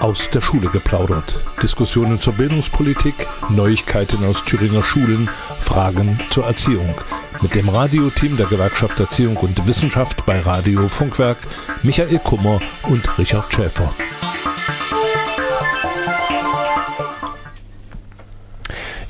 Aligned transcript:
Aus 0.00 0.30
der 0.30 0.40
Schule 0.40 0.68
geplaudert. 0.68 1.38
Diskussionen 1.62 2.20
zur 2.20 2.32
Bildungspolitik, 2.32 3.14
Neuigkeiten 3.50 4.24
aus 4.24 4.44
Thüringer 4.44 4.82
Schulen, 4.82 5.28
Fragen 5.60 6.18
zur 6.30 6.46
Erziehung. 6.46 6.94
Mit 7.42 7.54
dem 7.54 7.68
Radioteam 7.68 8.38
der 8.38 8.46
Gewerkschaft 8.46 8.98
Erziehung 8.98 9.36
und 9.36 9.66
Wissenschaft 9.66 10.24
bei 10.24 10.40
Radio 10.40 10.88
Funkwerk, 10.88 11.36
Michael 11.82 12.18
Kummer 12.18 12.60
und 12.88 13.18
Richard 13.18 13.52
Schäfer. 13.52 13.92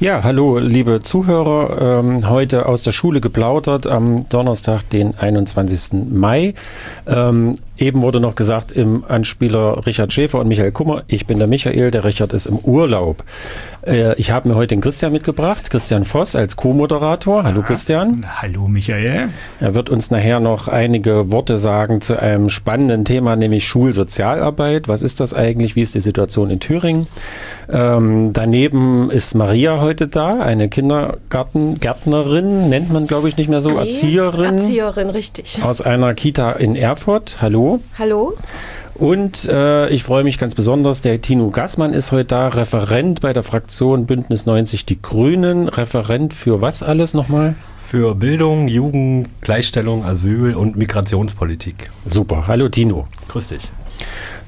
Ja, 0.00 0.24
hallo, 0.24 0.58
liebe 0.58 1.00
Zuhörer. 1.00 2.00
Ähm, 2.00 2.26
heute 2.26 2.64
aus 2.64 2.82
der 2.82 2.92
Schule 2.92 3.20
geplaudert 3.20 3.86
am 3.86 4.26
Donnerstag, 4.30 4.88
den 4.88 5.14
21. 5.18 6.08
Mai. 6.10 6.54
Ähm, 7.06 7.56
eben 7.80 8.02
wurde 8.02 8.20
noch 8.20 8.34
gesagt 8.34 8.72
im 8.72 9.04
Anspieler 9.08 9.86
Richard 9.86 10.12
Schäfer 10.12 10.38
und 10.38 10.48
Michael 10.48 10.70
Kummer. 10.70 11.02
Ich 11.08 11.26
bin 11.26 11.38
der 11.38 11.48
Michael, 11.48 11.90
der 11.90 12.04
Richard 12.04 12.34
ist 12.34 12.44
im 12.46 12.58
Urlaub. 12.58 13.24
Äh, 13.86 14.14
ich 14.16 14.30
habe 14.30 14.50
mir 14.50 14.54
heute 14.54 14.74
den 14.74 14.82
Christian 14.82 15.12
mitgebracht, 15.12 15.70
Christian 15.70 16.04
Voss 16.04 16.36
als 16.36 16.56
Co-Moderator. 16.56 17.44
Hallo 17.44 17.62
Christian. 17.62 18.26
Hallo 18.36 18.68
Michael. 18.68 19.30
Er 19.60 19.74
wird 19.74 19.88
uns 19.88 20.10
nachher 20.10 20.40
noch 20.40 20.68
einige 20.68 21.32
Worte 21.32 21.56
sagen 21.56 22.02
zu 22.02 22.20
einem 22.20 22.50
spannenden 22.50 23.06
Thema, 23.06 23.36
nämlich 23.36 23.66
Schulsozialarbeit. 23.66 24.86
Was 24.86 25.00
ist 25.02 25.20
das 25.20 25.32
eigentlich? 25.32 25.74
Wie 25.74 25.82
ist 25.82 25.94
die 25.94 26.00
Situation 26.00 26.50
in 26.50 26.60
Thüringen? 26.60 27.06
Ähm, 27.72 28.34
daneben 28.34 29.10
ist 29.10 29.34
Maria 29.34 29.80
heute 29.80 30.08
da, 30.08 30.40
eine 30.40 30.68
Kindergartengärtnerin, 30.68 32.68
nennt 32.68 32.92
man 32.92 33.06
glaube 33.06 33.28
ich 33.28 33.38
nicht 33.38 33.48
mehr 33.48 33.60
so, 33.60 33.70
Nee, 33.70 33.86
Erzieherin. 33.86 34.58
Erzieherin, 34.58 35.08
richtig. 35.08 35.60
Aus 35.62 35.80
einer 35.80 36.12
Kita 36.14 36.50
in 36.52 36.74
Erfurt. 36.76 37.38
Hallo. 37.40 37.69
Hallo? 37.98 38.34
Und 38.94 39.48
äh, 39.48 39.88
ich 39.88 40.02
freue 40.02 40.24
mich 40.24 40.36
ganz 40.38 40.54
besonders, 40.54 41.00
der 41.00 41.20
Tino 41.20 41.50
Gassmann 41.50 41.94
ist 41.94 42.12
heute 42.12 42.24
da, 42.26 42.48
Referent 42.48 43.20
bei 43.20 43.32
der 43.32 43.42
Fraktion 43.42 44.06
Bündnis 44.06 44.46
90 44.46 44.84
Die 44.84 45.00
Grünen. 45.00 45.68
Referent 45.68 46.34
für 46.34 46.60
was 46.60 46.82
alles 46.82 47.14
nochmal? 47.14 47.54
Für 47.86 48.14
Bildung, 48.14 48.68
Jugend, 48.68 49.28
Gleichstellung, 49.40 50.04
Asyl 50.04 50.54
und 50.54 50.76
Migrationspolitik. 50.76 51.90
Super. 52.04 52.46
Hallo 52.46 52.68
Tino. 52.68 53.08
Grüß 53.28 53.48
dich. 53.48 53.62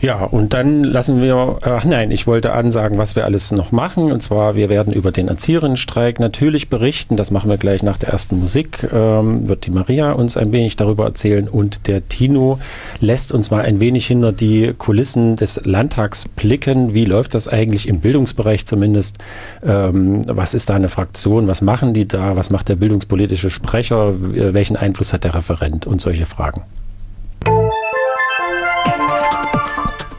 Ja, 0.03 0.25
und 0.25 0.53
dann 0.53 0.83
lassen 0.83 1.23
wir, 1.23 1.59
ach 1.63 1.85
nein, 1.85 2.11
ich 2.11 2.27
wollte 2.27 2.55
ansagen, 2.55 2.99
was 2.99 3.15
wir 3.15 3.25
alles 3.25 3.53
noch 3.53 3.71
machen. 3.71 4.11
Und 4.11 4.21
zwar, 4.21 4.57
wir 4.57 4.69
werden 4.69 4.93
über 4.93 5.13
den 5.13 5.29
Erzieherinnenstreik 5.29 6.19
natürlich 6.19 6.69
berichten. 6.69 7.17
Das 7.17 7.31
machen 7.31 7.49
wir 7.49 7.57
gleich 7.57 7.85
nach 7.85 7.99
der 7.99 8.09
ersten 8.09 8.41
Musik. 8.41 8.89
Ähm, 8.93 9.47
wird 9.49 9.65
die 9.65 9.71
Maria 9.71 10.11
uns 10.11 10.37
ein 10.37 10.51
wenig 10.51 10.75
darüber 10.75 11.05
erzählen. 11.05 11.47
Und 11.47 11.87
der 11.87 12.09
Tino 12.09 12.59
lässt 12.99 13.31
uns 13.31 13.53
mal 13.53 13.63
ein 13.63 13.79
wenig 13.79 14.09
hinter 14.09 14.33
die 14.33 14.75
Kulissen 14.77 15.37
des 15.37 15.61
Landtags 15.65 16.25
blicken. 16.35 16.95
Wie 16.95 17.05
läuft 17.05 17.35
das 17.35 17.47
eigentlich 17.47 17.87
im 17.87 18.01
Bildungsbereich 18.01 18.67
zumindest? 18.67 19.19
Ähm, 19.65 20.23
was 20.27 20.55
ist 20.55 20.69
da 20.69 20.75
eine 20.75 20.89
Fraktion? 20.89 21.47
Was 21.47 21.63
machen 21.63 21.95
die 21.95 22.09
da? 22.09 22.35
Was 22.35 22.51
macht 22.51 22.69
der 22.69 22.75
bildungspolitische 22.75 23.51
Sprecher? 23.51 24.15
Welchen 24.19 24.77
Einfluss 24.77 25.13
hat 25.13 25.23
der 25.23 25.37
Referent? 25.37 25.87
Und 25.87 26.01
solche 26.01 26.27
Fragen. 26.27 26.63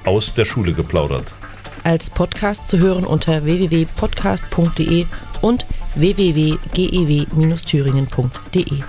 Aus 0.06 0.34
der 0.34 0.46
Schule 0.46 0.74
geplaudert. 0.74 1.36
als 1.84 2.10
Podcast 2.10 2.70
zu 2.70 2.80
hören 2.80 3.06
unter 3.06 3.46
www.podcast.de 3.46 5.06
und 5.42 5.66
www.gew-thüringen.de. 5.96 8.84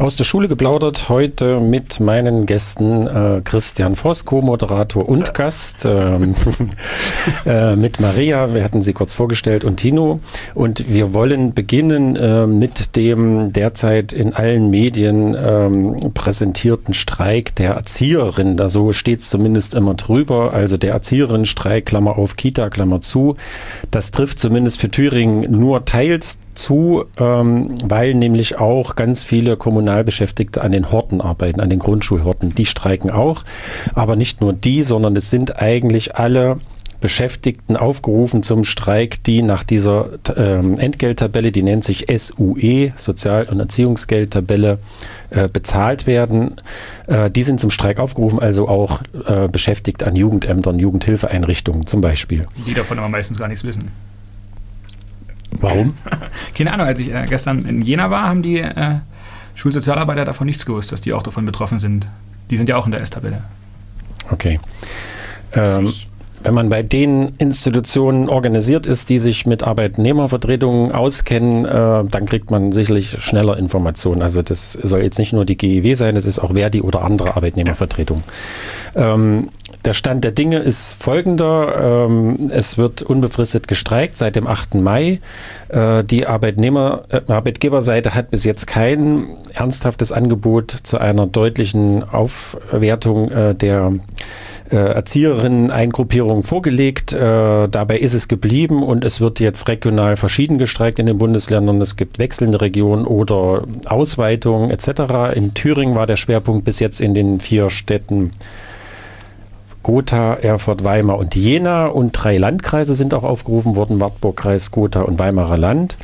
Aus 0.00 0.14
der 0.14 0.22
Schule 0.22 0.46
geplaudert 0.46 1.08
heute 1.08 1.58
mit 1.58 1.98
meinen 1.98 2.46
Gästen 2.46 3.08
äh, 3.08 3.40
Christian 3.42 3.96
Voss, 3.96 4.24
Co-Moderator 4.24 5.08
und 5.08 5.34
Gast, 5.34 5.84
ähm, 5.86 6.36
äh, 7.44 7.74
mit 7.74 7.98
Maria, 7.98 8.54
wir 8.54 8.62
hatten 8.62 8.84
sie 8.84 8.92
kurz 8.92 9.12
vorgestellt, 9.12 9.64
und 9.64 9.78
Tino. 9.78 10.20
Und 10.54 10.88
wir 10.88 11.14
wollen 11.14 11.52
beginnen 11.52 12.14
äh, 12.14 12.46
mit 12.46 12.94
dem 12.94 13.52
derzeit 13.52 14.12
in 14.12 14.34
allen 14.34 14.70
Medien 14.70 15.34
ähm, 15.36 16.12
präsentierten 16.14 16.94
Streik 16.94 17.56
der 17.56 17.72
Erzieherin. 17.72 18.56
Da 18.56 18.68
so 18.68 18.92
steht 18.92 19.22
es 19.22 19.30
zumindest 19.30 19.74
immer 19.74 19.94
drüber. 19.94 20.52
Also 20.52 20.76
der 20.76 20.92
Erzieherinnenstreik, 20.92 21.86
Klammer 21.86 22.18
auf, 22.18 22.36
Kita, 22.36 22.70
Klammer 22.70 23.00
zu. 23.00 23.34
Das 23.90 24.12
trifft 24.12 24.38
zumindest 24.38 24.80
für 24.80 24.90
Thüringen 24.90 25.50
nur 25.50 25.84
teils 25.86 26.38
zu, 26.58 27.04
ähm, 27.18 27.74
weil 27.84 28.14
nämlich 28.14 28.58
auch 28.58 28.96
ganz 28.96 29.24
viele 29.24 29.56
Kommunalbeschäftigte 29.56 30.62
an 30.62 30.72
den 30.72 30.90
Horten 30.90 31.20
arbeiten, 31.20 31.60
an 31.60 31.70
den 31.70 31.78
Grundschulhorten. 31.78 32.54
Die 32.54 32.66
streiken 32.66 33.10
auch, 33.10 33.44
aber 33.94 34.16
nicht 34.16 34.40
nur 34.40 34.52
die, 34.52 34.82
sondern 34.82 35.16
es 35.16 35.30
sind 35.30 35.60
eigentlich 35.60 36.16
alle 36.16 36.58
Beschäftigten 37.00 37.76
aufgerufen 37.76 38.42
zum 38.42 38.64
Streik, 38.64 39.22
die 39.22 39.42
nach 39.42 39.62
dieser 39.62 40.18
ähm, 40.36 40.78
Entgelttabelle, 40.78 41.52
die 41.52 41.62
nennt 41.62 41.84
sich 41.84 42.06
SUE, 42.08 42.92
Sozial- 42.96 43.46
und 43.48 43.60
Erziehungsgeldtabelle, 43.60 44.78
äh, 45.30 45.48
bezahlt 45.48 46.08
werden. 46.08 46.56
Äh, 47.06 47.30
die 47.30 47.42
sind 47.42 47.60
zum 47.60 47.70
Streik 47.70 47.98
aufgerufen, 47.98 48.40
also 48.40 48.68
auch 48.68 49.00
äh, 49.26 49.46
beschäftigt 49.46 50.02
an 50.02 50.16
Jugendämtern, 50.16 50.78
Jugendhilfeeinrichtungen 50.78 51.86
zum 51.86 52.00
Beispiel. 52.00 52.46
Die 52.66 52.74
davon 52.74 52.98
aber 52.98 53.08
meistens 53.08 53.38
gar 53.38 53.48
nichts 53.48 53.62
wissen. 53.62 53.92
Warum? 55.52 55.94
Keine 56.54 56.72
Ahnung, 56.72 56.86
als 56.86 56.98
ich 56.98 57.12
äh, 57.12 57.26
gestern 57.28 57.60
in 57.60 57.82
Jena 57.82 58.10
war, 58.10 58.28
haben 58.28 58.42
die 58.42 58.58
äh, 58.58 58.96
Schulsozialarbeiter 59.54 60.24
davon 60.24 60.46
nichts 60.46 60.66
gewusst, 60.66 60.92
dass 60.92 61.00
die 61.00 61.12
auch 61.12 61.22
davon 61.22 61.44
betroffen 61.44 61.78
sind. 61.78 62.08
Die 62.50 62.56
sind 62.56 62.68
ja 62.68 62.76
auch 62.76 62.86
in 62.86 62.92
der 62.92 63.00
S-Tabelle. 63.00 63.42
Okay. 64.30 64.60
Ähm, 65.54 65.92
wenn 66.42 66.54
man 66.54 66.68
bei 66.68 66.82
den 66.82 67.32
Institutionen 67.38 68.28
organisiert 68.28 68.86
ist, 68.86 69.08
die 69.08 69.18
sich 69.18 69.46
mit 69.46 69.62
Arbeitnehmervertretungen 69.62 70.92
auskennen, 70.92 71.64
äh, 71.64 72.04
dann 72.04 72.26
kriegt 72.26 72.50
man 72.50 72.72
sicherlich 72.72 73.20
schneller 73.20 73.56
Informationen. 73.56 74.22
Also 74.22 74.42
das 74.42 74.72
soll 74.72 75.00
jetzt 75.00 75.18
nicht 75.18 75.32
nur 75.32 75.44
die 75.44 75.56
GEW 75.56 75.94
sein, 75.94 76.14
es 76.16 76.26
ist 76.26 76.38
auch 76.38 76.52
Verdi 76.52 76.80
oder 76.80 77.02
andere 77.02 77.34
Arbeitnehmervertretungen. 77.36 78.22
Ähm, 78.94 79.48
der 79.84 79.92
Stand 79.92 80.24
der 80.24 80.32
Dinge 80.32 80.58
ist 80.58 80.94
folgender. 80.94 82.06
Ähm, 82.08 82.50
es 82.50 82.78
wird 82.78 83.02
unbefristet 83.02 83.68
gestreikt 83.68 84.16
seit 84.16 84.36
dem 84.36 84.46
8. 84.46 84.74
Mai. 84.76 85.20
Äh, 85.68 86.04
die 86.04 86.26
Arbeitnehmer, 86.26 87.04
äh, 87.08 87.20
Arbeitgeberseite 87.30 88.14
hat 88.14 88.30
bis 88.30 88.44
jetzt 88.44 88.66
kein 88.66 89.26
ernsthaftes 89.54 90.12
Angebot 90.12 90.70
zu 90.82 90.98
einer 90.98 91.26
deutlichen 91.26 92.02
Aufwertung 92.04 93.30
äh, 93.30 93.54
der 93.54 93.92
äh, 94.70 94.76
Erzieherinnen-Eingruppierung 94.76 96.42
vorgelegt. 96.42 97.12
Äh, 97.12 97.68
dabei 97.68 97.98
ist 97.98 98.14
es 98.14 98.28
geblieben 98.28 98.82
und 98.82 99.04
es 99.04 99.20
wird 99.20 99.40
jetzt 99.40 99.68
regional 99.68 100.16
verschieden 100.16 100.58
gestreikt 100.58 100.98
in 100.98 101.06
den 101.06 101.18
Bundesländern. 101.18 101.80
Es 101.80 101.96
gibt 101.96 102.18
wechselnde 102.18 102.60
Regionen 102.60 103.06
oder 103.06 103.62
Ausweitungen 103.86 104.70
etc. 104.70 105.34
In 105.34 105.54
Thüringen 105.54 105.94
war 105.94 106.06
der 106.06 106.16
Schwerpunkt 106.16 106.64
bis 106.64 106.80
jetzt 106.80 107.00
in 107.00 107.14
den 107.14 107.40
vier 107.40 107.70
Städten 107.70 108.32
Gotha, 109.88 110.34
Erfurt, 110.34 110.84
Weimar 110.84 111.16
und 111.16 111.34
Jena 111.34 111.86
und 111.86 112.12
drei 112.12 112.36
Landkreise 112.36 112.94
sind 112.94 113.14
auch 113.14 113.22
aufgerufen 113.22 113.74
worden, 113.74 114.02
Wartburg-Kreis, 114.02 114.70
Gotha 114.70 115.00
und 115.00 115.18
Weimarer 115.18 115.56
Land. 115.56 115.96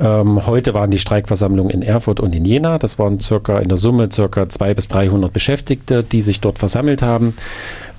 Ähm, 0.00 0.48
heute 0.48 0.74
waren 0.74 0.90
die 0.90 0.98
Streikversammlungen 0.98 1.70
in 1.70 1.82
Erfurt 1.82 2.18
und 2.18 2.34
in 2.34 2.44
Jena. 2.44 2.78
Das 2.78 2.98
waren 2.98 3.20
circa 3.20 3.60
in 3.60 3.68
der 3.68 3.78
Summe 3.78 4.08
circa 4.10 4.48
200 4.48 4.74
bis 4.74 4.88
300 4.88 5.32
Beschäftigte, 5.32 6.02
die 6.02 6.22
sich 6.22 6.40
dort 6.40 6.58
versammelt 6.58 7.02
haben. 7.02 7.34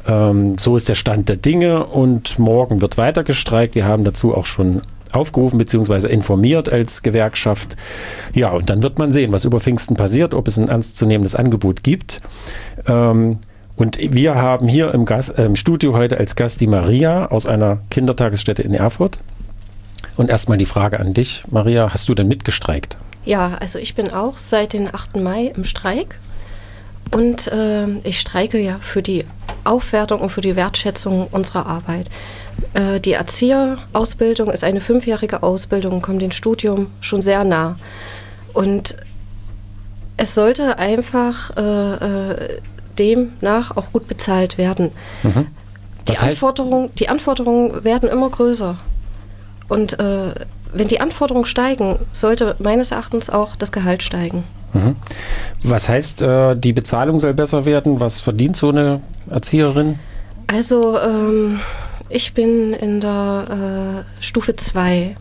Ähm, 0.05 0.57
so 0.57 0.75
ist 0.75 0.89
der 0.89 0.95
Stand 0.95 1.29
der 1.29 1.37
Dinge 1.37 1.85
und 1.85 2.37
morgen 2.37 2.81
wird 2.81 2.97
weiter 2.97 3.23
gestreikt. 3.23 3.75
Wir 3.75 3.85
haben 3.85 4.03
dazu 4.03 4.35
auch 4.35 4.45
schon 4.45 4.81
aufgerufen 5.13 5.57
bzw. 5.57 6.09
informiert 6.09 6.67
als 6.67 7.03
Gewerkschaft. 7.03 7.77
Ja, 8.33 8.49
und 8.49 8.69
dann 8.69 8.83
wird 8.83 8.99
man 8.99 9.13
sehen, 9.13 9.31
was 9.31 9.45
über 9.45 9.61
Pfingsten 9.61 9.95
passiert, 9.95 10.33
ob 10.33 10.49
es 10.49 10.59
ein 10.59 10.67
ernstzunehmendes 10.67 11.37
Angebot 11.37 11.83
gibt. 11.83 12.19
Ähm, 12.85 13.39
und 13.75 13.97
wir 13.99 14.35
haben 14.35 14.67
hier 14.67 14.93
im, 14.93 15.05
Gas, 15.05 15.29
äh, 15.29 15.43
im 15.43 15.55
Studio 15.55 15.93
heute 15.93 16.17
als 16.17 16.35
Gast 16.35 16.61
die 16.61 16.67
Maria 16.67 17.27
aus 17.27 17.47
einer 17.47 17.79
Kindertagesstätte 17.89 18.61
in 18.61 18.73
Erfurt. 18.73 19.19
Und 20.17 20.29
erstmal 20.29 20.57
die 20.57 20.65
Frage 20.65 20.99
an 20.99 21.13
dich, 21.13 21.43
Maria, 21.49 21.93
hast 21.93 22.07
du 22.09 22.15
denn 22.15 22.27
mitgestreikt? 22.27 22.97
Ja, 23.25 23.57
also 23.59 23.79
ich 23.79 23.95
bin 23.95 24.11
auch 24.11 24.37
seit 24.37 24.73
dem 24.73 24.87
8. 24.87 25.19
Mai 25.19 25.51
im 25.55 25.63
Streik. 25.63 26.17
Und 27.11 27.47
äh, 27.47 27.87
ich 28.03 28.19
streike 28.19 28.57
ja 28.57 28.77
für 28.79 29.01
die 29.01 29.25
Aufwertung 29.63 30.21
und 30.21 30.29
für 30.29 30.41
die 30.41 30.55
Wertschätzung 30.55 31.27
unserer 31.31 31.65
Arbeit. 31.65 32.09
Äh, 32.73 32.99
die 32.99 33.13
Erzieherausbildung 33.13 34.49
ist 34.49 34.63
eine 34.63 34.81
fünfjährige 34.81 35.43
Ausbildung, 35.43 36.01
kommt 36.01 36.21
dem 36.21 36.31
Studium 36.31 36.87
schon 37.01 37.21
sehr 37.21 37.43
nah. 37.43 37.75
Und 38.53 38.95
es 40.17 40.35
sollte 40.35 40.77
einfach 40.77 41.55
äh, 41.57 41.61
äh, 41.61 42.59
demnach 43.01 43.75
auch 43.75 43.91
gut 43.91 44.07
bezahlt 44.07 44.57
werden. 44.57 44.91
Mhm. 45.23 45.47
Die, 46.07 46.17
Anforderungen, 46.17 46.89
die 46.97 47.09
Anforderungen 47.09 47.83
werden 47.83 48.09
immer 48.09 48.29
größer. 48.29 48.75
Und 49.67 49.99
äh, 49.99 50.33
wenn 50.73 50.87
die 50.87 50.99
Anforderungen 50.99 51.45
steigen, 51.45 51.99
sollte 52.11 52.55
meines 52.59 52.91
Erachtens 52.91 53.29
auch 53.29 53.55
das 53.55 53.71
Gehalt 53.71 54.03
steigen. 54.03 54.43
Mhm. 54.73 54.95
Was 55.63 55.89
heißt, 55.89 56.21
äh, 56.21 56.55
die 56.55 56.73
Bezahlung 56.73 57.19
soll 57.19 57.33
besser 57.33 57.65
werden? 57.65 57.99
Was 57.99 58.21
verdient 58.21 58.55
so 58.55 58.69
eine 58.69 59.01
Erzieherin? 59.29 59.99
Also 60.47 60.99
ähm, 60.99 61.59
ich 62.09 62.33
bin 62.33 62.73
in 62.73 62.99
der 62.99 64.03
äh, 64.19 64.21
Stufe 64.23 64.55
2, 64.55 65.15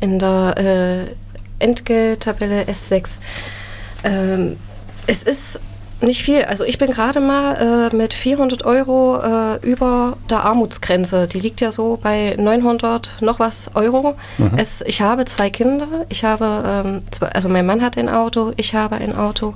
in 0.00 0.18
der 0.18 0.54
äh, 0.56 1.64
Entgelttabelle 1.64 2.64
S6. 2.64 3.18
Ähm, 4.04 4.56
es 5.06 5.22
ist 5.22 5.60
nicht 6.00 6.22
viel. 6.22 6.42
Also 6.42 6.64
ich 6.64 6.78
bin 6.78 6.90
gerade 6.90 7.20
mal 7.20 7.90
äh, 7.92 7.96
mit 7.96 8.14
400 8.14 8.64
Euro 8.64 9.20
äh, 9.20 9.66
über 9.66 10.16
der 10.30 10.44
Armutsgrenze. 10.44 11.26
Die 11.26 11.40
liegt 11.40 11.60
ja 11.60 11.72
so 11.72 11.98
bei 12.00 12.36
900 12.38 13.16
noch 13.20 13.38
was 13.38 13.70
Euro. 13.74 14.14
Mhm. 14.38 14.52
Es, 14.56 14.82
ich 14.82 15.00
habe 15.00 15.24
zwei 15.24 15.50
Kinder. 15.50 15.88
Ich 16.08 16.24
habe, 16.24 16.84
ähm, 16.86 17.02
zwei, 17.10 17.28
also 17.28 17.48
mein 17.48 17.66
Mann 17.66 17.82
hat 17.82 17.98
ein 17.98 18.08
Auto, 18.08 18.52
ich 18.56 18.74
habe 18.74 18.96
ein 18.96 19.16
Auto 19.16 19.54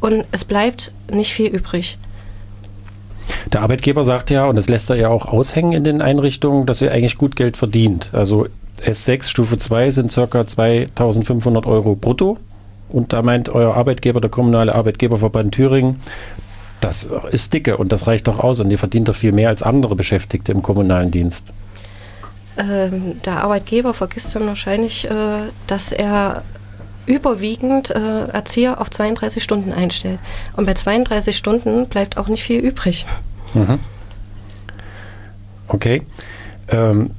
und 0.00 0.24
es 0.30 0.44
bleibt 0.44 0.92
nicht 1.10 1.32
viel 1.32 1.48
übrig. 1.48 1.98
Der 3.52 3.62
Arbeitgeber 3.62 4.04
sagt 4.04 4.30
ja, 4.30 4.46
und 4.46 4.56
das 4.56 4.68
lässt 4.68 4.90
er 4.90 4.96
ja 4.96 5.08
auch 5.08 5.26
aushängen 5.26 5.72
in 5.72 5.84
den 5.84 6.02
Einrichtungen, 6.02 6.66
dass 6.66 6.82
er 6.82 6.92
eigentlich 6.92 7.18
gut 7.18 7.36
Geld 7.36 7.56
verdient. 7.56 8.10
Also 8.12 8.46
S6 8.84 9.28
Stufe 9.28 9.58
2 9.58 9.90
sind 9.90 10.14
ca. 10.14 10.46
2500 10.46 11.66
Euro 11.66 11.96
brutto 11.96 12.38
und 12.92 13.12
da 13.12 13.22
meint 13.22 13.48
euer 13.48 13.74
Arbeitgeber, 13.74 14.20
der 14.20 14.30
kommunale 14.30 14.74
Arbeitgeberverband 14.74 15.54
Thüringen, 15.54 16.00
das 16.80 17.08
ist 17.30 17.52
dicke 17.52 17.76
und 17.76 17.92
das 17.92 18.06
reicht 18.06 18.26
doch 18.28 18.38
aus 18.38 18.60
und 18.60 18.70
ihr 18.70 18.78
verdient 18.78 19.08
doch 19.08 19.14
viel 19.14 19.32
mehr 19.32 19.48
als 19.48 19.62
andere 19.62 19.96
Beschäftigte 19.96 20.52
im 20.52 20.62
kommunalen 20.62 21.10
Dienst. 21.10 21.52
Ähm, 22.56 23.20
der 23.24 23.44
Arbeitgeber 23.44 23.94
vergisst 23.94 24.34
dann 24.34 24.46
wahrscheinlich, 24.46 25.08
äh, 25.08 25.12
dass 25.66 25.92
er 25.92 26.42
überwiegend 27.06 27.90
äh, 27.90 28.26
Erzieher 28.28 28.80
auf 28.80 28.90
32 28.90 29.42
Stunden 29.42 29.72
einstellt. 29.72 30.20
Und 30.56 30.66
bei 30.66 30.74
32 30.74 31.36
Stunden 31.36 31.86
bleibt 31.86 32.16
auch 32.16 32.28
nicht 32.28 32.42
viel 32.42 32.60
übrig. 32.60 33.06
Mhm. 33.54 33.78
Okay. 35.68 36.02
Ähm, 36.68 37.10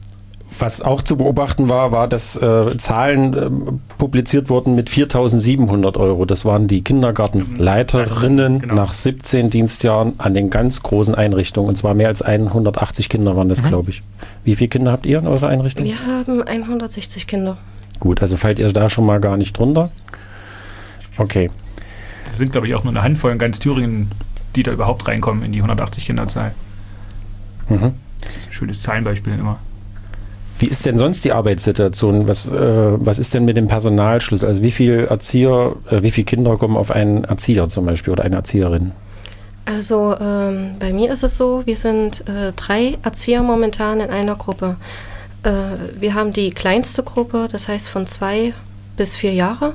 was 0.61 0.81
auch 0.81 1.01
zu 1.01 1.17
beobachten 1.17 1.69
war, 1.69 1.91
war, 1.91 2.07
dass 2.07 2.37
äh, 2.37 2.77
Zahlen 2.77 3.33
äh, 3.33 3.49
publiziert 3.97 4.49
wurden 4.49 4.75
mit 4.75 4.89
4.700 4.89 5.97
Euro. 5.97 6.25
Das 6.25 6.45
waren 6.45 6.67
die 6.67 6.83
Kindergartenleiterinnen 6.83 8.59
genau. 8.59 8.75
nach 8.75 8.93
17 8.93 9.49
Dienstjahren 9.49 10.13
an 10.19 10.33
den 10.33 10.49
ganz 10.49 10.83
großen 10.83 11.15
Einrichtungen. 11.15 11.69
Und 11.69 11.75
zwar 11.75 11.93
mehr 11.93 12.07
als 12.07 12.21
180 12.21 13.09
Kinder 13.09 13.35
waren 13.35 13.49
das, 13.49 13.63
mhm. 13.63 13.67
glaube 13.67 13.89
ich. 13.89 14.03
Wie 14.43 14.55
viele 14.55 14.69
Kinder 14.69 14.91
habt 14.91 15.05
ihr 15.05 15.19
in 15.19 15.27
eurer 15.27 15.47
Einrichtung? 15.47 15.85
Wir 15.85 16.05
haben 16.05 16.43
160 16.43 17.27
Kinder. 17.27 17.57
Gut, 17.99 18.21
also 18.21 18.37
fallt 18.37 18.59
ihr 18.59 18.71
da 18.71 18.89
schon 18.89 19.05
mal 19.05 19.19
gar 19.19 19.37
nicht 19.37 19.57
drunter? 19.57 19.91
Okay. 21.17 21.49
Das 22.25 22.37
sind, 22.37 22.51
glaube 22.51 22.67
ich, 22.67 22.75
auch 22.75 22.83
nur 22.83 22.93
eine 22.93 23.03
Handvoll 23.03 23.31
in 23.31 23.37
ganz 23.37 23.59
Thüringen, 23.59 24.11
die 24.55 24.63
da 24.63 24.71
überhaupt 24.71 25.07
reinkommen 25.07 25.43
in 25.43 25.51
die 25.51 25.59
180 25.59 26.05
Kinderzahl. 26.05 26.53
Mhm. 27.69 27.93
Das 28.21 28.37
ist 28.37 28.47
ein 28.47 28.53
schönes 28.53 28.81
Zahlenbeispiel 28.81 29.33
immer. 29.33 29.59
Wie 30.61 30.67
ist 30.67 30.85
denn 30.85 30.95
sonst 30.95 31.25
die 31.25 31.31
Arbeitssituation? 31.31 32.27
Was, 32.27 32.51
äh, 32.51 32.55
was 32.59 33.17
ist 33.17 33.33
denn 33.33 33.45
mit 33.45 33.57
dem 33.57 33.67
Personalschluss? 33.67 34.43
Also 34.43 34.61
wie 34.61 34.69
viele 34.69 35.07
Erzieher, 35.07 35.75
äh, 35.89 36.03
wie 36.03 36.11
viele 36.11 36.25
Kinder 36.25 36.55
kommen 36.55 36.77
auf 36.77 36.91
einen 36.91 37.23
Erzieher 37.23 37.67
zum 37.67 37.87
Beispiel 37.87 38.13
oder 38.13 38.23
eine 38.23 38.35
Erzieherin? 38.35 38.91
Also 39.65 40.15
ähm, 40.21 40.75
bei 40.79 40.93
mir 40.93 41.11
ist 41.11 41.23
es 41.23 41.35
so, 41.35 41.63
wir 41.65 41.75
sind 41.75 42.27
äh, 42.27 42.51
drei 42.55 42.99
Erzieher 43.01 43.41
momentan 43.41 44.01
in 44.01 44.11
einer 44.11 44.35
Gruppe. 44.35 44.75
Äh, 45.41 45.51
wir 45.99 46.13
haben 46.13 46.31
die 46.31 46.51
kleinste 46.51 47.01
Gruppe, 47.01 47.47
das 47.51 47.67
heißt 47.67 47.89
von 47.89 48.05
zwei 48.05 48.53
bis 48.97 49.15
vier 49.15 49.33
Jahre. 49.33 49.73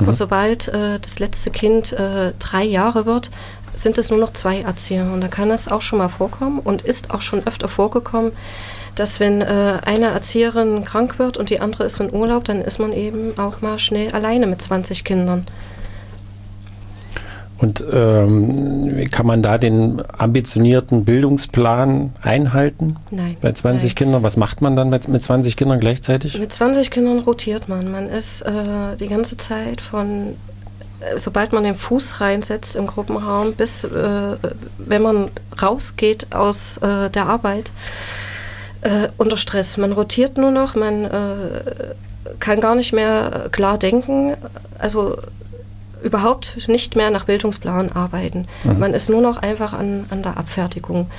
Mhm. 0.00 0.08
Und 0.08 0.14
sobald 0.16 0.66
äh, 0.66 0.98
das 1.00 1.20
letzte 1.20 1.52
Kind 1.52 1.92
äh, 1.92 2.32
drei 2.40 2.64
Jahre 2.64 3.06
wird, 3.06 3.30
sind 3.74 3.98
es 3.98 4.10
nur 4.10 4.18
noch 4.18 4.32
zwei 4.32 4.62
Erzieher. 4.62 5.04
Und 5.12 5.20
da 5.20 5.28
kann 5.28 5.52
es 5.52 5.68
auch 5.68 5.82
schon 5.82 6.00
mal 6.00 6.08
vorkommen 6.08 6.58
und 6.58 6.82
ist 6.82 7.12
auch 7.12 7.20
schon 7.20 7.46
öfter 7.46 7.68
vorgekommen, 7.68 8.32
dass 8.94 9.20
wenn 9.20 9.40
äh, 9.40 9.78
eine 9.84 10.06
Erzieherin 10.06 10.84
krank 10.84 11.18
wird 11.18 11.36
und 11.36 11.50
die 11.50 11.60
andere 11.60 11.84
ist 11.84 12.00
in 12.00 12.12
Urlaub, 12.12 12.44
dann 12.44 12.60
ist 12.60 12.78
man 12.78 12.92
eben 12.92 13.38
auch 13.38 13.60
mal 13.60 13.78
schnell 13.78 14.10
alleine 14.12 14.46
mit 14.46 14.62
20 14.62 15.04
Kindern. 15.04 15.46
Und 17.56 17.84
ähm, 17.90 19.08
kann 19.10 19.26
man 19.26 19.42
da 19.42 19.58
den 19.58 20.02
ambitionierten 20.18 21.04
Bildungsplan 21.04 22.12
einhalten? 22.20 22.96
Nein. 23.10 23.36
Bei 23.40 23.52
20 23.52 23.90
nein. 23.90 23.94
Kindern? 23.94 24.22
Was 24.22 24.36
macht 24.36 24.60
man 24.60 24.74
dann 24.74 24.90
mit, 24.90 25.08
mit 25.08 25.22
20 25.22 25.56
Kindern 25.56 25.78
gleichzeitig? 25.78 26.38
Mit 26.38 26.52
20 26.52 26.90
Kindern 26.90 27.20
rotiert 27.20 27.68
man. 27.68 27.90
Man 27.92 28.08
ist 28.08 28.42
äh, 28.42 28.96
die 28.98 29.06
ganze 29.06 29.36
Zeit 29.36 29.80
von, 29.80 30.34
äh, 31.00 31.16
sobald 31.16 31.52
man 31.52 31.62
den 31.62 31.76
Fuß 31.76 32.20
reinsetzt 32.20 32.74
im 32.74 32.86
Gruppenraum, 32.86 33.54
bis 33.54 33.84
äh, 33.84 33.88
wenn 34.78 35.02
man 35.02 35.30
rausgeht 35.62 36.34
aus 36.34 36.78
äh, 36.78 37.08
der 37.08 37.26
Arbeit, 37.26 37.70
äh, 38.84 39.08
unter 39.18 39.36
Stress. 39.36 39.76
Man 39.76 39.92
rotiert 39.92 40.36
nur 40.36 40.50
noch, 40.50 40.74
man 40.74 41.04
äh, 41.04 41.10
kann 42.38 42.60
gar 42.60 42.74
nicht 42.74 42.92
mehr 42.92 43.48
klar 43.50 43.78
denken, 43.78 44.36
also 44.78 45.16
überhaupt 46.02 46.68
nicht 46.68 46.94
mehr 46.96 47.10
nach 47.10 47.24
Bildungsplan 47.24 47.92
arbeiten. 47.92 48.46
Mhm. 48.62 48.78
Man 48.78 48.94
ist 48.94 49.08
nur 49.08 49.22
noch 49.22 49.38
einfach 49.38 49.72
an, 49.72 50.04
an 50.10 50.22
der 50.22 50.36
Abfertigung. 50.36 51.10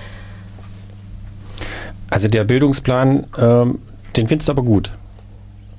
Also 2.10 2.28
der 2.28 2.44
Bildungsplan, 2.44 3.26
ähm, 3.38 3.80
den 4.16 4.28
findest 4.28 4.48
du 4.48 4.52
aber 4.52 4.62
gut. 4.62 4.92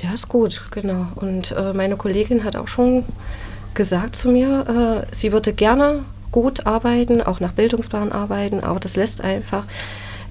Der 0.03 0.13
ist 0.13 0.29
gut, 0.29 0.67
genau. 0.73 1.07
Und 1.15 1.53
äh, 1.53 1.73
meine 1.73 1.97
Kollegin 1.97 2.43
hat 2.45 2.57
auch 2.57 2.69
schon 2.69 3.05
gesagt 3.75 4.17
zu 4.17 4.29
mir, 4.29 5.05
äh, 5.09 5.15
sie 5.15 5.33
würde 5.33 5.53
gerne 5.53 6.05
gut 6.33 6.67
arbeiten, 6.67 7.23
auch 7.23 7.39
nach 7.39 7.53
Bildungsplan 7.53 8.11
arbeiten, 8.11 8.61
aber 8.61 8.81
das 8.81 8.97
lässt 8.97 9.23
einfach 9.23 9.65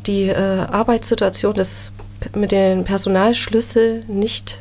die 0.08 0.30
äh, 0.30 0.36
Arbeitssituation 0.36 1.54
des, 1.54 1.92
mit 2.34 2.52
den 2.52 2.84
Personalschlüssel 2.84 4.04
nicht 4.08 4.60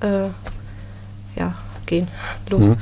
äh, 0.00 0.28
ja, 1.36 1.54
gehen. 1.86 2.08
Los. 2.48 2.68
Mhm. 2.68 2.76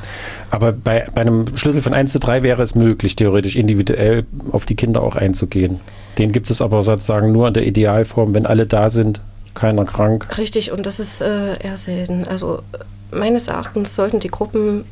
Aber 0.51 0.73
bei, 0.73 1.07
bei 1.15 1.21
einem 1.21 1.57
Schlüssel 1.57 1.83
von 1.83 1.95
1 1.95 2.13
zu 2.13 2.19
3 2.19 2.43
wäre 2.43 2.63
es 2.63 2.75
möglich, 2.75 3.17
theoretisch 3.17 3.57
individuell 3.57 4.25
auf 4.53 4.67
die 4.67 4.75
Kinder 4.75 5.03
auch 5.03 5.17
einzugehen. 5.17 5.81
Den 6.19 6.33
gibt 6.33 6.51
es 6.51 6.61
aber 6.61 6.83
sozusagen 6.83 7.33
nur 7.33 7.49
in 7.49 7.55
der 7.55 7.67
Idealform, 7.67 8.35
wenn 8.35 8.47
alle 8.47 8.67
da 8.67 8.91
sind, 8.91 9.21
keiner 9.55 9.85
krank. 9.85 10.29
Richtig, 10.39 10.73
und 10.73 10.87
das 10.87 11.01
ist 11.01 11.21
äh, 11.21 11.59
eher 11.63 11.77
selten. 11.77 12.25
Also 12.27 12.63
meines 13.11 13.49
Erachtens 13.49 13.95
sollten 13.95 14.21
die 14.21 14.29
Gruppen 14.29 14.85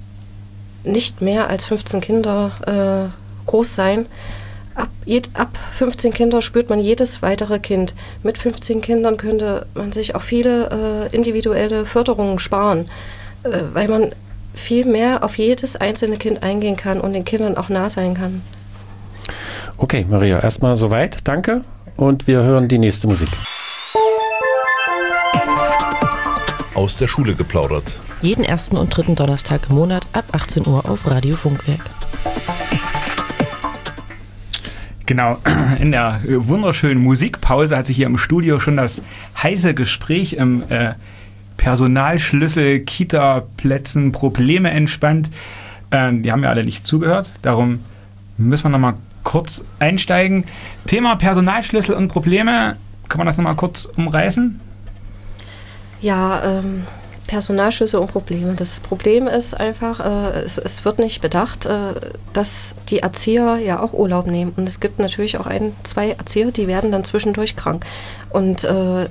nicht 0.84 1.20
mehr 1.22 1.48
als 1.48 1.64
15 1.64 2.00
Kinder 2.00 2.52
äh, 2.66 3.48
groß 3.48 3.74
sein, 3.74 4.06
ab, 4.78 4.88
ab 5.34 5.58
15 5.72 6.12
Kinder 6.12 6.42
spürt 6.42 6.70
man 6.70 6.80
jedes 6.80 7.22
weitere 7.22 7.58
Kind. 7.58 7.94
Mit 8.22 8.38
15 8.38 8.80
Kindern 8.80 9.16
könnte 9.16 9.66
man 9.74 9.92
sich 9.92 10.14
auch 10.14 10.22
viele 10.22 11.08
äh, 11.10 11.14
individuelle 11.14 11.86
Förderungen 11.86 12.38
sparen, 12.38 12.86
äh, 13.42 13.50
weil 13.72 13.88
man 13.88 14.12
viel 14.54 14.84
mehr 14.84 15.22
auf 15.22 15.38
jedes 15.38 15.76
einzelne 15.76 16.16
Kind 16.16 16.42
eingehen 16.42 16.76
kann 16.76 17.00
und 17.00 17.12
den 17.12 17.24
Kindern 17.24 17.56
auch 17.56 17.68
nah 17.68 17.90
sein 17.90 18.14
kann. 18.14 18.42
Okay, 19.76 20.06
Maria, 20.08 20.40
erstmal 20.40 20.76
soweit. 20.76 21.18
Danke 21.24 21.64
und 21.96 22.26
wir 22.26 22.42
hören 22.42 22.68
die 22.68 22.78
nächste 22.78 23.06
Musik. 23.06 23.28
Aus 26.74 26.96
der 26.96 27.08
Schule 27.08 27.34
geplaudert. 27.34 27.98
Jeden 28.22 28.44
ersten 28.44 28.76
und 28.76 28.96
dritten 28.96 29.14
Donnerstag 29.14 29.62
im 29.68 29.76
Monat 29.76 30.06
ab 30.12 30.24
18 30.32 30.66
Uhr 30.66 30.88
auf 30.88 31.08
Radio 31.08 31.36
Funkwerk. 31.36 31.82
Genau, 35.08 35.38
in 35.80 35.90
der 35.90 36.20
wunderschönen 36.26 37.02
Musikpause 37.02 37.78
hat 37.78 37.86
sich 37.86 37.96
hier 37.96 38.04
im 38.04 38.18
Studio 38.18 38.60
schon 38.60 38.76
das 38.76 39.00
heiße 39.42 39.72
Gespräch 39.72 40.34
im 40.34 40.62
äh, 40.68 40.92
Personalschlüssel, 41.56 42.80
Kita-Plätzen, 42.80 44.12
Probleme 44.12 44.70
entspannt. 44.70 45.30
Äh, 45.88 46.12
die 46.12 46.30
haben 46.30 46.44
ja 46.44 46.50
alle 46.50 46.62
nicht 46.62 46.84
zugehört, 46.84 47.30
darum 47.40 47.80
müssen 48.36 48.64
wir 48.64 48.68
nochmal 48.68 48.96
kurz 49.24 49.62
einsteigen. 49.78 50.44
Thema 50.86 51.16
Personalschlüssel 51.16 51.94
und 51.94 52.08
Probleme, 52.08 52.76
kann 53.08 53.16
man 53.16 53.26
das 53.26 53.38
nochmal 53.38 53.56
kurz 53.56 53.86
umreißen? 53.86 54.60
Ja, 56.02 56.42
ähm, 56.44 56.82
Personalschlüsse 57.28 58.00
und 58.00 58.10
Probleme. 58.10 58.54
Das 58.54 58.80
Problem 58.80 59.28
ist 59.28 59.54
einfach, 59.54 60.00
äh, 60.00 60.40
es, 60.40 60.58
es, 60.58 60.84
wird 60.84 60.98
nicht 60.98 61.20
bedacht, 61.20 61.66
äh, 61.66 61.94
dass 62.32 62.74
die 62.88 62.98
Erzieher 62.98 63.58
ja 63.58 63.78
auch 63.80 63.92
Urlaub 63.92 64.26
nehmen. 64.26 64.52
Und 64.56 64.66
es 64.66 64.80
gibt 64.80 64.98
natürlich 64.98 65.38
auch 65.38 65.46
ein, 65.46 65.76
zwei 65.84 66.10
Erzieher, 66.10 66.50
die 66.50 66.66
werden 66.66 66.90
dann 66.90 67.04
zwischendurch 67.04 67.54
krank. 67.54 67.86
Und 68.30 68.64
äh, 68.64 69.06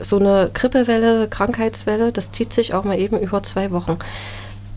so 0.00 0.18
eine 0.18 0.50
Grippewelle, 0.52 1.28
Krankheitswelle, 1.28 2.10
das 2.10 2.32
zieht 2.32 2.52
sich 2.52 2.74
auch 2.74 2.82
mal 2.84 2.98
eben 2.98 3.20
über 3.20 3.44
zwei 3.44 3.70
Wochen. 3.70 3.98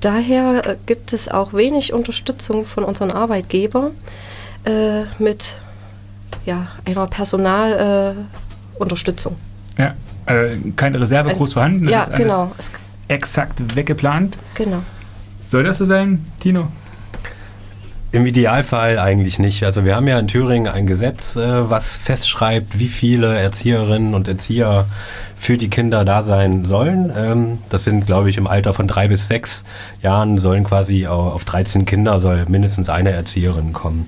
Daher 0.02 0.68
äh, 0.68 0.78
gibt 0.86 1.14
es 1.14 1.30
auch 1.30 1.54
wenig 1.54 1.94
Unterstützung 1.94 2.66
von 2.66 2.84
unseren 2.84 3.12
Arbeitgebern 3.12 3.92
äh, 4.66 5.06
mit 5.18 5.56
ja, 6.46 6.68
einer 6.86 7.08
Personalunterstützung. 7.08 9.38
ja 9.78 9.96
äh, 10.26 10.56
keine 10.76 11.02
Reserve 11.02 11.34
groß 11.34 11.54
vorhanden. 11.54 11.86
Das 11.86 12.10
ja, 12.10 12.16
genau. 12.16 12.52
exakt 13.08 13.76
weggeplant. 13.76 14.38
Genau. 14.56 14.82
Soll 15.50 15.64
das 15.64 15.78
so 15.78 15.86
sein, 15.86 16.26
Tino? 16.40 16.68
Im 18.12 18.28
Idealfall 18.28 19.00
eigentlich 19.00 19.40
nicht. 19.40 19.64
Also 19.64 19.86
wir 19.86 19.96
haben 19.96 20.08
ja 20.08 20.20
in 20.20 20.28
Thüringen 20.28 20.72
ein 20.72 20.86
Gesetz, 20.86 21.36
äh, 21.36 21.70
was 21.70 21.98
festschreibt, 21.98 22.78
wie 22.78 22.88
viele 22.88 23.36
Erzieherinnen 23.36 24.14
und 24.14 24.28
Erzieher 24.28 24.86
für 25.36 25.58
die 25.58 25.70
Kinder 25.70 26.06
da 26.06 26.22
sein 26.22 26.66
sollen. 26.66 27.12
Ähm, 27.16 27.58
das 27.70 27.86
sind, 27.86 28.06
glaube 28.06 28.30
ich, 28.30 28.38
im 28.38 28.46
Alter 28.46 28.76
von 28.76 28.88
drei 28.88 29.08
bis 29.08 29.28
sechs 29.28 29.64
Jahren 30.04 30.38
sollen 30.38 30.64
quasi 30.64 31.08
auf 31.08 31.44
13 31.44 31.86
Kinder 31.86 32.20
soll 32.20 32.46
mindestens 32.48 32.88
eine 32.88 33.10
Erzieherin 33.10 33.74
kommen. 33.74 34.08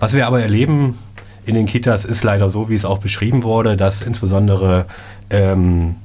Was 0.00 0.14
wir 0.14 0.26
aber 0.26 0.40
erleben 0.40 0.98
in 1.46 1.54
den 1.54 1.66
Kitas 1.66 2.04
ist 2.04 2.24
leider 2.24 2.50
so, 2.50 2.68
wie 2.68 2.74
es 2.74 2.84
auch 2.84 2.98
beschrieben 2.98 3.42
wurde, 3.42 3.76
dass 3.76 4.02
insbesondere 4.02 4.86
ähm, 5.30 5.96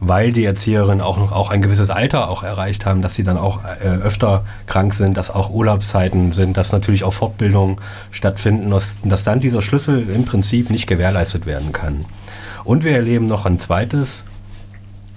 weil 0.00 0.32
die 0.32 0.44
Erzieherinnen 0.44 1.02
auch 1.02 1.18
noch 1.18 1.30
auch 1.30 1.50
ein 1.50 1.60
gewisses 1.60 1.90
Alter 1.90 2.30
auch 2.30 2.42
erreicht 2.42 2.86
haben, 2.86 3.02
dass 3.02 3.14
sie 3.14 3.22
dann 3.22 3.36
auch 3.36 3.60
äh, 3.64 3.86
öfter 3.86 4.44
krank 4.66 4.94
sind, 4.94 5.16
dass 5.16 5.30
auch 5.30 5.50
Urlaubszeiten 5.50 6.32
sind, 6.32 6.56
dass 6.56 6.72
natürlich 6.72 7.04
auch 7.04 7.12
Fortbildungen 7.12 7.76
stattfinden, 8.10 8.70
dass, 8.70 8.98
dass 9.04 9.24
dann 9.24 9.40
dieser 9.40 9.60
Schlüssel 9.60 10.08
im 10.08 10.24
Prinzip 10.24 10.70
nicht 10.70 10.86
gewährleistet 10.86 11.44
werden 11.44 11.72
kann. 11.72 12.06
Und 12.64 12.82
wir 12.82 12.92
erleben 12.92 13.26
noch 13.26 13.44
ein 13.44 13.60
zweites, 13.60 14.24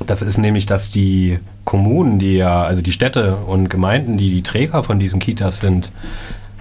das 0.06 0.22
ist 0.22 0.38
nämlich, 0.38 0.66
dass 0.66 0.92
die 0.92 1.40
Kommunen, 1.64 2.20
die 2.20 2.36
ja, 2.36 2.64
also 2.64 2.82
die 2.82 2.92
Städte 2.92 3.38
und 3.38 3.70
Gemeinden, 3.70 4.18
die 4.18 4.32
die 4.32 4.44
Träger 4.44 4.84
von 4.84 5.00
diesen 5.00 5.22
Kitas 5.22 5.62
sind, 5.62 5.92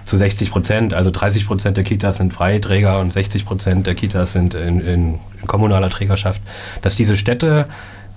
zu 0.05 0.17
60 0.17 0.51
Prozent, 0.51 0.93
also 0.93 1.11
30 1.11 1.47
Prozent 1.47 1.77
der 1.77 1.83
Kitas 1.83 2.17
sind 2.17 2.33
freie 2.33 2.59
Träger 2.59 2.99
und 2.99 3.13
60 3.13 3.45
Prozent 3.45 3.87
der 3.87 3.95
Kitas 3.95 4.33
sind 4.33 4.53
in, 4.53 4.79
in, 4.79 5.19
in 5.41 5.47
kommunaler 5.47 5.89
Trägerschaft, 5.89 6.41
dass 6.81 6.95
diese 6.95 7.17
Städte 7.17 7.67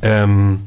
ähm, 0.03 0.61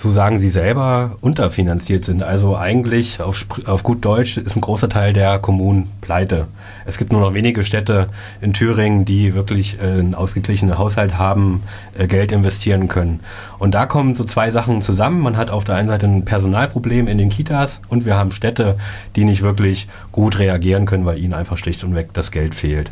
so 0.00 0.10
sagen 0.10 0.38
sie 0.38 0.50
selber, 0.50 1.16
unterfinanziert 1.20 2.04
sind. 2.04 2.22
Also 2.22 2.56
eigentlich 2.56 3.20
auf, 3.20 3.46
auf 3.66 3.82
gut 3.82 4.04
Deutsch 4.04 4.36
ist 4.36 4.54
ein 4.54 4.60
großer 4.60 4.88
Teil 4.88 5.12
der 5.12 5.38
Kommunen 5.40 5.88
pleite. 6.00 6.46
Es 6.86 6.98
gibt 6.98 7.10
nur 7.10 7.20
noch 7.20 7.34
wenige 7.34 7.64
Städte 7.64 8.08
in 8.40 8.52
Thüringen, 8.52 9.04
die 9.04 9.34
wirklich 9.34 9.78
äh, 9.80 9.86
einen 9.86 10.14
ausgeglichenen 10.14 10.78
Haushalt 10.78 11.18
haben, 11.18 11.62
äh, 11.98 12.06
Geld 12.06 12.30
investieren 12.30 12.86
können. 12.86 13.20
Und 13.58 13.74
da 13.74 13.86
kommen 13.86 14.14
so 14.14 14.24
zwei 14.24 14.50
Sachen 14.50 14.82
zusammen. 14.82 15.20
Man 15.20 15.36
hat 15.36 15.50
auf 15.50 15.64
der 15.64 15.74
einen 15.74 15.88
Seite 15.88 16.06
ein 16.06 16.24
Personalproblem 16.24 17.08
in 17.08 17.18
den 17.18 17.28
Kitas 17.28 17.80
und 17.88 18.04
wir 18.04 18.16
haben 18.16 18.30
Städte, 18.30 18.76
die 19.16 19.24
nicht 19.24 19.42
wirklich 19.42 19.88
gut 20.12 20.38
reagieren 20.38 20.86
können, 20.86 21.06
weil 21.06 21.18
ihnen 21.18 21.34
einfach 21.34 21.58
schlicht 21.58 21.82
und 21.82 21.94
weg 21.94 22.10
das 22.12 22.30
Geld 22.30 22.54
fehlt. 22.54 22.90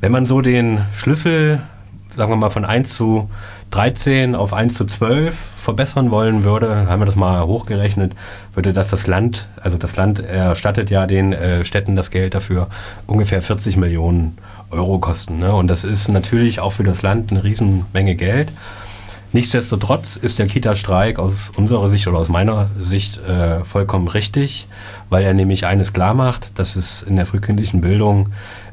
Wenn 0.00 0.12
man 0.12 0.26
so 0.26 0.40
den 0.40 0.80
Schlüssel, 0.92 1.62
sagen 2.16 2.30
wir 2.30 2.36
mal, 2.36 2.50
von 2.50 2.64
1 2.64 2.92
zu 2.94 3.28
13 3.70 4.34
auf 4.34 4.52
1 4.52 4.74
zu 4.74 4.84
12 4.84 5.36
verbessern 5.58 6.10
wollen 6.10 6.44
würde, 6.44 6.88
haben 6.88 7.00
wir 7.00 7.06
das 7.06 7.16
mal 7.16 7.44
hochgerechnet, 7.46 8.12
würde 8.54 8.72
das 8.72 8.88
das 8.88 9.06
Land, 9.06 9.48
also 9.60 9.78
das 9.78 9.96
Land 9.96 10.20
erstattet 10.20 10.90
ja 10.90 11.06
den 11.06 11.32
äh, 11.32 11.64
Städten 11.64 11.96
das 11.96 12.10
Geld 12.10 12.34
dafür, 12.34 12.68
ungefähr 13.06 13.42
40 13.42 13.76
Millionen 13.76 14.38
Euro 14.70 14.98
kosten. 14.98 15.38
Ne? 15.38 15.54
Und 15.54 15.68
das 15.68 15.84
ist 15.84 16.08
natürlich 16.08 16.60
auch 16.60 16.72
für 16.72 16.84
das 16.84 17.02
Land 17.02 17.30
eine 17.30 17.42
Riesenmenge 17.42 18.14
Geld. 18.14 18.50
Nichtsdestotrotz 19.34 20.14
ist 20.14 20.38
der 20.38 20.46
Kita-Streik 20.46 21.18
aus 21.18 21.50
unserer 21.56 21.90
Sicht 21.90 22.06
oder 22.06 22.18
aus 22.18 22.28
meiner 22.28 22.70
Sicht 22.80 23.18
äh, 23.18 23.64
vollkommen 23.64 24.06
richtig, 24.06 24.68
weil 25.08 25.24
er 25.24 25.34
nämlich 25.34 25.66
eines 25.66 25.92
klar 25.92 26.14
macht, 26.14 26.56
dass 26.56 26.76
es 26.76 27.02
in 27.02 27.16
der 27.16 27.26
frühkindlichen 27.26 27.80
Bildung, 27.80 28.28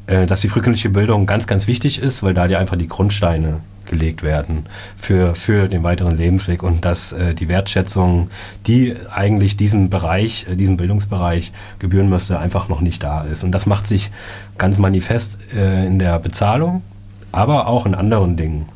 äh, 0.06 0.28
dass 0.28 0.42
die 0.42 0.50
frühkindliche 0.50 0.90
Bildung 0.90 1.26
ganz, 1.26 1.48
ganz 1.48 1.66
wichtig 1.66 1.98
ist, 1.98 2.22
weil 2.22 2.36
da 2.36 2.48
die 2.48 2.58
einfach 2.58 2.76
die 2.76 2.88
Grundsteine 2.88 3.62
gelegt 3.88 4.22
werden 4.22 4.68
für, 4.98 5.34
für 5.34 5.68
den 5.68 5.82
weiteren 5.82 6.16
Lebensweg 6.16 6.62
und 6.62 6.86
dass 6.86 7.12
äh, 7.12 7.34
die 7.34 7.48
Wertschätzung, 7.48 8.30
die 8.68 8.94
eigentlich 9.12 9.58
diesem 9.58 9.90
Bereich, 9.90 10.46
äh, 10.48 10.56
diesem 10.56 10.78
Bildungsbereich 10.78 11.54
gebühren 11.80 12.08
müsste, 12.08 12.38
einfach 12.38 12.70
noch 12.70 12.82
nicht 12.82 13.02
da 13.02 13.24
ist. 13.24 13.44
Und 13.44 13.52
das 13.52 13.66
macht 13.66 13.88
sich 13.88 14.12
ganz 14.60 14.78
manifest 14.78 15.40
äh, 15.58 15.88
in 15.88 15.98
der 15.98 16.20
Bezahlung, 16.20 16.84
aber 17.32 17.66
auch 17.66 17.88
in 17.88 17.96
anderen 17.96 18.38
Dingen 18.38 18.70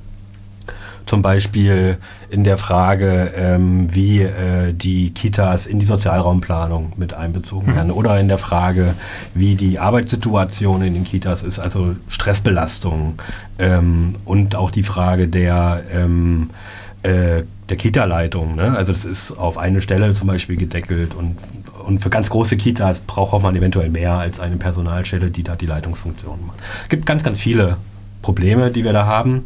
zum 1.06 1.22
Beispiel 1.22 1.98
in 2.30 2.44
der 2.44 2.58
Frage, 2.58 3.32
ähm, 3.36 3.94
wie 3.94 4.22
äh, 4.22 4.74
die 4.74 5.12
Kitas 5.12 5.68
in 5.68 5.80
die 5.80 5.86
Sozialraumplanung 5.86 6.94
mit 6.98 7.14
einbezogen 7.14 7.72
mhm. 7.72 7.76
werden 7.76 7.92
oder 7.92 8.20
in 8.20 8.28
der 8.28 8.38
Frage, 8.38 8.96
wie 9.34 9.56
die 9.56 9.80
Arbeitssituation 9.80 10.82
in 10.82 10.94
den 10.94 11.04
Kitas 11.04 11.44
ist, 11.44 11.60
also 11.60 11.96
Stressbelastung 12.08 13.20
ähm, 13.60 14.16
und 14.26 14.56
auch 14.56 14.72
die 14.72 14.84
Frage 14.84 15.28
der 15.28 15.84
ähm, 15.94 16.50
äh, 17.04 17.44
der 17.70 17.78
Kita-Leitung. 17.78 18.56
Ne? 18.56 18.76
Also 18.76 18.92
das 18.92 19.06
ist 19.06 19.32
auf 19.32 19.58
eine 19.58 19.82
Stelle 19.82 20.14
zum 20.14 20.28
Beispiel 20.28 20.56
gedeckelt 20.56 21.16
und, 21.16 21.38
und 21.86 22.00
für 22.00 22.10
ganz 22.10 22.30
große 22.30 22.58
Kitas 22.58 23.02
braucht 23.02 23.42
man 23.42 23.56
eventuell 23.56 23.90
mehr 23.90 24.14
als 24.14 24.40
eine 24.40 24.58
Personalstelle, 24.58 25.32
die 25.32 25.44
da 25.44 25.56
die 25.56 25.66
Leitungsfunktion 25.66 26.46
macht. 26.46 26.60
Es 26.84 26.90
gibt 26.90 27.06
ganz, 27.06 27.24
ganz 27.24 27.40
viele 27.40 27.78
Probleme, 28.22 28.72
die 28.72 28.84
wir 28.84 28.94
da 28.94 29.06
haben. 29.06 29.44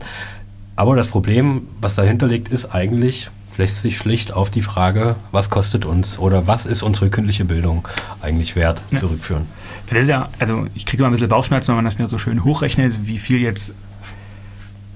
Aber 0.79 0.95
das 0.95 1.09
Problem, 1.09 1.63
was 1.81 1.95
dahinter 1.95 2.25
liegt, 2.25 2.53
ist 2.53 2.74
eigentlich, 2.74 3.29
lässt 3.57 3.81
sich 3.81 3.98
schlicht 3.98 4.31
auf 4.31 4.50
die 4.50 4.62
Frage, 4.62 5.17
was 5.29 5.50
kostet 5.50 5.83
uns 5.83 6.17
oder 6.17 6.48
was 6.48 6.65
ist 6.65 6.83
unsere 6.83 7.09
kündliche 7.09 7.43
Bildung 7.43 7.86
eigentlich 8.21 8.55
wert, 8.55 8.81
ja. 8.89 9.01
zurückführen. 9.01 9.45
Das 9.89 10.00
ist 10.00 10.07
ja, 10.07 10.29
also 10.39 10.67
ich 10.75 10.86
kriege 10.86 11.03
immer 11.03 11.09
ein 11.09 11.12
bisschen 11.12 11.27
Bauchschmerzen, 11.27 11.67
wenn 11.67 11.75
man 11.75 11.83
das 11.83 12.00
mir 12.00 12.07
so 12.07 12.17
schön 12.17 12.45
hochrechnet, 12.45 13.05
wie 13.05 13.17
viel 13.17 13.39
jetzt 13.39 13.74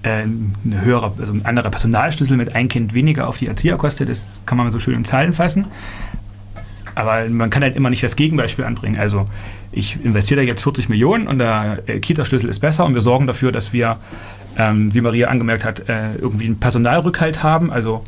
äh, 0.04 0.22
eine 0.24 0.86
höhere, 0.86 1.12
also 1.18 1.34
ein 1.34 1.44
anderer 1.44 1.70
Personalschlüssel 1.70 2.38
mit 2.38 2.56
ein 2.56 2.70
Kind 2.70 2.94
weniger 2.94 3.28
auf 3.28 3.36
die 3.36 3.48
Erzieher 3.48 3.76
kostet. 3.76 4.08
Das 4.08 4.40
kann 4.46 4.58
man 4.58 4.72
so 4.72 4.80
schön 4.80 4.96
in 4.96 5.04
Zahlen 5.04 5.34
fassen. 5.34 5.66
Aber 6.96 7.28
man 7.30 7.50
kann 7.50 7.64
halt 7.64 7.76
immer 7.76 7.90
nicht 7.90 8.04
das 8.04 8.16
Gegenbeispiel 8.16 8.66
anbringen. 8.66 9.00
Also 9.00 9.28
ich 9.72 10.04
investiere 10.04 10.42
da 10.42 10.48
jetzt 10.48 10.62
40 10.62 10.90
Millionen 10.90 11.28
und 11.28 11.40
der 11.40 11.80
äh, 11.88 12.00
Kita-Schlüssel 12.00 12.50
ist 12.50 12.60
besser 12.60 12.86
und 12.86 12.94
wir 12.94 13.02
sorgen 13.02 13.28
dafür, 13.28 13.52
dass 13.52 13.74
wir 13.74 13.98
ähm, 14.58 14.94
wie 14.94 15.02
Maria 15.02 15.30
angemerkt 15.30 15.66
hat, 15.66 15.90
äh, 15.90 16.16
irgendwie 16.16 16.46
einen 16.46 16.60
Personalrückhalt 16.60 17.44
haben, 17.44 17.72
also 17.72 18.04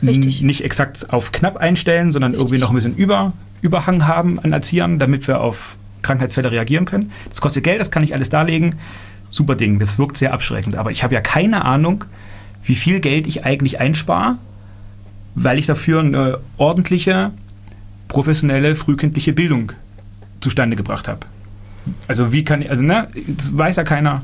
nicht 0.00 0.64
exakt 0.64 1.12
auf 1.12 1.32
knapp 1.32 1.58
einstellen, 1.58 2.12
sondern 2.12 2.32
Richtig. 2.32 2.44
irgendwie 2.44 2.60
noch 2.62 2.70
ein 2.70 2.74
bisschen 2.74 2.96
über, 2.96 3.34
Überhang 3.60 4.06
haben 4.06 4.38
an 4.40 4.52
Erziehern, 4.52 4.98
damit 4.98 5.26
wir 5.28 5.40
auf 5.40 5.76
Krankheitsfälle 6.02 6.50
reagieren 6.50 6.84
können. 6.84 7.12
Das 7.30 7.40
kostet 7.40 7.64
Geld, 7.64 7.80
das 7.80 7.90
kann 7.90 8.02
ich 8.02 8.14
alles 8.14 8.28
darlegen. 8.28 8.76
Super 9.30 9.54
Ding, 9.54 9.78
das 9.78 9.98
wirkt 9.98 10.16
sehr 10.16 10.32
abschreckend. 10.32 10.76
Aber 10.76 10.90
ich 10.90 11.04
habe 11.04 11.14
ja 11.14 11.20
keine 11.20 11.64
Ahnung, 11.64 12.04
wie 12.64 12.74
viel 12.74 13.00
Geld 13.00 13.26
ich 13.26 13.44
eigentlich 13.44 13.80
einspare, 13.80 14.36
weil 15.34 15.58
ich 15.58 15.66
dafür 15.66 16.00
eine 16.00 16.38
ordentliche, 16.56 17.30
professionelle, 18.12 18.74
frühkindliche 18.74 19.32
Bildung 19.32 19.72
zustande 20.40 20.76
gebracht 20.76 21.08
habe. 21.08 21.20
Also 22.06 22.30
wie 22.32 22.44
kann 22.44 22.62
ich, 22.62 22.70
also 22.70 22.82
ne, 22.82 23.08
weiß 23.52 23.76
ja 23.76 23.84
keiner, 23.84 24.22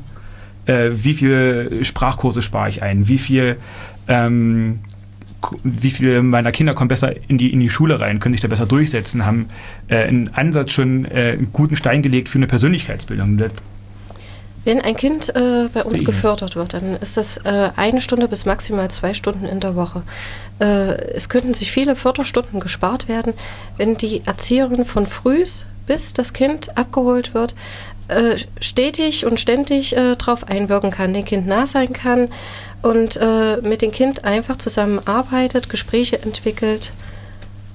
äh, 0.65 0.91
wie 0.93 1.15
viele 1.15 1.83
Sprachkurse 1.83 2.41
spare 2.41 2.69
ich 2.69 2.83
ein, 2.83 3.07
wie 3.07 3.17
viel 3.17 3.57
ähm, 4.07 4.79
wie 5.63 5.89
viele 5.89 6.21
meiner 6.21 6.51
Kinder 6.51 6.73
kommen 6.73 6.89
besser 6.89 7.15
in 7.29 7.37
die, 7.37 7.51
in 7.51 7.61
die 7.61 7.69
Schule 7.69 7.99
rein, 7.99 8.19
können 8.19 8.33
sich 8.33 8.41
da 8.41 8.47
besser 8.49 8.65
durchsetzen, 8.65 9.25
haben 9.25 9.47
äh, 9.87 10.03
einen 10.03 10.27
Ansatz 10.33 10.71
schon 10.71 11.05
äh, 11.05 11.35
einen 11.37 11.53
guten 11.53 11.75
Stein 11.75 12.01
gelegt 12.01 12.29
für 12.29 12.37
eine 12.37 12.47
Persönlichkeitsbildung. 12.47 13.37
Das 13.37 13.53
wenn 14.69 14.81
ein 14.81 14.95
Kind 14.95 15.35
äh, 15.35 15.67
bei 15.73 15.83
uns 15.83 16.05
gefördert 16.05 16.55
wird, 16.55 16.75
dann 16.75 16.95
ist 16.97 17.17
das 17.17 17.37
äh, 17.37 17.71
eine 17.75 18.01
Stunde 18.01 18.27
bis 18.27 18.45
maximal 18.45 18.91
zwei 18.91 19.15
Stunden 19.15 19.45
in 19.45 19.59
der 19.59 19.75
Woche. 19.75 20.03
Äh, 20.59 20.93
es 21.15 21.27
könnten 21.27 21.55
sich 21.55 21.71
viele 21.71 21.95
Förderstunden 21.95 22.59
gespart 22.59 23.09
werden, 23.09 23.33
wenn 23.77 23.97
die 23.97 24.21
Erzieherin 24.27 24.85
von 24.85 25.07
frühs 25.07 25.65
bis 25.87 26.13
das 26.13 26.33
Kind 26.33 26.77
abgeholt 26.77 27.33
wird, 27.33 27.55
äh, 28.09 28.35
stetig 28.61 29.25
und 29.25 29.39
ständig 29.39 29.97
äh, 29.97 30.15
darauf 30.15 30.47
einwirken 30.47 30.91
kann, 30.91 31.15
dem 31.15 31.25
Kind 31.25 31.47
nah 31.47 31.65
sein 31.65 31.91
kann 31.91 32.27
und 32.83 33.17
äh, 33.17 33.57
mit 33.63 33.81
dem 33.81 33.91
Kind 33.91 34.23
einfach 34.23 34.57
zusammenarbeitet, 34.57 35.69
Gespräche 35.69 36.21
entwickelt 36.21 36.93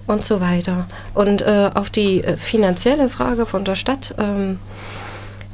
und 0.07 0.25
so 0.25 0.41
weiter. 0.41 0.87
Und 1.13 1.43
äh, 1.43 1.71
auf 1.75 1.91
die 1.91 2.23
finanzielle 2.37 3.09
Frage 3.09 3.47
von 3.47 3.65
der 3.65 3.75
Stadt, 3.75 4.15
ähm, 4.17 4.61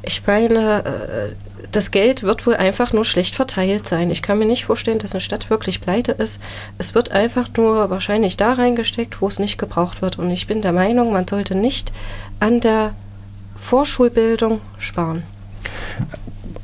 ich 0.03 0.25
meine, 0.25 0.85
äh, 0.85 1.35
das 1.71 1.91
Geld 1.91 2.23
wird 2.23 2.45
wohl 2.45 2.55
einfach 2.55 2.91
nur 2.91 3.05
schlecht 3.05 3.35
verteilt 3.35 3.87
sein. 3.87 4.11
Ich 4.11 4.21
kann 4.21 4.39
mir 4.39 4.45
nicht 4.45 4.65
vorstellen, 4.65 4.99
dass 4.99 5.13
eine 5.13 5.21
Stadt 5.21 5.49
wirklich 5.49 5.81
pleite 5.81 6.11
ist. 6.11 6.41
Es 6.77 6.95
wird 6.95 7.11
einfach 7.11 7.47
nur 7.55 7.89
wahrscheinlich 7.89 8.37
da 8.37 8.53
reingesteckt, 8.53 9.21
wo 9.21 9.27
es 9.27 9.39
nicht 9.39 9.57
gebraucht 9.57 10.01
wird. 10.01 10.19
Und 10.19 10.29
ich 10.31 10.47
bin 10.47 10.61
der 10.61 10.73
Meinung, 10.73 11.13
man 11.13 11.27
sollte 11.27 11.55
nicht 11.55 11.91
an 12.39 12.59
der 12.59 12.93
Vorschulbildung 13.55 14.61
sparen. 14.77 15.23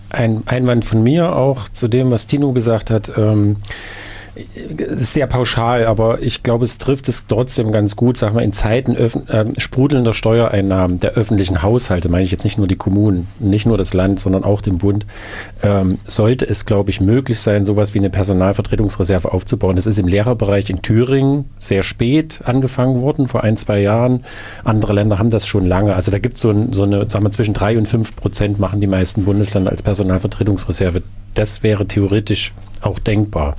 Ein 0.10 0.44
Einwand 0.46 0.84
von 0.84 1.04
mir 1.04 1.36
auch 1.36 1.70
zu 1.70 1.88
dem, 1.88 2.12
was 2.12 2.28
Tino 2.28 2.54
gesagt 2.54 2.92
hat. 2.92 3.12
Ähm, 3.18 3.58
sehr 4.90 5.28
pauschal, 5.28 5.86
aber 5.86 6.22
ich 6.22 6.44
glaube, 6.44 6.66
es 6.66 6.78
trifft 6.78 7.08
es 7.08 7.26
trotzdem 7.28 7.72
ganz 7.72 7.96
gut, 7.96 8.18
sag 8.18 8.34
mal, 8.34 8.44
in 8.44 8.54
Zeiten 8.54 8.96
äh, 8.96 9.10
sprudelnder 9.58 10.14
Steuereinnahmen 10.14 11.00
der 11.00 11.12
öffentlichen 11.12 11.62
Haushalte, 11.62 12.10
meine 12.10 12.24
ich 12.24 12.32
jetzt 12.32 12.44
nicht 12.44 12.58
nur 12.58 12.68
die 12.68 12.76
Kommunen, 12.76 13.28
nicht 13.40 13.66
nur 13.66 13.78
das 13.78 13.94
Land, 13.94 14.20
sondern 14.20 14.44
auch 14.44 14.62
den 14.62 14.78
Bund, 14.78 15.06
ähm, 15.64 15.98
sollte 16.08 16.48
es, 16.48 16.66
glaube 16.66 16.90
ich, 16.90 17.02
möglich 17.02 17.40
sein, 17.40 17.66
sowas 17.66 17.94
wie 17.94 18.00
eine 18.00 18.10
Personalvertretungsreserve 18.10 19.32
aufzubauen. 19.32 19.76
Das 19.76 19.86
ist 19.86 20.00
im 20.00 20.08
Lehrerbereich 20.08 20.70
in 20.70 20.82
Thüringen 20.82 21.46
sehr 21.60 21.84
spät 21.84 22.42
angefangen 22.46 23.02
worden, 23.02 23.28
vor 23.28 23.44
ein, 23.44 23.58
zwei 23.58 23.80
Jahren. 23.80 24.24
Andere 24.64 24.94
Länder 24.94 25.20
haben 25.20 25.30
das 25.30 25.48
schon 25.48 25.66
lange. 25.66 25.96
Also 25.96 26.12
da 26.12 26.20
gibt 26.20 26.36
es 26.36 26.42
so, 26.42 26.50
ein, 26.50 26.74
so 26.74 26.84
eine, 26.84 27.10
sagen 27.10 27.26
wir, 27.26 27.32
zwischen 27.32 27.54
drei 27.54 27.78
und 27.78 27.88
fünf 27.88 28.16
Prozent 28.16 28.60
machen 28.60 28.82
die 28.82 28.88
meisten 28.88 29.26
Bundesländer 29.26 29.72
als 29.72 29.84
Personalvertretungsreserve. 29.84 31.02
Das 31.34 31.64
wäre 31.64 31.88
theoretisch 31.88 32.54
auch 32.82 33.00
denkbar. 33.00 33.56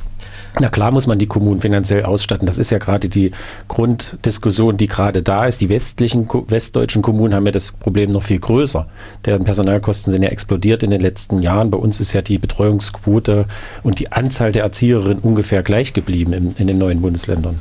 Na 0.61 0.69
klar 0.69 0.91
muss 0.91 1.07
man 1.07 1.19
die 1.19 1.27
Kommunen 1.27 1.61
finanziell 1.61 2.05
ausstatten. 2.05 2.47
Das 2.47 2.59
ist 2.59 2.71
ja 2.71 2.79
gerade 2.79 3.09
die 3.09 3.33
Grunddiskussion, 3.69 4.77
die 4.77 4.87
gerade 4.87 5.23
da 5.23 5.45
ist. 5.45 5.61
Die 5.61 5.69
westlichen, 5.69 6.29
westdeutschen 6.49 7.03
Kommunen 7.03 7.35
haben 7.35 7.47
ja 7.47 7.53
das 7.53 7.73
Problem 7.73 8.11
noch 8.11 8.23
viel 8.23 8.41
größer. 8.41 8.87
Deren 9.25 9.45
Personalkosten 9.45 10.13
sind 10.13 10.23
ja 10.23 10.31
explodiert 10.31 10.83
in 10.83 10.91
den 10.91 11.01
letzten 11.01 11.41
Jahren. 11.43 11.71
Bei 11.71 11.79
uns 11.79 12.01
ist 12.01 12.13
ja 12.13 12.23
die 12.23 12.39
Betreuungsquote 12.39 13.47
und 13.83 13.99
die 13.99 14.11
Anzahl 14.11 14.53
der 14.53 14.65
Erzieherinnen 14.65 15.19
ungefähr 15.19 15.63
gleich 15.63 15.93
geblieben 15.93 16.33
in, 16.33 16.57
in 16.57 16.67
den 16.67 16.79
neuen 16.79 17.03
Bundesländern. 17.03 17.61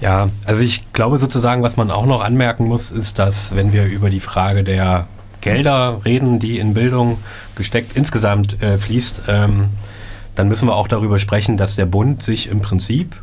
Ja, 0.00 0.28
also 0.44 0.62
ich 0.62 0.92
glaube 0.92 1.18
sozusagen, 1.18 1.62
was 1.62 1.76
man 1.76 1.90
auch 1.90 2.06
noch 2.06 2.22
anmerken 2.22 2.66
muss, 2.66 2.90
ist, 2.90 3.18
dass 3.18 3.54
wenn 3.56 3.72
wir 3.72 3.86
über 3.86 4.10
die 4.10 4.20
Frage 4.20 4.64
der 4.64 5.06
Gelder 5.40 6.00
reden, 6.04 6.40
die 6.40 6.58
in 6.58 6.74
Bildung 6.74 7.18
gesteckt 7.54 7.96
insgesamt 7.96 8.62
äh, 8.62 8.78
fließt, 8.78 9.22
ähm, 9.28 9.70
dann 10.34 10.48
müssen 10.48 10.68
wir 10.68 10.74
auch 10.74 10.88
darüber 10.88 11.18
sprechen, 11.18 11.56
dass 11.56 11.76
der 11.76 11.86
Bund 11.86 12.22
sich 12.22 12.48
im 12.48 12.60
Prinzip 12.60 13.16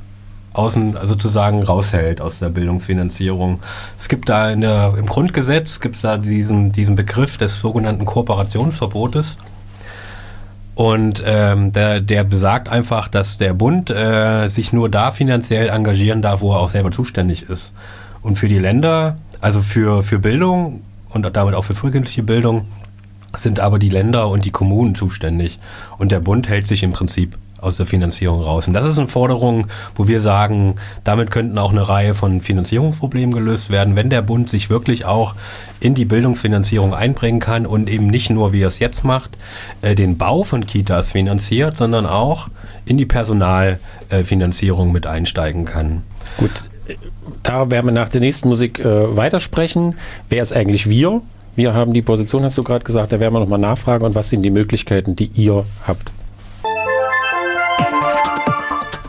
außen 0.54 0.98
also 0.98 1.14
sozusagen 1.14 1.64
raushält 1.64 2.22
aus 2.22 2.40
der 2.40 2.50
Bildungsfinanzierung. 2.50 3.60
Es 3.98 4.10
gibt 4.10 4.30
da 4.30 4.54
der, 4.54 4.96
im 4.98 5.06
Grundgesetz 5.06 5.80
gibt 5.80 6.04
da 6.04 6.18
diesen, 6.18 6.72
diesen 6.72 6.96
Begriff 6.96 7.38
des 7.38 7.60
sogenannten 7.60 8.06
Kooperationsverbotes. 8.06 9.38
Und 10.76 11.22
ähm, 11.26 11.74
der, 11.74 12.02
der 12.02 12.24
besagt 12.24 12.70
einfach, 12.70 13.08
dass 13.08 13.38
der 13.38 13.54
Bund 13.54 13.90
äh, 13.90 14.48
sich 14.48 14.74
nur 14.74 14.90
da 14.90 15.12
finanziell 15.12 15.70
engagieren 15.70 16.22
darf, 16.22 16.42
wo 16.42 16.54
er 16.54 16.60
auch 16.60 16.70
selber 16.70 16.92
zuständig 16.92 17.50
ist. 17.50 17.74
Und 18.22 18.40
für 18.40 18.48
die 18.48 18.60
Länder, 18.60 19.18
also 19.42 19.62
für, 19.62 20.04
für 20.04 20.20
Bildung 20.20 20.82
und 21.10 21.30
damit 21.36 21.56
auch 21.56 21.66
für 21.66 21.76
frühkindliche 21.76 22.24
Bildung, 22.24 22.68
sind 23.38 23.60
aber 23.60 23.80
die 23.80 23.90
Länder 23.90 24.30
und 24.30 24.46
die 24.46 24.52
Kommunen 24.52 24.96
zuständig. 24.96 25.60
Und 25.98 26.12
der 26.12 26.20
Bund 26.20 26.50
hält 26.50 26.68
sich 26.68 26.84
im 26.84 26.94
Prinzip 26.94 27.38
aus 27.62 27.78
der 27.78 27.86
Finanzierung 27.86 28.42
raus. 28.42 28.68
Und 28.68 28.74
das 28.74 28.86
ist 28.86 28.98
eine 28.98 29.08
Forderung, 29.08 29.68
wo 29.96 30.08
wir 30.08 30.20
sagen, 30.20 30.76
damit 31.04 31.32
könnten 31.32 31.58
auch 31.58 31.72
eine 31.72 31.88
Reihe 31.88 32.14
von 32.14 32.42
Finanzierungsproblemen 32.42 33.34
gelöst 33.34 33.70
werden, 33.70 33.96
wenn 33.96 34.10
der 34.10 34.24
Bund 34.24 34.50
sich 34.50 34.70
wirklich 34.70 35.06
auch 35.06 35.36
in 35.80 35.94
die 35.94 36.06
Bildungsfinanzierung 36.06 36.94
einbringen 36.94 37.40
kann 37.40 37.66
und 37.66 37.88
eben 37.90 38.08
nicht 38.08 38.30
nur, 38.32 38.52
wie 38.52 38.64
er 38.64 38.68
es 38.68 38.80
jetzt 38.80 39.04
macht, 39.04 39.38
äh, 39.82 39.96
den 39.96 40.18
Bau 40.18 40.44
von 40.44 40.66
Kitas 40.66 41.12
finanziert, 41.12 41.78
sondern 41.78 42.06
auch 42.08 42.48
in 42.86 42.98
die 42.98 43.06
Personalfinanzierung 43.06 44.92
mit 44.92 45.06
einsteigen 45.06 45.66
kann. 45.66 46.02
Gut, 46.38 46.64
da 47.44 47.70
werden 47.70 47.86
wir 47.86 47.94
nach 47.94 48.10
der 48.10 48.22
nächsten 48.22 48.50
Musik 48.50 48.80
äh, 48.80 49.16
weitersprechen. 49.16 49.96
Wer 50.30 50.42
ist 50.42 50.54
eigentlich 50.54 50.90
wir? 50.90 51.22
Wir 51.54 51.74
haben 51.74 51.92
die 51.92 52.02
Position, 52.02 52.44
hast 52.44 52.58
du 52.58 52.64
gerade 52.64 52.86
gesagt, 52.86 53.12
da 53.12 53.20
werden 53.20 53.34
wir 53.34 53.42
nochmal 53.42 53.60
nachfragen 53.60 54.06
und 54.06 54.16
was 54.16 54.30
sind 54.30 54.42
die 54.44 54.50
Möglichkeiten, 54.50 55.18
die 55.18 55.30
ihr 55.36 55.66
habt. 55.86 56.14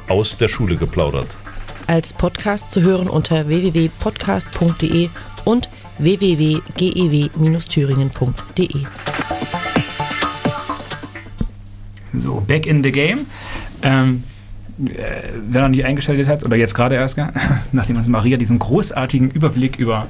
Aus 0.08 0.36
der 0.36 0.48
Schule 0.48 0.74
geplaudert. 0.74 1.38
Als 1.86 2.12
Podcast 2.12 2.72
zu 2.72 2.82
hören 2.82 3.08
unter 3.08 3.46
www.podcast.de 3.46 5.08
und 5.44 5.68
www.gew-thüringen.de. 5.98 8.86
So, 12.14 12.42
back 12.46 12.66
in 12.66 12.82
the 12.82 12.90
game. 12.90 13.26
Ähm, 13.82 14.24
äh, 14.84 15.28
wer 15.48 15.62
noch 15.62 15.68
nicht 15.68 15.84
eingeschaltet 15.84 16.26
hat, 16.26 16.44
oder 16.44 16.56
jetzt 16.56 16.74
gerade 16.74 16.96
erst, 16.96 17.16
nachdem 17.72 17.98
uns 17.98 18.08
Maria 18.08 18.36
diesen 18.36 18.58
großartigen 18.58 19.30
Überblick 19.30 19.78
über 19.78 20.08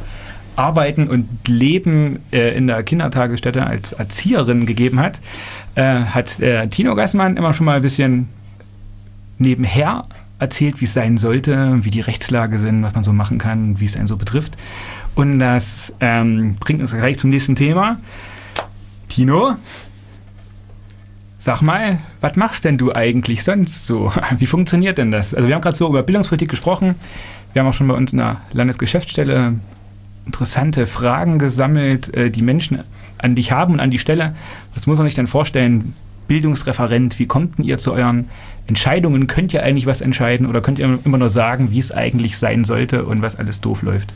Arbeiten 0.57 1.09
und 1.09 1.29
Leben 1.47 2.19
äh, 2.33 2.57
in 2.57 2.67
der 2.67 2.83
Kindertagesstätte 2.83 3.67
als 3.67 3.93
Erzieherin 3.93 4.67
gegeben 4.67 5.01
hat, 5.01 5.21
äh, 5.75 5.83
hat 5.83 6.41
äh, 6.41 6.69
Tino 6.69 6.95
Gassmann 6.95 7.37
immer 7.37 7.55
schon 7.55 7.67
mal 7.67 7.77
ein 7.77 7.83
bisschen 7.83 8.29
nebenher 9.39 10.05
erzählt, 10.39 10.81
wie 10.81 10.87
es 10.87 10.93
sein 10.93 11.19
sollte, 11.19 11.85
wie 11.85 11.91
die 11.91 12.01
Rechtslage 12.01 12.59
sind, 12.59 12.83
was 12.83 12.95
man 12.95 13.05
so 13.05 13.13
machen 13.13 13.39
kann, 13.39 13.81
wie 13.81 13.85
es 13.85 13.97
einen 13.97 14.07
so 14.07 14.17
betrifft. 14.17 14.57
Und 15.15 15.39
das 15.39 15.95
ähm, 16.01 16.57
bringt 16.59 16.81
uns 16.81 16.93
gleich 16.93 17.19
zum 17.19 17.31
nächsten 17.31 17.55
Thema. 17.55 17.99
Tino, 19.09 19.57
sag 21.39 21.61
mal, 21.63 21.99
was 22.21 22.37
machst 22.37 22.65
denn 22.65 22.79
du 22.79 22.95
eigentlich 22.95 23.45
sonst 23.45 23.87
so? 23.87 24.13
Wie 24.39 24.47
funktioniert 24.47 24.99
denn 24.99 25.11
das? 25.11 25.35
Also 25.35 25.49
wir 25.49 25.55
haben 25.55 25.63
gerade 25.63 25.77
so 25.77 25.89
über 25.89 26.03
Bildungspolitik 26.03 26.49
gesprochen. 26.49 26.95
Wir 27.53 27.61
haben 27.61 27.69
auch 27.69 27.75
schon 27.75 27.89
bei 27.89 27.95
uns 27.95 28.13
in 28.13 28.19
der 28.19 28.41
Landesgeschäftsstelle 28.53 29.55
interessante 30.27 30.87
Fragen 30.87 31.39
gesammelt, 31.39 32.15
äh, 32.15 32.31
die 32.31 32.43
Menschen 32.43 32.81
an 33.19 33.35
dich 33.35 33.53
haben 33.53 33.75
und 33.75 33.81
an 33.81 33.91
die 33.91 33.99
Stelle. 33.99 34.35
Was 34.75 34.87
muss 34.87 34.97
man 34.97 35.07
sich 35.07 35.15
denn 35.15 35.27
vorstellen? 35.27 35.95
Bildungsreferent, 36.29 37.19
wie 37.19 37.27
kommt 37.27 37.59
denn 37.59 37.65
ihr 37.65 37.79
zu 37.79 37.93
euren 37.93 38.31
Entscheidungen? 38.67 39.27
Könnt 39.27 39.53
ihr 39.53 39.63
eigentlich 39.63 39.87
was 39.87 40.01
entscheiden 40.01 40.47
oder 40.47 40.61
könnt 40.61 40.79
ihr 40.79 40.99
immer 41.05 41.19
nur 41.19 41.31
sagen, 41.31 41.71
wie 41.71 41.79
es 41.79 41.93
eigentlich 41.93 42.39
sein 42.39 42.65
sollte 42.65 43.05
und 43.05 43.23
was 43.23 43.37
alles 43.37 43.61
doof 43.61 43.83
läuft? 43.83 44.13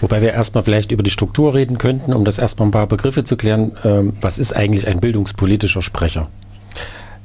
Wobei 0.00 0.22
wir 0.22 0.32
erstmal 0.32 0.64
vielleicht 0.64 0.92
über 0.92 1.02
die 1.02 1.10
Struktur 1.10 1.54
reden 1.54 1.78
könnten, 1.78 2.12
um 2.12 2.24
das 2.24 2.38
erstmal 2.38 2.68
ein 2.68 2.72
paar 2.72 2.86
Begriffe 2.86 3.24
zu 3.24 3.36
klären. 3.36 3.72
Ähm, 3.84 4.12
was 4.20 4.38
ist 4.38 4.54
eigentlich 4.54 4.86
ein 4.86 5.00
bildungspolitischer 5.00 5.82
Sprecher? 5.82 6.28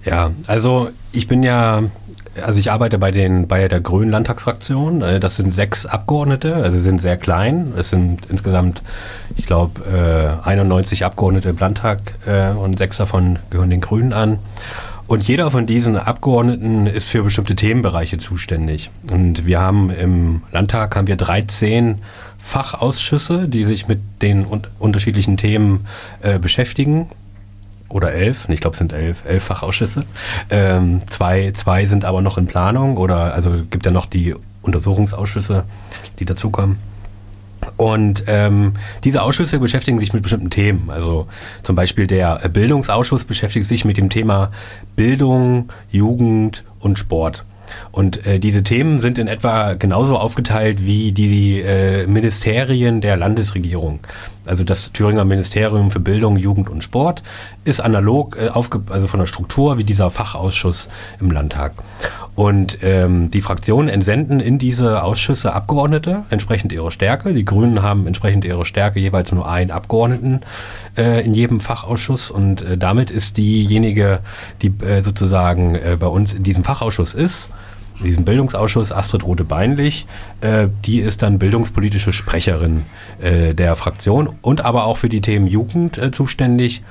Ja, 0.05 0.31
also 0.47 0.89
ich 1.11 1.27
bin 1.27 1.43
ja 1.43 1.83
also 2.41 2.59
ich 2.59 2.71
arbeite 2.71 2.97
bei 2.97 3.11
den 3.11 3.47
bei 3.47 3.67
der 3.67 3.79
Grünen 3.79 4.11
Landtagsfraktion. 4.11 5.01
Äh, 5.01 5.19
das 5.19 5.35
sind 5.35 5.53
sechs 5.53 5.85
Abgeordnete, 5.85 6.55
also 6.55 6.79
sind 6.79 7.01
sehr 7.01 7.17
klein. 7.17 7.73
Es 7.77 7.89
sind 7.89 8.25
insgesamt, 8.29 8.81
ich 9.35 9.45
glaube, 9.45 10.39
91 10.43 11.01
äh, 11.01 11.03
Abgeordnete 11.05 11.49
im 11.49 11.57
Landtag 11.57 11.99
äh, 12.25 12.51
und 12.51 12.77
sechs 12.77 12.97
davon 12.97 13.39
gehören 13.49 13.69
den 13.69 13.81
Grünen 13.81 14.13
an. 14.13 14.39
Und 15.05 15.27
jeder 15.27 15.51
von 15.51 15.67
diesen 15.67 15.97
Abgeordneten 15.97 16.87
ist 16.87 17.09
für 17.09 17.23
bestimmte 17.23 17.55
Themenbereiche 17.55 18.17
zuständig. 18.17 18.89
Und 19.11 19.45
wir 19.45 19.59
haben 19.59 19.89
im 19.89 20.43
Landtag 20.51 20.95
haben 20.95 21.07
wir 21.07 21.17
13 21.17 21.99
Fachausschüsse, 22.39 23.47
die 23.49 23.65
sich 23.65 23.87
mit 23.87 23.99
den 24.21 24.45
un 24.45 24.61
unterschiedlichen 24.79 25.35
Themen 25.35 25.85
beschäftigen 26.41 27.09
oder 27.93 28.11
elf, 28.11 28.49
ich 28.49 28.59
glaube 28.59 28.73
es 28.73 28.79
sind 28.79 28.91
elf, 28.91 29.23
elf 29.25 29.43
Fachausschüsse. 29.43 30.01
Ähm, 30.49 31.01
zwei, 31.09 31.51
zwei 31.51 31.85
sind 31.85 32.05
aber 32.05 32.21
noch 32.21 32.37
in 32.37 32.47
Planung 32.47 32.97
oder 32.97 33.33
also 33.33 33.51
gibt 33.69 33.85
ja 33.85 33.91
noch 33.91 34.07
die 34.07 34.35
Untersuchungsausschüsse, 34.63 35.63
die 36.19 36.25
dazukommen. 36.25 36.77
Und 37.77 38.25
ähm, 38.27 38.73
diese 39.03 39.21
Ausschüsse 39.21 39.59
beschäftigen 39.59 39.99
sich 39.99 40.11
mit 40.11 40.23
bestimmten 40.23 40.49
Themen. 40.49 40.89
Also 40.89 41.27
zum 41.61 41.75
Beispiel 41.75 42.07
der 42.07 42.39
Bildungsausschuss 42.49 43.23
beschäftigt 43.23 43.67
sich 43.67 43.85
mit 43.85 43.97
dem 43.97 44.09
Thema 44.09 44.49
Bildung, 44.95 45.71
Jugend 45.89 46.63
und 46.79 46.99
Sport. 46.99 47.45
Und 47.91 48.25
äh, 48.25 48.39
diese 48.39 48.63
Themen 48.63 48.99
sind 48.99 49.17
in 49.17 49.27
etwa 49.27 49.73
genauso 49.73 50.17
aufgeteilt 50.17 50.85
wie 50.85 51.11
die 51.11 51.61
äh, 51.61 52.05
Ministerien 52.07 53.01
der 53.01 53.17
Landesregierung. 53.17 53.99
Also 54.45 54.63
das 54.63 54.91
Thüringer 54.91 55.25
Ministerium 55.25 55.91
für 55.91 55.99
Bildung, 55.99 56.37
Jugend 56.37 56.69
und 56.69 56.83
Sport 56.83 57.23
ist 57.63 57.79
analog, 57.79 58.37
äh, 58.37 58.49
aufge 58.49 58.81
also 58.89 59.07
von 59.07 59.19
der 59.19 59.27
Struktur 59.27 59.77
wie 59.77 59.83
dieser 59.83 60.09
Fachausschuss 60.09 60.89
im 61.19 61.31
Landtag. 61.31 61.73
Und 62.35 62.79
ähm, 62.81 63.29
die 63.29 63.41
Fraktionen 63.41 63.89
entsenden 63.89 64.39
in 64.39 64.57
diese 64.57 65.03
Ausschüsse 65.03 65.53
Abgeordnete, 65.53 66.23
entsprechend 66.31 66.71
ihrer 66.71 66.89
Stärke. 66.89 67.33
Die 67.33 67.45
Grünen 67.45 67.83
haben 67.83 68.07
entsprechend 68.07 68.43
ihrer 68.43 68.65
Stärke 68.65 68.99
jeweils 68.99 69.31
nur 69.31 69.47
einen 69.47 69.69
Abgeordneten 69.69 70.41
äh, 70.97 71.23
in 71.23 71.35
jedem 71.35 71.59
Fachausschuss. 71.59 72.31
Und 72.31 72.63
äh, 72.63 72.77
damit 72.77 73.11
ist 73.11 73.37
diejenige, 73.37 74.19
die 74.63 74.73
äh, 74.83 75.01
sozusagen 75.01 75.75
äh, 75.75 75.95
bei 75.99 76.07
uns 76.07 76.33
in 76.33 76.43
diesem 76.43 76.63
Fachausschuss 76.63 77.13
ist, 77.13 77.49
in 77.99 78.05
diesem 78.05 78.25
Bildungsausschuss, 78.25 78.91
Astrid 78.91 79.25
Rote-Beinlich, 79.25 80.07
äh, 80.41 80.67
die 80.85 80.99
ist 80.99 81.21
dann 81.21 81.39
bildungspolitische 81.39 82.13
Sprecherin 82.13 82.83
äh, 83.21 83.53
der 83.53 83.75
Fraktion 83.75 84.29
und 84.41 84.65
aber 84.65 84.85
auch 84.85 84.97
für 84.97 85.09
die 85.09 85.21
Themen 85.21 85.47
Jugend 85.47 85.99
zuständig 86.13 86.81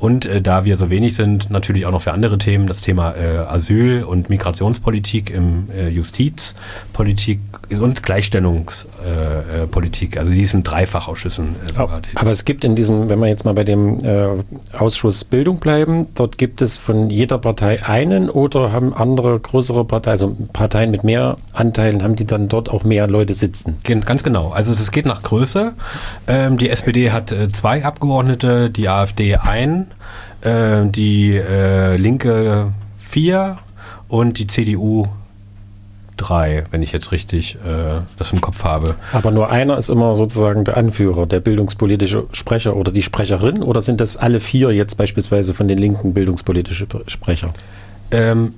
Und 0.00 0.24
äh, 0.24 0.40
da 0.40 0.64
wir 0.64 0.78
so 0.78 0.90
wenig 0.90 1.14
sind, 1.14 1.50
natürlich 1.50 1.86
auch 1.86 1.92
noch 1.92 2.02
für 2.02 2.10
andere 2.12 2.38
Themen, 2.38 2.66
das 2.66 2.80
Thema 2.80 3.14
äh, 3.14 3.46
Asyl- 3.46 4.02
und 4.02 4.28
Migrationspolitik 4.30 5.30
im 5.30 5.68
äh, 5.70 5.88
Justizpolitik 5.88 7.38
und 7.68 8.02
Gleichstellungspolitik. 8.02 10.16
also 10.16 10.32
die 10.32 10.46
sind 10.46 10.68
Dreifachausschüssen 10.68 11.54
äh, 11.62 11.66
sogar. 11.66 12.00
Aber 12.14 12.30
es 12.30 12.46
gibt 12.46 12.64
in 12.64 12.74
diesem, 12.74 13.10
wenn 13.10 13.18
wir 13.18 13.28
jetzt 13.28 13.44
mal 13.44 13.52
bei 13.52 13.64
dem 13.64 14.02
äh, 14.02 14.28
Ausschuss 14.76 15.24
Bildung 15.24 15.60
bleiben, 15.60 16.06
dort 16.14 16.38
gibt 16.38 16.62
es 16.62 16.78
von 16.78 17.10
jeder 17.10 17.36
Partei 17.36 17.84
einen 17.84 18.30
oder 18.30 18.72
haben 18.72 18.94
andere 18.94 19.38
größere 19.38 19.84
Parteien, 19.84 20.12
also 20.12 20.34
Parteien 20.48 20.90
mit 20.90 21.04
mehr 21.04 21.36
Anteilen, 21.52 22.02
haben 22.02 22.16
die 22.16 22.26
dann 22.26 22.48
dort 22.48 22.68
auch 22.68 22.84
mehr 22.84 23.06
Leute 23.08 23.34
sitzen? 23.34 23.78
Ganz 23.82 24.22
genau. 24.22 24.50
Also 24.50 24.74
das 24.74 24.90
geht 24.90 25.06
nach 25.06 25.22
Größe. 25.22 25.72
Ähm, 26.26 26.58
die 26.58 26.70
SPD 26.70 27.10
hat 27.10 27.32
äh, 27.32 27.48
zwei 27.48 27.84
Abgeordnete, 27.84 28.70
die 28.70 28.88
AfD 28.88 29.36
ein, 29.36 29.88
äh, 30.42 30.86
die 30.86 31.36
äh, 31.36 31.96
Linke 31.96 32.72
vier 32.98 33.58
und 34.08 34.38
die 34.38 34.46
CDU 34.46 35.06
drei, 36.20 36.64
wenn 36.70 36.82
ich 36.82 36.92
jetzt 36.92 37.12
richtig 37.12 37.56
äh, 37.56 38.00
das 38.18 38.32
im 38.32 38.40
Kopf 38.40 38.62
habe. 38.64 38.96
Aber 39.12 39.30
nur 39.30 39.50
einer 39.50 39.78
ist 39.78 39.88
immer 39.88 40.14
sozusagen 40.14 40.64
der 40.64 40.76
Anführer, 40.76 41.26
der 41.26 41.40
bildungspolitische 41.40 42.26
Sprecher 42.32 42.76
oder 42.76 42.92
die 42.92 43.02
Sprecherin 43.02 43.62
oder 43.62 43.80
sind 43.80 44.00
das 44.00 44.16
alle 44.16 44.40
vier 44.40 44.70
jetzt 44.72 44.96
beispielsweise 44.96 45.54
von 45.54 45.66
den 45.68 45.78
Linken 45.78 46.12
bildungspolitische 46.14 46.86
Sprecher? 47.06 47.48
Ähm, 48.10 48.54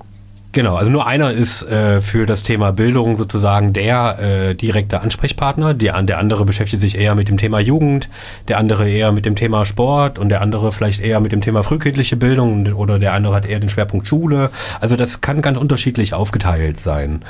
Genau, 0.54 0.76
also 0.76 0.90
nur 0.90 1.06
einer 1.06 1.32
ist 1.32 1.62
äh, 1.62 2.02
für 2.02 2.26
das 2.26 2.42
Thema 2.42 2.72
Bildung 2.72 3.16
sozusagen 3.16 3.72
der 3.72 4.18
äh, 4.18 4.54
direkte 4.54 5.00
Ansprechpartner. 5.00 5.72
Die, 5.72 5.86
der 5.86 6.18
andere 6.18 6.44
beschäftigt 6.44 6.82
sich 6.82 6.98
eher 6.98 7.14
mit 7.14 7.30
dem 7.30 7.38
Thema 7.38 7.58
Jugend, 7.58 8.10
der 8.48 8.58
andere 8.58 8.86
eher 8.86 9.12
mit 9.12 9.24
dem 9.24 9.34
Thema 9.34 9.64
Sport 9.64 10.18
und 10.18 10.28
der 10.28 10.42
andere 10.42 10.70
vielleicht 10.70 11.00
eher 11.00 11.20
mit 11.20 11.32
dem 11.32 11.40
Thema 11.40 11.62
frühkindliche 11.62 12.16
Bildung 12.16 12.74
oder 12.74 12.98
der 12.98 13.14
andere 13.14 13.34
hat 13.34 13.46
eher 13.46 13.60
den 13.60 13.70
Schwerpunkt 13.70 14.06
Schule. 14.06 14.50
Also 14.78 14.96
das 14.96 15.22
kann 15.22 15.40
ganz 15.40 15.56
unterschiedlich 15.56 16.12
aufgeteilt 16.12 16.78
sein. 16.78 17.22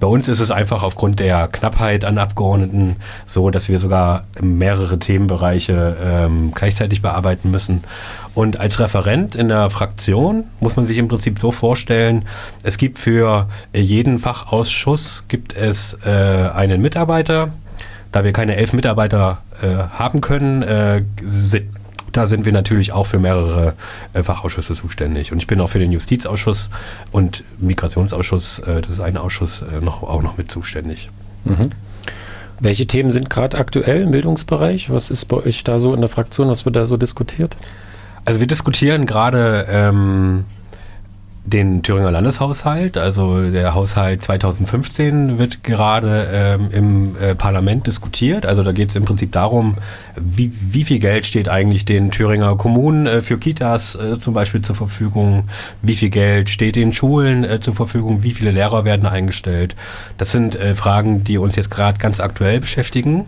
Bei 0.00 0.06
uns 0.06 0.28
ist 0.28 0.40
es 0.40 0.50
einfach 0.50 0.82
aufgrund 0.82 1.20
der 1.20 1.48
Knappheit 1.48 2.04
an 2.04 2.18
Abgeordneten 2.18 2.96
so, 3.26 3.50
dass 3.50 3.68
wir 3.68 3.78
sogar 3.78 4.24
mehrere 4.40 4.98
Themenbereiche 4.98 5.96
ähm, 6.02 6.52
gleichzeitig 6.54 7.00
bearbeiten 7.02 7.50
müssen. 7.50 7.82
Und 8.34 8.58
als 8.58 8.80
Referent 8.80 9.34
in 9.34 9.48
der 9.48 9.70
Fraktion 9.70 10.44
muss 10.60 10.76
man 10.76 10.86
sich 10.86 10.98
im 10.98 11.08
Prinzip 11.08 11.38
so 11.38 11.52
vorstellen, 11.52 12.26
es 12.62 12.78
gibt 12.78 12.98
für 12.98 13.48
jeden 13.72 14.18
Fachausschuss 14.18 15.24
gibt 15.28 15.56
es 15.56 15.96
äh, 16.04 16.10
einen 16.10 16.82
Mitarbeiter. 16.82 17.50
Da 18.10 18.24
wir 18.24 18.32
keine 18.32 18.56
elf 18.56 18.72
Mitarbeiter 18.72 19.38
äh, 19.62 19.66
haben 19.98 20.20
können, 20.20 20.62
äh, 20.62 21.02
da 22.16 22.26
sind 22.26 22.44
wir 22.44 22.52
natürlich 22.52 22.92
auch 22.92 23.06
für 23.06 23.18
mehrere 23.18 23.74
äh, 24.12 24.22
Fachausschüsse 24.22 24.74
zuständig. 24.74 25.32
Und 25.32 25.38
ich 25.38 25.46
bin 25.46 25.60
auch 25.60 25.68
für 25.68 25.78
den 25.78 25.92
Justizausschuss 25.92 26.70
und 27.12 27.44
Migrationsausschuss, 27.58 28.60
äh, 28.60 28.80
das 28.80 28.92
ist 28.92 29.00
ein 29.00 29.16
Ausschuss, 29.16 29.62
äh, 29.62 29.80
noch, 29.80 30.02
auch 30.02 30.22
noch 30.22 30.38
mit 30.38 30.50
zuständig. 30.50 31.10
Mhm. 31.44 31.70
Welche 32.60 32.86
Themen 32.86 33.10
sind 33.10 33.28
gerade 33.30 33.58
aktuell 33.58 34.02
im 34.02 34.12
Bildungsbereich? 34.12 34.90
Was 34.90 35.10
ist 35.10 35.26
bei 35.26 35.38
euch 35.38 35.64
da 35.64 35.78
so 35.78 35.92
in 35.92 36.00
der 36.00 36.08
Fraktion? 36.08 36.48
Was 36.48 36.64
wird 36.64 36.76
da 36.76 36.86
so 36.86 36.96
diskutiert? 36.96 37.56
Also 38.24 38.40
wir 38.40 38.46
diskutieren 38.46 39.06
gerade 39.06 39.66
ähm, 39.68 40.44
den 41.46 41.82
Thüringer 41.82 42.10
Landeshaushalt. 42.10 42.96
Also 42.96 43.50
der 43.50 43.74
Haushalt 43.74 44.22
2015 44.22 45.38
wird 45.38 45.62
gerade 45.62 46.28
ähm, 46.32 46.68
im 46.70 47.16
äh, 47.20 47.34
Parlament 47.34 47.86
diskutiert. 47.86 48.46
Also 48.46 48.62
da 48.62 48.72
geht 48.72 48.90
es 48.90 48.96
im 48.96 49.04
Prinzip 49.04 49.32
darum, 49.32 49.76
wie, 50.16 50.52
wie 50.60 50.84
viel 50.84 50.98
Geld 50.98 51.26
steht 51.26 51.48
eigentlich 51.48 51.84
den 51.84 52.10
Thüringer 52.10 52.56
Kommunen 52.56 53.06
äh, 53.06 53.20
für 53.20 53.36
Kitas 53.38 53.94
äh, 53.94 54.18
zum 54.18 54.32
Beispiel 54.32 54.62
zur 54.62 54.74
Verfügung, 54.74 55.44
wie 55.82 55.94
viel 55.94 56.08
Geld 56.10 56.48
steht 56.48 56.76
den 56.76 56.92
Schulen 56.92 57.44
äh, 57.44 57.60
zur 57.60 57.74
Verfügung, 57.74 58.22
wie 58.22 58.32
viele 58.32 58.50
Lehrer 58.50 58.86
werden 58.86 59.06
eingestellt. 59.06 59.76
Das 60.16 60.32
sind 60.32 60.54
äh, 60.54 60.74
Fragen, 60.74 61.24
die 61.24 61.36
uns 61.36 61.56
jetzt 61.56 61.70
gerade 61.70 61.98
ganz 61.98 62.20
aktuell 62.20 62.60
beschäftigen. 62.60 63.26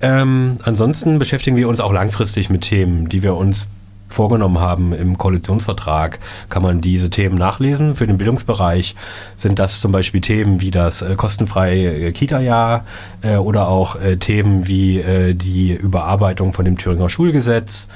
Ähm, 0.00 0.58
ansonsten 0.62 1.18
beschäftigen 1.18 1.56
wir 1.56 1.68
uns 1.68 1.80
auch 1.80 1.92
langfristig 1.92 2.50
mit 2.50 2.62
Themen, 2.62 3.08
die 3.08 3.24
wir 3.24 3.34
uns 3.34 3.66
vorgenommen 4.12 4.60
haben 4.60 4.92
im 4.92 5.18
Koalitionsvertrag, 5.18 6.18
kann 6.48 6.62
man 6.62 6.80
diese 6.80 7.10
Themen 7.10 7.36
nachlesen. 7.36 7.96
Für 7.96 8.06
den 8.06 8.18
Bildungsbereich 8.18 8.94
sind 9.36 9.58
das 9.58 9.80
zum 9.80 9.92
Beispiel 9.92 10.20
Themen 10.20 10.60
wie 10.60 10.70
das 10.70 11.02
äh, 11.02 11.14
kostenfreie 11.16 12.08
äh, 12.08 12.12
Kita-Jahr 12.12 12.84
äh, 13.22 13.36
oder 13.36 13.68
auch 13.68 14.00
äh, 14.00 14.16
Themen 14.16 14.66
wie 14.66 15.00
äh, 15.00 15.34
die 15.34 15.72
Überarbeitung 15.72 16.52
von 16.52 16.64
dem 16.64 16.78
Thüringer 16.78 17.08
Schulgesetz. 17.08 17.88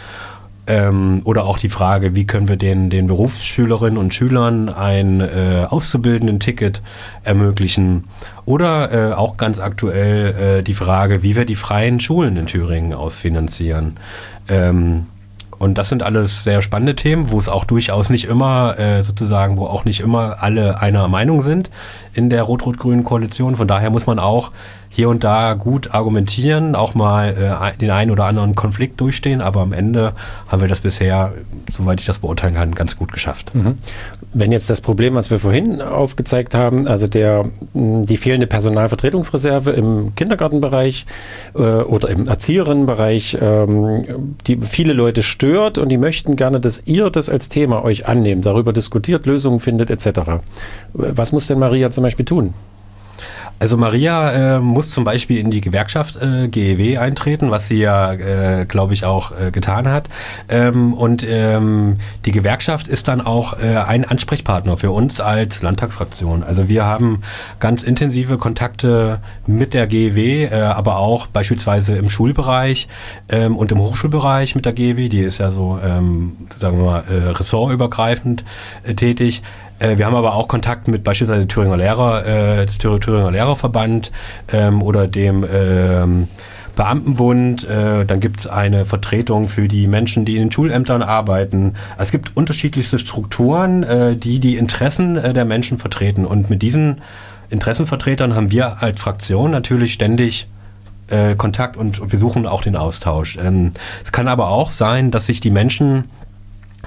Ähm, 0.68 1.20
oder 1.24 1.44
auch 1.44 1.59
die 1.59 1.68
Frage, 1.68 2.16
wie 2.16 2.26
können 2.26 2.48
wir 2.48 2.57
den, 2.57 2.90
den 2.90 3.07
Berufsschülerinnen 3.07 3.98
und 3.98 4.12
Schülern 4.12 4.68
ein 4.68 5.20
äh, 5.20 5.64
Auszubildenden-Ticket 5.68 6.83
ermöglichen. 7.22 8.05
Oder 8.46 9.11
äh, 9.11 9.12
auch 9.14 9.37
ganz 9.37 9.61
aktuell 9.61 10.59
äh, 10.59 10.62
die 10.62 10.74
Frage, 10.74 11.22
wie 11.22 11.37
wir 11.37 11.44
die 11.44 11.55
freien 11.55 12.00
Schulen 12.00 12.37
in 12.37 12.46
Thüringen 12.46 12.94
ausfinanzieren. 12.94 13.96
Ähm, 14.48 15.07
und 15.59 15.79
das 15.79 15.88
sind 15.88 16.03
alles 16.03 16.45
sehr 16.45 16.62
spannende 16.62 16.95
Themen, 16.95 17.31
wo 17.31 17.38
es 17.38 17.49
auch 17.49 17.64
durchaus 17.64 18.11
nicht 18.11 18.25
immer 18.25 18.79
äh, 18.79 19.03
sozusagen, 19.03 19.57
wo 19.57 19.66
auch 19.66 19.85
nicht 19.85 20.01
immer 20.01 20.37
alle 20.40 20.81
einer 20.81 21.09
Meinung 21.09 21.42
sind 21.42 21.71
in 22.12 22.31
der 22.31 22.42
rot-rot-grünen 22.42 23.05
Koalition. 23.05 23.57
Von 23.57 23.69
daher 23.69 23.90
muss 23.90 24.07
man 24.07 24.19
auch 24.19 24.53
hier 24.88 25.09
und 25.09 25.25
da 25.25 25.55
gut 25.55 25.94
argumentieren, 25.94 26.75
auch 26.75 26.94
mal 26.94 27.70
äh, 27.75 27.79
den 27.79 27.90
einen 27.90 28.11
oder 28.11 28.25
anderen 28.25 28.55
Konflikt 28.55 29.01
durchstehen, 29.01 29.40
aber 29.40 29.61
am 29.61 29.72
Ende 29.72 30.12
haben 30.49 30.61
wir 30.61 30.68
das 30.68 30.81
bisher, 30.81 31.33
soweit 31.70 32.01
ich 32.01 32.07
das 32.07 32.20
beurteilen 32.20 32.55
kann, 32.55 32.75
ganz 32.75 32.96
gut 32.96 33.12
geschafft. 33.12 33.55
Mhm. 33.55 33.79
Wenn 34.33 34.53
jetzt 34.53 34.70
das 34.70 34.81
Problem, 34.81 35.14
was 35.14 35.31
wir 35.31 35.38
vorhin 35.38 35.83
aufgezeigt 35.83 36.55
haben, 36.55 36.87
also 36.87 37.09
der, 37.09 37.44
die 37.75 38.16
fehlende 38.16 38.46
Personalvertretungsreserve 38.46 39.70
im 39.72 40.14
Kindergartenbereich 40.14 41.07
äh, 41.55 41.59
oder 41.61 42.09
im 42.09 42.27
Erzieherinnenbereich, 42.27 43.38
ähm, 43.40 44.37
die 44.46 44.59
viele 44.59 44.92
Leute 44.92 45.22
stört 45.22 45.79
und 45.79 45.88
die 45.88 45.99
möchten 45.99 46.37
gerne, 46.37 46.61
dass 46.61 46.83
ihr 46.87 47.11
das 47.11 47.29
als 47.29 47.49
Thema 47.49 47.85
euch 47.85 48.07
annehmt, 48.07 48.46
darüber 48.46 48.72
diskutiert, 48.72 49.27
Lösungen 49.27 49.61
findet 49.61 49.90
etc. 49.90 50.40
Was 50.92 51.33
muss 51.33 51.46
denn 51.46 51.59
Maria 51.59 51.90
zum 51.90 52.03
Beispiel 52.03 52.25
tun? 52.25 52.55
Also 53.59 53.79
Maria 53.79 54.57
äh, 54.57 54.61
muss 54.61 54.90
zum 54.90 55.05
Beispiel 55.05 55.38
in 55.38 55.51
die 55.51 55.62
Gewerkschaft 55.62 56.16
äh, 56.16 56.49
GEW 56.49 56.99
eintreten, 56.99 57.51
was 57.51 57.69
sie 57.69 57.79
ja, 57.79 58.12
äh, 58.12 58.66
glaube 58.66 58.92
ich, 58.92 59.05
auch 59.05 59.33
äh, 59.33 59.51
getan 59.51 59.88
hat. 59.88 60.11
Ähm, 60.51 60.92
und 60.92 61.27
ähm, 61.27 61.97
die 62.27 62.33
Gewerkschaft 62.33 62.87
ist 62.87 63.09
dann 63.09 63.23
auch 63.23 63.59
äh, 63.59 63.77
ein 63.79 64.05
Ansprechpartner 64.05 64.77
für 64.77 64.90
uns 64.90 65.21
als 65.21 65.62
Landtagsfraktion. 65.62 66.42
Also 66.42 66.69
wir 66.69 66.85
haben 66.85 67.23
ganz 67.59 67.83
intensive 67.83 68.37
Kontakte 68.37 69.21
mit 69.47 69.73
der 69.73 69.87
GEW, 69.87 70.45
äh, 70.45 70.61
aber 70.61 70.99
auch 70.99 71.27
beispielsweise 71.27 71.97
im 71.97 72.11
Schulbereich 72.11 72.88
ähm, 73.31 73.57
und 73.57 73.73
im 73.73 73.79
Hochschulbereich 73.79 74.55
mit 74.55 74.66
der 74.66 74.75
GEW. 74.75 75.09
Die 75.09 75.21
ist 75.21 75.38
ja 75.38 75.51
so, 75.51 75.79
ähm, 75.83 76.37
sagen 76.59 76.79
wir 76.79 76.85
mal, 76.85 77.05
ressortübergreifend 77.09 78.45
tätig. 78.97 79.42
Äh, 79.79 79.99
wir 79.99 80.07
haben 80.07 80.15
aber 80.15 80.35
auch 80.35 80.49
Kontakt 80.49 80.89
mit 80.89 81.05
beispielsweise 81.05 81.47
Thüringer 81.49 81.77
Lehrer, 81.77 82.27
äh, 82.27 82.67
das 82.67 82.79
Thüringer 82.79 83.31
Lehrerverband 83.31 84.12
ähm, 84.53 84.83
oder 84.83 85.09
dem 85.09 85.45
ähm, 85.53 86.29
Beamtenbund, 86.77 87.65
äh, 87.65 88.05
dann 88.05 88.21
gibt 88.21 88.41
es 88.41 88.47
eine 88.47 88.85
Vertretung 88.85 89.49
für 89.49 89.67
die 89.67 89.89
Menschen, 89.89 90.25
die 90.25 90.37
in 90.37 90.43
den 90.43 90.53
Schulämtern 90.53 91.03
arbeiten. 91.03 91.75
Es 91.99 92.11
gibt 92.11 92.37
unterschiedlichste 92.37 92.99
Strukturen, 92.99 93.83
äh, 93.83 94.15
die 94.15 94.39
die 94.39 94.57
Interessen 94.57 95.17
äh, 95.17 95.33
der 95.33 95.47
Menschen 95.47 95.79
vertreten. 95.79 96.27
Und 96.27 96.51
mit 96.51 96.62
diesen 96.62 97.01
Interessenvertretern 97.49 98.35
haben 98.35 98.51
wir 98.51 98.83
als 98.83 99.01
Fraktion 99.01 99.51
natürlich 99.51 99.95
ständig 99.95 100.47
äh, 101.09 101.35
Kontakt 101.35 101.77
und 101.77 102.12
wir 102.12 102.19
suchen 102.19 102.47
auch 102.47 102.62
den 102.62 102.77
Austausch. 102.77 103.39
Ähm, 103.43 103.73
es 104.05 104.12
kann 104.12 104.29
aber 104.29 104.49
auch 104.49 104.71
sein, 104.71 105.11
dass 105.11 105.27
sich 105.27 105.41
die 105.41 105.51
Menschen 105.51 106.05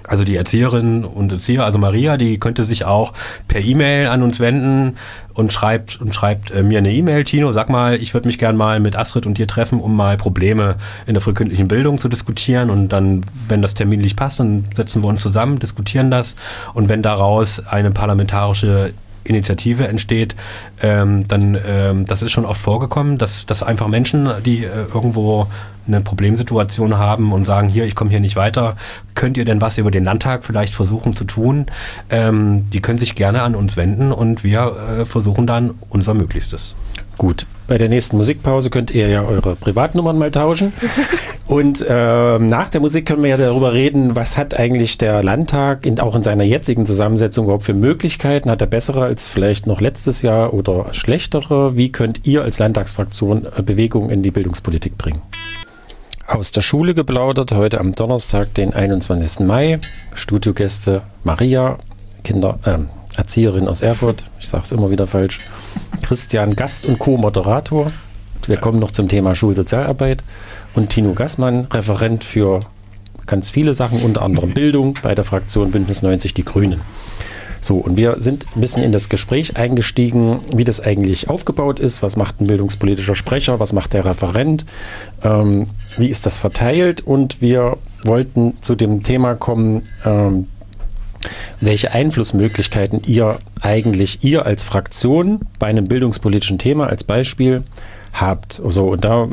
also 0.09 0.23
die 0.23 0.35
Erzieherin 0.35 1.05
und 1.05 1.31
Erzieher, 1.31 1.63
also 1.63 1.77
Maria, 1.77 2.17
die 2.17 2.39
könnte 2.39 2.65
sich 2.65 2.83
auch 2.83 3.13
per 3.47 3.61
E-Mail 3.61 4.07
an 4.07 4.23
uns 4.23 4.39
wenden 4.39 4.97
und 5.35 5.53
schreibt 5.53 6.01
und 6.01 6.15
schreibt 6.15 6.49
äh, 6.49 6.63
mir 6.63 6.79
eine 6.79 6.91
E-Mail, 6.91 7.23
Tino, 7.23 7.51
sag 7.51 7.69
mal, 7.69 7.95
ich 7.95 8.15
würde 8.15 8.27
mich 8.27 8.39
gern 8.39 8.57
mal 8.57 8.79
mit 8.79 8.95
Astrid 8.95 9.27
und 9.27 9.37
dir 9.37 9.45
treffen, 9.45 9.79
um 9.79 9.95
mal 9.95 10.17
Probleme 10.17 10.77
in 11.05 11.13
der 11.13 11.21
frühkindlichen 11.21 11.67
Bildung 11.67 11.99
zu 11.99 12.09
diskutieren. 12.09 12.71
Und 12.71 12.89
dann, 12.89 13.23
wenn 13.47 13.61
das 13.61 13.75
terminlich 13.75 14.15
passt, 14.15 14.39
dann 14.39 14.65
setzen 14.75 15.03
wir 15.03 15.09
uns 15.09 15.21
zusammen, 15.21 15.59
diskutieren 15.59 16.09
das. 16.09 16.35
Und 16.73 16.89
wenn 16.89 17.03
daraus 17.03 17.65
eine 17.67 17.91
parlamentarische 17.91 18.93
Initiative 19.23 19.87
entsteht, 19.87 20.35
ähm, 20.81 21.27
dann 21.27 21.55
ähm, 21.67 22.05
das 22.07 22.23
ist 22.23 22.31
schon 22.31 22.45
oft 22.45 22.61
vorgekommen, 22.61 23.19
dass, 23.19 23.45
dass 23.45 23.61
einfach 23.61 23.87
Menschen, 23.87 24.27
die 24.43 24.63
äh, 24.63 24.69
irgendwo 24.91 25.47
eine 25.89 26.01
Problemsituation 26.01 26.97
haben 26.97 27.33
und 27.33 27.45
sagen, 27.45 27.67
hier, 27.67 27.85
ich 27.85 27.95
komme 27.95 28.09
hier 28.09 28.19
nicht 28.19 28.35
weiter, 28.35 28.77
könnt 29.15 29.37
ihr 29.37 29.45
denn 29.45 29.61
was 29.61 29.77
über 29.77 29.91
den 29.91 30.03
Landtag 30.03 30.45
vielleicht 30.45 30.73
versuchen 30.73 31.15
zu 31.15 31.25
tun? 31.25 31.65
Ähm, 32.09 32.65
die 32.71 32.81
können 32.81 32.99
sich 32.99 33.15
gerne 33.15 33.41
an 33.41 33.55
uns 33.55 33.75
wenden 33.75 34.11
und 34.11 34.43
wir 34.43 34.75
äh, 35.01 35.05
versuchen 35.05 35.45
dann 35.45 35.71
unser 35.89 36.13
Möglichstes. 36.13 36.75
Gut, 37.17 37.45
Bei 37.67 37.77
der 37.77 37.89
nächsten 37.89 38.15
Musikpause 38.15 38.69
könnt 38.69 38.91
ihr 38.91 39.09
ja 39.09 39.23
eure 39.23 39.57
Privatnummern 39.57 40.17
mal 40.17 40.31
tauschen. 40.31 40.71
Und 41.47 41.81
äh, 41.81 42.39
nach 42.39 42.69
der 42.69 42.79
Musik 42.79 43.05
können 43.05 43.23
wir 43.23 43.29
ja 43.31 43.37
darüber 43.37 43.73
reden, 43.73 44.15
was 44.15 44.37
hat 44.37 44.57
eigentlich 44.57 44.97
der 44.97 45.21
Landtag 45.21 45.85
in, 45.85 45.99
auch 45.99 46.15
in 46.15 46.23
seiner 46.23 46.45
jetzigen 46.45 46.85
Zusammensetzung 46.85 47.45
überhaupt 47.45 47.65
für 47.65 47.73
Möglichkeiten? 47.73 48.49
Hat 48.49 48.61
er 48.61 48.67
bessere 48.67 49.03
als 49.03 49.27
vielleicht 49.27 49.67
noch 49.67 49.81
letztes 49.81 50.21
Jahr 50.21 50.53
oder 50.53 50.93
schlechtere? 50.93 51.75
Wie 51.75 51.91
könnt 51.91 52.25
ihr 52.25 52.43
als 52.43 52.59
Landtagsfraktion 52.59 53.45
äh, 53.45 53.63
Bewegung 53.63 54.09
in 54.09 54.23
die 54.23 54.31
Bildungspolitik 54.31 54.97
bringen? 54.97 55.21
Aus 56.29 56.51
der 56.51 56.61
Schule 56.61 56.93
geplaudert, 56.93 57.53
heute 57.53 57.79
am 57.79 57.95
Donnerstag, 57.95 58.53
den 58.53 58.71
21. 58.71 59.47
Mai. 59.47 59.79
Studiogäste 60.13 61.01
Maria, 61.23 61.75
Kinder, 62.23 62.59
äh, 62.65 62.77
Erzieherin 63.17 63.67
aus 63.67 63.81
Erfurt, 63.81 64.25
ich 64.39 64.47
sage 64.47 64.63
es 64.63 64.71
immer 64.71 64.91
wieder 64.91 65.07
falsch, 65.07 65.39
Christian 66.03 66.55
Gast 66.55 66.85
und 66.85 66.99
Co-Moderator. 66.99 67.87
Wir 68.45 68.57
kommen 68.57 68.77
noch 68.77 68.91
zum 68.91 69.07
Thema 69.07 69.33
Schulsozialarbeit 69.33 70.23
und 70.75 70.91
Tino 70.91 71.13
Gassmann, 71.13 71.65
Referent 71.71 72.23
für 72.23 72.59
ganz 73.25 73.49
viele 73.49 73.73
Sachen, 73.73 73.99
unter 74.03 74.21
anderem 74.21 74.53
Bildung 74.53 74.99
bei 75.01 75.15
der 75.15 75.25
Fraktion 75.25 75.71
Bündnis 75.71 76.03
90 76.03 76.35
Die 76.35 76.45
Grünen. 76.45 76.81
So, 77.61 77.77
und 77.77 77.97
wir 77.97 78.15
sind 78.19 78.45
ein 78.55 78.61
bisschen 78.61 78.83
in 78.83 78.91
das 78.91 79.09
Gespräch 79.09 79.57
eingestiegen, 79.57 80.39
wie 80.53 80.63
das 80.63 80.79
eigentlich 80.81 81.29
aufgebaut 81.29 81.79
ist. 81.79 82.01
Was 82.01 82.15
macht 82.15 82.41
ein 82.41 82.47
bildungspolitischer 82.47 83.15
Sprecher? 83.15 83.59
Was 83.59 83.73
macht 83.73 83.93
der 83.93 84.05
Referent? 84.05 84.65
Ähm, 85.23 85.67
wie 85.97 86.07
ist 86.07 86.25
das 86.25 86.37
verteilt? 86.37 87.01
Und 87.01 87.41
wir 87.41 87.77
wollten 88.03 88.53
zu 88.61 88.75
dem 88.75 89.03
Thema 89.03 89.35
kommen, 89.35 89.83
ähm, 90.05 90.47
welche 91.59 91.91
Einflussmöglichkeiten 91.91 93.01
ihr 93.05 93.37
eigentlich, 93.61 94.23
ihr 94.23 94.45
als 94.45 94.63
Fraktion 94.63 95.41
bei 95.59 95.67
einem 95.67 95.87
bildungspolitischen 95.87 96.57
Thema 96.57 96.87
als 96.87 97.03
Beispiel 97.03 97.63
habt. 98.13 98.61
So, 98.65 98.87
und 98.87 99.03
da 99.03 99.27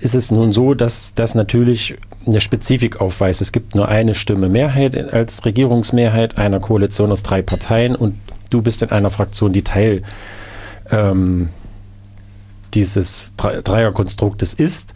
ist 0.00 0.14
es 0.14 0.30
nun 0.30 0.52
so, 0.52 0.74
dass 0.74 1.12
das 1.14 1.34
natürlich 1.34 1.96
eine 2.26 2.40
Spezifik 2.40 3.00
aufweist. 3.00 3.40
Es 3.40 3.52
gibt 3.52 3.74
nur 3.74 3.88
eine 3.88 4.14
Stimme 4.14 4.48
Mehrheit 4.48 4.96
als 5.12 5.44
Regierungsmehrheit 5.44 6.38
einer 6.38 6.60
Koalition 6.60 7.12
aus 7.12 7.22
drei 7.22 7.42
Parteien 7.42 7.94
und 7.94 8.18
du 8.50 8.62
bist 8.62 8.82
in 8.82 8.90
einer 8.90 9.10
Fraktion, 9.10 9.52
die 9.52 9.62
Teil 9.62 10.02
ähm, 10.90 11.48
dieses 12.74 13.34
Dreierkonstruktes 13.36 14.54
ist. 14.54 14.94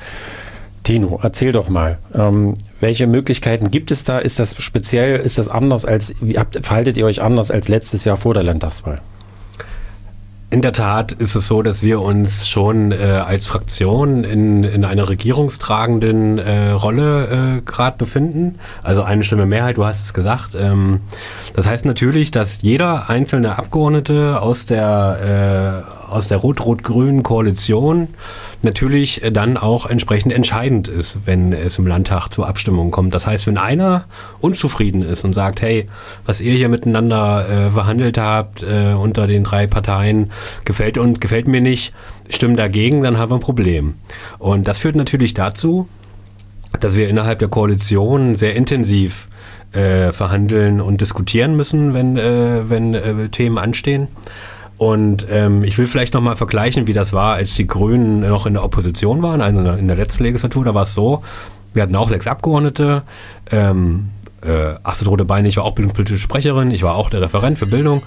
Tino, 0.82 1.20
erzähl 1.22 1.52
doch 1.52 1.68
mal, 1.68 1.98
ähm, 2.14 2.54
welche 2.80 3.06
Möglichkeiten 3.06 3.70
gibt 3.70 3.90
es 3.90 4.04
da? 4.04 4.18
Ist 4.18 4.38
das 4.38 4.60
speziell, 4.60 5.20
ist 5.20 5.38
das 5.38 5.48
anders 5.48 5.84
als, 5.84 6.14
wie 6.20 6.38
habt, 6.38 6.58
verhaltet 6.64 6.96
ihr 6.96 7.04
euch 7.04 7.20
anders 7.20 7.50
als 7.50 7.68
letztes 7.68 8.04
Jahr 8.04 8.16
vor 8.16 8.34
der 8.34 8.42
Landtagswahl? 8.42 9.00
In 10.52 10.62
der 10.62 10.72
Tat 10.72 11.12
ist 11.12 11.36
es 11.36 11.46
so, 11.46 11.62
dass 11.62 11.80
wir 11.80 12.00
uns 12.00 12.48
schon 12.48 12.90
äh, 12.90 12.96
als 12.96 13.46
Fraktion 13.46 14.24
in, 14.24 14.64
in 14.64 14.84
einer 14.84 15.08
regierungstragenden 15.08 16.38
äh, 16.38 16.70
Rolle 16.70 17.58
äh, 17.58 17.60
gerade 17.60 17.96
befinden. 17.96 18.58
Also 18.82 19.04
eine 19.04 19.22
Stimme 19.22 19.46
Mehrheit, 19.46 19.76
du 19.76 19.84
hast 19.84 20.02
es 20.02 20.12
gesagt. 20.12 20.56
Ähm, 20.56 21.02
das 21.54 21.68
heißt 21.68 21.84
natürlich, 21.84 22.32
dass 22.32 22.62
jeder 22.62 23.08
einzelne 23.08 23.58
Abgeordnete 23.58 24.42
aus 24.42 24.66
der, 24.66 25.86
äh, 25.86 25.99
aus 26.10 26.28
der 26.28 26.38
rot-rot-grünen 26.38 27.22
Koalition 27.22 28.08
natürlich 28.62 29.22
dann 29.32 29.56
auch 29.56 29.86
entsprechend 29.86 30.32
entscheidend 30.32 30.88
ist, 30.88 31.18
wenn 31.24 31.52
es 31.52 31.78
im 31.78 31.86
Landtag 31.86 32.28
zur 32.28 32.48
Abstimmung 32.48 32.90
kommt. 32.90 33.14
Das 33.14 33.26
heißt, 33.26 33.46
wenn 33.46 33.58
einer 33.58 34.04
unzufrieden 34.40 35.02
ist 35.02 35.24
und 35.24 35.32
sagt, 35.32 35.62
hey, 35.62 35.88
was 36.26 36.40
ihr 36.40 36.52
hier 36.52 36.68
miteinander 36.68 37.48
äh, 37.48 37.70
verhandelt 37.70 38.18
habt 38.18 38.62
äh, 38.62 38.92
unter 38.92 39.26
den 39.26 39.44
drei 39.44 39.66
Parteien, 39.66 40.30
gefällt 40.64 40.98
uns, 40.98 41.20
gefällt 41.20 41.48
mir 41.48 41.60
nicht, 41.60 41.94
stimmen 42.28 42.56
dagegen, 42.56 43.02
dann 43.02 43.18
haben 43.18 43.30
wir 43.30 43.36
ein 43.36 43.40
Problem. 43.40 43.94
Und 44.38 44.68
das 44.68 44.78
führt 44.78 44.96
natürlich 44.96 45.34
dazu, 45.34 45.88
dass 46.78 46.96
wir 46.96 47.08
innerhalb 47.08 47.38
der 47.38 47.48
Koalition 47.48 48.34
sehr 48.34 48.54
intensiv 48.54 49.28
äh, 49.72 50.12
verhandeln 50.12 50.80
und 50.80 51.00
diskutieren 51.00 51.56
müssen, 51.56 51.94
wenn, 51.94 52.16
äh, 52.16 52.68
wenn 52.68 52.94
äh, 52.94 53.28
Themen 53.28 53.58
anstehen. 53.58 54.08
Und 54.80 55.26
ähm, 55.28 55.62
ich 55.62 55.76
will 55.76 55.86
vielleicht 55.86 56.14
nochmal 56.14 56.36
vergleichen, 56.36 56.86
wie 56.86 56.94
das 56.94 57.12
war, 57.12 57.34
als 57.34 57.54
die 57.54 57.66
Grünen 57.66 58.20
noch 58.20 58.46
in 58.46 58.54
der 58.54 58.64
Opposition 58.64 59.20
waren, 59.20 59.42
also 59.42 59.72
in 59.72 59.88
der 59.88 59.96
letzten 59.96 60.24
Legislatur. 60.24 60.64
Da 60.64 60.72
war 60.72 60.84
es 60.84 60.94
so, 60.94 61.22
wir 61.74 61.82
hatten 61.82 61.94
auch 61.94 62.08
sechs 62.08 62.26
Abgeordnete. 62.26 63.02
Ähm, 63.50 64.08
äh, 64.42 64.76
Astrid 64.82 65.08
Rodebein, 65.08 65.44
ich 65.44 65.58
war 65.58 65.64
auch 65.64 65.74
bildungspolitische 65.74 66.18
Sprecherin, 66.18 66.70
ich 66.70 66.82
war 66.82 66.94
auch 66.94 67.10
der 67.10 67.20
Referent 67.20 67.58
für 67.58 67.66
Bildung. 67.66 68.02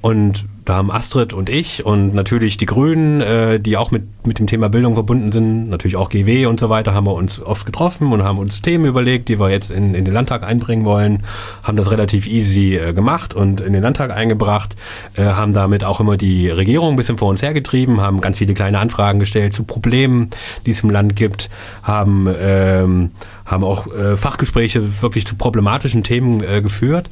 Und 0.00 0.46
da 0.66 0.74
haben 0.74 0.90
Astrid 0.90 1.32
und 1.32 1.48
ich 1.48 1.86
und 1.86 2.12
natürlich 2.12 2.56
die 2.56 2.66
Grünen, 2.66 3.20
äh, 3.20 3.60
die 3.60 3.76
auch 3.76 3.92
mit, 3.92 4.26
mit 4.26 4.40
dem 4.40 4.48
Thema 4.48 4.68
Bildung 4.68 4.94
verbunden 4.94 5.30
sind, 5.30 5.70
natürlich 5.70 5.96
auch 5.96 6.10
GW 6.10 6.46
und 6.46 6.58
so 6.58 6.68
weiter, 6.68 6.92
haben 6.92 7.06
wir 7.06 7.14
uns 7.14 7.40
oft 7.40 7.64
getroffen 7.64 8.12
und 8.12 8.24
haben 8.24 8.38
uns 8.38 8.62
Themen 8.62 8.84
überlegt, 8.84 9.28
die 9.28 9.38
wir 9.38 9.48
jetzt 9.48 9.70
in, 9.70 9.94
in 9.94 10.04
den 10.04 10.12
Landtag 10.12 10.42
einbringen 10.42 10.84
wollen, 10.84 11.22
haben 11.62 11.76
das 11.76 11.92
relativ 11.92 12.26
easy 12.26 12.76
äh, 12.76 12.92
gemacht 12.92 13.32
und 13.32 13.60
in 13.60 13.72
den 13.72 13.82
Landtag 13.82 14.10
eingebracht, 14.10 14.74
äh, 15.14 15.22
haben 15.22 15.52
damit 15.52 15.84
auch 15.84 16.00
immer 16.00 16.16
die 16.16 16.50
Regierung 16.50 16.90
ein 16.90 16.96
bisschen 16.96 17.16
vor 17.16 17.28
uns 17.28 17.42
hergetrieben, 17.42 18.00
haben 18.00 18.20
ganz 18.20 18.38
viele 18.38 18.52
kleine 18.52 18.80
Anfragen 18.80 19.20
gestellt 19.20 19.54
zu 19.54 19.62
Problemen, 19.62 20.30
die 20.66 20.72
es 20.72 20.82
im 20.82 20.90
Land 20.90 21.14
gibt, 21.14 21.48
haben 21.84 22.28
ähm, 22.40 23.10
haben 23.46 23.62
auch 23.62 23.86
äh, 23.86 24.16
Fachgespräche 24.16 25.02
wirklich 25.02 25.26
zu 25.26 25.36
problematischen 25.36 26.02
Themen 26.02 26.42
äh, 26.42 26.60
geführt 26.60 27.08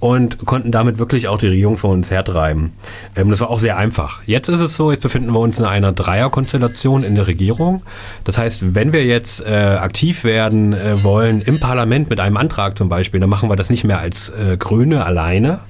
und 0.00 0.44
konnten 0.44 0.70
damit 0.70 0.98
wirklich 0.98 1.28
auch 1.28 1.38
die 1.38 1.48
Regierung 1.48 1.76
vor 1.76 1.90
uns 1.90 2.10
hertreiben. 2.10 2.72
Ähm, 3.16 3.30
das 3.30 3.40
war 3.40 3.50
auch 3.50 3.60
sehr 3.60 3.76
einfach. 3.76 4.20
Jetzt 4.26 4.48
ist 4.48 4.60
es 4.60 4.76
so, 4.76 4.90
jetzt 4.90 5.02
befinden 5.02 5.32
wir 5.32 5.40
uns 5.40 5.58
in 5.58 5.64
einer 5.64 5.92
Dreierkonstellation 5.92 7.04
in 7.04 7.14
der 7.14 7.26
Regierung. 7.26 7.82
Das 8.24 8.38
heißt, 8.38 8.74
wenn 8.74 8.92
wir 8.92 9.04
jetzt 9.04 9.44
äh, 9.44 9.52
aktiv 9.52 10.24
werden 10.24 10.72
äh, 10.72 11.02
wollen 11.02 11.40
im 11.42 11.60
Parlament 11.60 12.10
mit 12.10 12.20
einem 12.20 12.36
Antrag 12.36 12.78
zum 12.78 12.88
Beispiel, 12.88 13.20
dann 13.20 13.30
machen 13.30 13.48
wir 13.48 13.56
das 13.56 13.70
nicht 13.70 13.84
mehr 13.84 13.98
als 13.98 14.30
äh, 14.30 14.56
Grüne 14.56 15.04
alleine, 15.04 15.60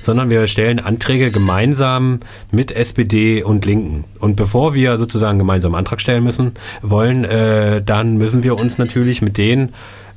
sondern 0.00 0.30
wir 0.30 0.46
stellen 0.46 0.80
Anträge 0.80 1.30
gemeinsam 1.30 2.20
mit 2.50 2.72
SPD 2.72 3.42
und 3.42 3.66
Linken. 3.66 4.04
Und 4.18 4.36
bevor 4.36 4.74
wir 4.74 4.98
sozusagen 4.98 5.38
gemeinsam 5.38 5.74
Antrag 5.74 6.00
stellen 6.00 6.24
müssen, 6.24 6.52
wollen, 6.82 7.24
äh, 7.24 7.82
dann 7.82 8.16
müssen 8.16 8.42
wir 8.42 8.58
uns 8.58 8.78
natürlich 8.78 9.22
mit 9.22 9.36
den 9.36 9.70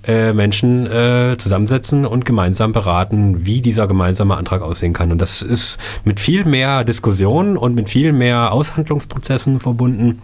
äh, 0.06 0.34
Menschen 0.34 0.86
äh, 0.86 1.36
zusammensetzen 1.38 2.06
und 2.06 2.26
gemeinsam 2.26 2.72
beraten, 2.72 3.46
wie 3.46 3.62
dieser 3.62 3.88
gemeinsame 3.88 4.36
Antrag 4.36 4.62
aussehen 4.62 4.94
kann. 4.94 5.12
Und 5.12 5.20
das 5.20 5.42
ist 5.42 5.78
mit 6.04 6.20
viel 6.20 6.46
mehr 6.46 6.84
Diskussionen 6.84 7.58
und 7.58 7.76
mit 7.76 7.90
viel 7.90 8.14
mehr 8.14 8.52
Aushandlungsprozessen 8.52 9.60
verbunden, 9.60 10.22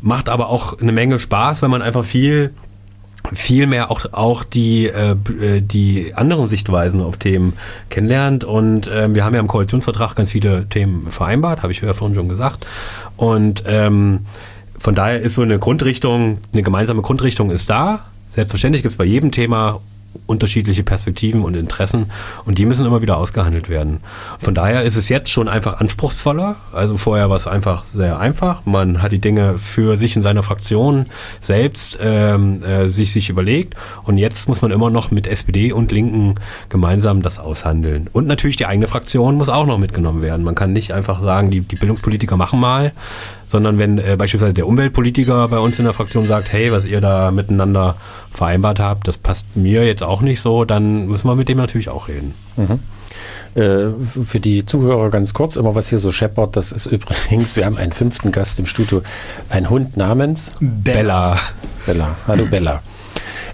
macht 0.00 0.28
aber 0.28 0.48
auch 0.48 0.80
eine 0.80 0.92
Menge 0.92 1.18
Spaß, 1.18 1.62
wenn 1.62 1.70
man 1.70 1.82
einfach 1.82 2.04
viel 2.04 2.52
vielmehr 3.32 3.90
auch, 3.90 4.04
auch 4.12 4.44
die, 4.44 4.86
äh, 4.86 5.12
äh, 5.12 5.60
die 5.60 6.12
anderen 6.14 6.48
Sichtweisen 6.48 7.00
auf 7.00 7.16
Themen 7.16 7.54
kennenlernt. 7.88 8.44
Und 8.44 8.88
äh, 8.88 9.14
wir 9.14 9.24
haben 9.24 9.34
ja 9.34 9.40
im 9.40 9.48
Koalitionsvertrag 9.48 10.16
ganz 10.16 10.30
viele 10.30 10.66
Themen 10.68 11.10
vereinbart, 11.10 11.62
habe 11.62 11.72
ich 11.72 11.80
ja 11.80 11.92
vorhin 11.94 12.14
schon 12.14 12.28
gesagt. 12.28 12.66
Und 13.16 13.64
ähm, 13.66 14.26
von 14.78 14.94
daher 14.94 15.20
ist 15.20 15.34
so 15.34 15.42
eine 15.42 15.58
Grundrichtung, 15.58 16.38
eine 16.52 16.62
gemeinsame 16.62 17.02
Grundrichtung 17.02 17.50
ist 17.50 17.70
da. 17.70 18.00
Selbstverständlich 18.32 18.82
gibt 18.82 18.92
es 18.92 18.98
bei 18.98 19.04
jedem 19.04 19.30
Thema 19.30 19.80
unterschiedliche 20.26 20.82
Perspektiven 20.82 21.42
und 21.42 21.54
Interessen 21.54 22.06
und 22.46 22.58
die 22.58 22.64
müssen 22.64 22.86
immer 22.86 23.02
wieder 23.02 23.16
ausgehandelt 23.18 23.68
werden. 23.68 24.00
Von 24.40 24.54
daher 24.54 24.84
ist 24.84 24.96
es 24.96 25.10
jetzt 25.10 25.30
schon 25.30 25.48
einfach 25.48 25.80
anspruchsvoller. 25.80 26.56
Also 26.72 26.96
vorher 26.96 27.28
war 27.28 27.36
es 27.36 27.46
einfach 27.46 27.84
sehr 27.84 28.18
einfach. 28.18 28.64
Man 28.64 29.02
hat 29.02 29.12
die 29.12 29.18
Dinge 29.18 29.58
für 29.58 29.96
sich 29.98 30.16
in 30.16 30.22
seiner 30.22 30.42
Fraktion 30.42 31.06
selbst 31.40 31.98
ähm, 32.00 32.62
äh, 32.64 32.88
sich, 32.88 33.12
sich 33.12 33.28
überlegt 33.28 33.74
und 34.04 34.16
jetzt 34.16 34.48
muss 34.48 34.62
man 34.62 34.70
immer 34.70 34.88
noch 34.88 35.10
mit 35.10 35.26
SPD 35.26 35.72
und 35.72 35.92
Linken 35.92 36.36
gemeinsam 36.70 37.22
das 37.22 37.38
aushandeln. 37.38 38.08
Und 38.12 38.26
natürlich 38.26 38.56
die 38.56 38.66
eigene 38.66 38.88
Fraktion 38.88 39.36
muss 39.36 39.50
auch 39.50 39.66
noch 39.66 39.78
mitgenommen 39.78 40.22
werden. 40.22 40.42
Man 40.42 40.54
kann 40.54 40.72
nicht 40.72 40.92
einfach 40.92 41.22
sagen, 41.22 41.50
die, 41.50 41.60
die 41.60 41.76
Bildungspolitiker 41.76 42.36
machen 42.36 42.60
mal, 42.60 42.92
sondern 43.52 43.78
wenn 43.78 43.98
äh, 43.98 44.16
beispielsweise 44.16 44.54
der 44.54 44.66
Umweltpolitiker 44.66 45.46
bei 45.46 45.58
uns 45.58 45.78
in 45.78 45.84
der 45.84 45.94
Fraktion 45.94 46.26
sagt, 46.26 46.50
hey, 46.52 46.72
was 46.72 46.86
ihr 46.86 47.00
da 47.00 47.30
miteinander 47.30 47.96
vereinbart 48.32 48.80
habt, 48.80 49.06
das 49.06 49.18
passt 49.18 49.44
mir 49.54 49.86
jetzt 49.86 50.02
auch 50.02 50.22
nicht 50.22 50.40
so, 50.40 50.64
dann 50.64 51.06
müssen 51.06 51.28
wir 51.28 51.36
mit 51.36 51.48
dem 51.48 51.58
natürlich 51.58 51.90
auch 51.90 52.08
reden. 52.08 52.34
Mhm. 52.56 52.80
Äh, 53.54 53.90
für 54.02 54.40
die 54.40 54.64
Zuhörer 54.64 55.10
ganz 55.10 55.34
kurz, 55.34 55.56
immer 55.56 55.74
was 55.74 55.90
hier 55.90 55.98
so 55.98 56.10
scheppert, 56.10 56.56
das 56.56 56.72
ist 56.72 56.86
übrigens, 56.86 57.54
wir 57.56 57.66
haben 57.66 57.76
einen 57.76 57.92
fünften 57.92 58.32
Gast 58.32 58.58
im 58.58 58.64
Studio, 58.64 59.02
ein 59.50 59.68
Hund 59.68 59.98
namens 59.98 60.52
Bella. 60.58 61.38
Bella, 61.84 62.16
hallo 62.26 62.46
Bella. 62.46 62.82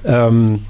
Ähm, 0.05 0.65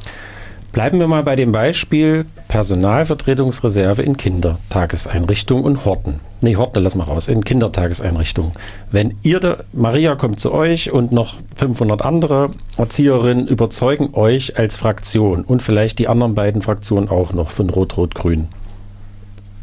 bleiben 0.73 0.99
wir 0.99 1.07
mal 1.07 1.23
bei 1.23 1.37
dem 1.37 1.53
Beispiel 1.53 2.25
Personalvertretungsreserve 2.49 4.03
in 4.03 4.17
Kindertageseinrichtungen 4.17 5.65
und 5.65 5.85
Horten. 5.85 6.21
Nee, 6.41 6.57
Horten, 6.57 6.83
lass 6.83 6.97
mal 6.97 7.05
raus, 7.05 7.29
in 7.29 7.45
Kindertageseinrichtungen. 7.45 8.53
Wenn 8.91 9.15
ihr, 9.23 9.39
da, 9.39 9.59
Maria 9.73 10.15
kommt 10.15 10.41
zu 10.41 10.53
euch 10.53 10.91
und 10.91 11.13
noch 11.13 11.37
500 11.57 12.03
andere 12.03 12.51
Erzieherinnen 12.79 13.47
überzeugen 13.47 14.11
euch 14.15 14.59
als 14.59 14.77
Fraktion 14.77 15.45
und 15.45 15.63
vielleicht 15.63 15.99
die 15.99 16.09
anderen 16.09 16.35
beiden 16.35 16.63
Fraktionen 16.63 17.09
auch 17.09 17.33
noch 17.33 17.51
von 17.51 17.71
Rot-Rot-Grün. 17.71 18.49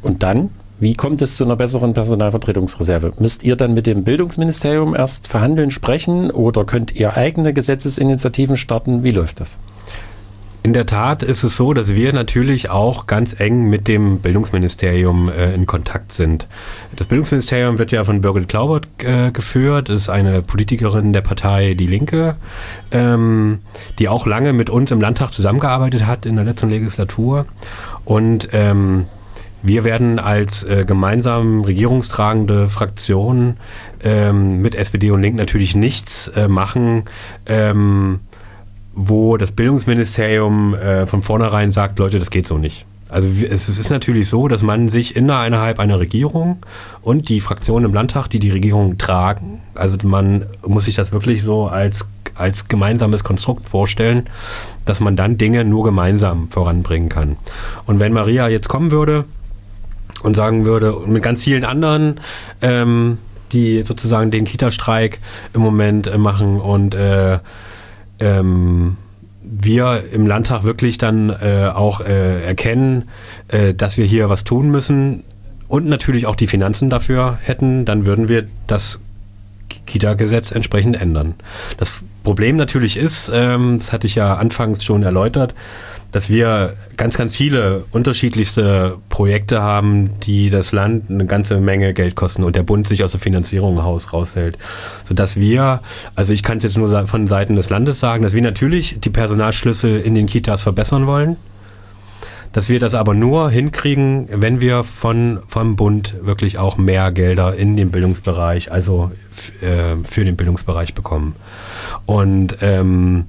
Und 0.02 0.22
dann, 0.22 0.52
Wie 0.78 0.94
kommt 0.94 1.22
es 1.22 1.38
zu 1.38 1.46
einer 1.46 1.56
besseren 1.56 1.94
Personalvertretungsreserve? 1.94 3.12
Müsst 3.20 3.44
ihr 3.44 3.56
dann 3.56 3.74
mit 3.74 3.88
dem 3.88 4.04
Bildungsministerium 4.04 4.94
erst 4.94 5.30
verhandeln, 5.30 5.72
sprechen 5.72 6.32
oder 6.32 6.66
könnt 6.66 6.94
ihr 6.94 7.16
eigene 7.16 7.54
Gesetzesinitiativen 7.54 8.58
starten? 8.58 9.02
Wie 9.02 9.12
läuft 9.12 9.40
das? 9.40 9.58
In 10.66 10.74
der 10.74 10.88
Tat 10.88 11.22
ist 11.22 11.44
es 11.44 11.58
so, 11.58 11.76
dass 11.76 11.94
wir 11.94 12.12
natürlich 12.12 12.72
auch 12.72 13.06
ganz 13.06 13.40
eng 13.40 13.70
mit 13.70 13.88
dem 13.88 14.18
Bildungsministerium 14.18 15.30
äh, 15.30 15.54
in 15.54 15.68
Kontakt 15.68 16.12
sind. 16.12 16.48
Das 16.96 17.06
Bildungsministerium 17.06 17.78
wird 17.78 17.92
ja 17.92 18.04
von 18.04 18.22
Birgit 18.22 18.50
Klaubert 18.50 18.88
äh, 19.04 19.30
geführt, 19.30 19.90
ist 19.90 20.10
eine 20.10 20.42
Politikerin 20.42 21.14
der 21.14 21.22
Partei 21.22 21.76
Die 21.76 21.86
Linke, 21.86 22.36
ähm, 22.90 23.60
die 24.00 24.10
auch 24.10 24.26
lange 24.26 24.54
mit 24.54 24.72
uns 24.72 24.90
im 24.90 25.00
Landtag 25.00 25.34
zusammengearbeitet 25.34 26.08
hat 26.08 26.26
in 26.26 26.36
der 26.36 26.46
letzten 26.46 26.72
Legislatur. 26.72 27.46
Und 28.04 28.50
ähm, 28.52 29.06
wir 29.62 29.84
werden 29.84 30.18
als 30.18 30.64
äh, 30.64 30.84
gemeinsam 30.84 31.62
regierungstragende 31.62 32.70
Fraktion 32.70 33.58
ähm, 34.04 34.64
mit 34.64 34.74
SPD 34.74 35.12
und 35.12 35.22
Link 35.22 35.36
natürlich 35.36 35.76
nichts 35.76 36.28
äh, 36.30 36.48
machen, 36.48 37.04
ähm, 37.46 38.22
wo 38.96 39.38
das 39.38 39.52
Bildungsministerium 39.52 40.74
äh, 40.74 41.06
von 41.06 41.22
vornherein 41.22 41.72
sagt, 41.72 42.00
Leute, 42.00 42.18
das 42.18 42.32
geht 42.32 42.48
so 42.48 42.58
nicht. 42.58 42.86
Also 43.10 43.28
es, 43.28 43.68
es 43.68 43.78
ist 43.78 43.90
natürlich 43.92 44.30
so, 44.30 44.48
dass 44.48 44.62
man 44.64 44.90
sich 44.90 45.16
innerhalb 45.16 45.80
einer 45.80 46.00
Regierung 46.00 46.58
und 47.02 47.30
die 47.30 47.40
Fraktionen 47.40 47.90
im 47.90 47.94
Landtag, 47.94 48.30
die 48.30 48.40
die 48.40 48.50
Regierung 48.50 48.98
tragen, 48.98 49.62
also 49.76 49.96
man 50.04 50.46
muss 50.66 50.86
sich 50.86 50.96
das 50.96 51.12
wirklich 51.12 51.44
so 51.44 51.68
als, 51.68 52.08
als 52.34 52.68
gemeinsames 52.68 53.24
Konstrukt 53.24 53.70
vorstellen, 53.70 54.24
dass 54.86 55.02
man 55.02 55.16
dann 55.16 55.38
Dinge 55.38 55.66
nur 55.66 55.84
gemeinsam 55.84 56.50
voranbringen 56.50 57.10
kann. 57.10 57.36
Und 57.86 58.00
wenn 58.00 58.12
Maria 58.12 58.48
jetzt 58.48 58.70
kommen 58.70 58.92
würde 58.92 59.26
und 60.24 60.36
sagen 60.36 60.66
würde, 60.66 60.96
und 60.96 61.12
mit 61.12 61.22
ganz 61.22 61.44
vielen 61.44 61.64
anderen, 61.64 62.20
ähm, 62.62 63.20
die 63.52 63.84
sozusagen 63.84 64.32
den 64.32 64.46
Kita-Streik 64.46 65.20
im 65.54 65.62
Moment 65.62 66.08
äh, 66.08 66.18
machen 66.18 66.60
und 66.60 66.96
äh, 66.96 67.40
ähm, 68.20 68.98
wir 69.42 70.04
im 70.12 70.26
Landtag 70.26 70.64
wirklich 70.64 70.98
dann 70.98 71.30
äh, 71.30 71.72
auch 71.74 72.02
äh, 72.02 72.44
erkennen, 72.44 73.10
äh, 73.48 73.74
dass 73.74 73.98
wir 73.98 74.06
hier 74.06 74.30
was 74.30 74.44
tun 74.44 74.70
müssen 74.70 75.24
und 75.68 75.86
natürlich 75.86 76.26
auch 76.26 76.36
die 76.36 76.48
Finanzen 76.48 76.90
dafür 76.90 77.38
hätten, 77.42 77.86
dann 77.86 78.06
würden 78.06 78.28
wir 78.28 78.46
das 78.68 79.00
Kita-Gesetz 79.86 80.52
entsprechend 80.52 81.00
ändern. 81.00 81.36
Das 81.78 82.02
Problem 82.24 82.56
natürlich 82.56 82.98
ist, 82.98 83.32
ähm, 83.34 83.78
das 83.80 83.94
hatte 83.94 84.08
ich 84.08 84.16
ja 84.16 84.36
anfangs 84.36 84.84
schon 84.84 85.04
erläutert, 85.04 85.54
dass 86.12 86.30
wir 86.30 86.76
ganz, 86.98 87.18
ganz 87.18 87.36
viele 87.36 87.86
unterschiedlichste 87.92 88.98
Projekte 89.10 89.62
haben, 89.62 90.12
die 90.22 90.50
das 90.50 90.72
Land 90.72 91.10
eine 91.10 91.26
ganze 91.26 91.60
Menge 91.60 91.94
Geld 91.94 92.16
kosten 92.16 92.44
und 92.44 92.56
der 92.56 92.64
Bund 92.64 92.88
sich 92.88 93.04
aus 93.04 93.12
der 93.12 93.20
Finanzierung 93.20 93.78
raus, 93.78 94.14
raushält. 94.14 94.58
Sodass 95.08 95.36
wir, 95.36 95.82
also 96.16 96.34
ich 96.34 96.44
kann 96.44 96.60
es 96.60 96.64
jetzt 96.64 96.78
nur 96.78 97.08
von 97.08 97.28
Seiten 97.28 97.56
des 97.56 97.70
Landes 97.70 98.00
sagen, 98.00 98.24
dass 98.24 98.34
wir 98.34 98.42
natürlich 98.42 98.98
die 99.00 99.10
Personalschlüssel 99.10 100.00
in 100.00 100.16
den 100.16 100.28
Kitas 100.28 100.64
verbessern 100.64 101.06
wollen, 101.08 101.38
dass 102.56 102.70
wir 102.70 102.80
das 102.80 102.96
aber 102.96 103.14
nur 103.14 103.50
hinkriegen, 103.50 104.30
wenn 104.32 104.62
wir 104.62 104.86
von, 104.86 105.40
vom 105.50 105.76
Bund 105.76 106.16
wirklich 106.22 106.58
auch 106.58 106.78
mehr 106.78 107.12
Gelder 107.12 107.54
in 107.54 107.76
den 107.76 107.92
Bildungsbereich, 107.92 108.72
also 108.72 109.12
äh, 109.60 109.98
für 110.06 110.24
den 110.24 110.38
Bildungsbereich 110.38 110.94
bekommen. 110.94 111.36
Und 112.06 112.56
ähm, 112.62 113.26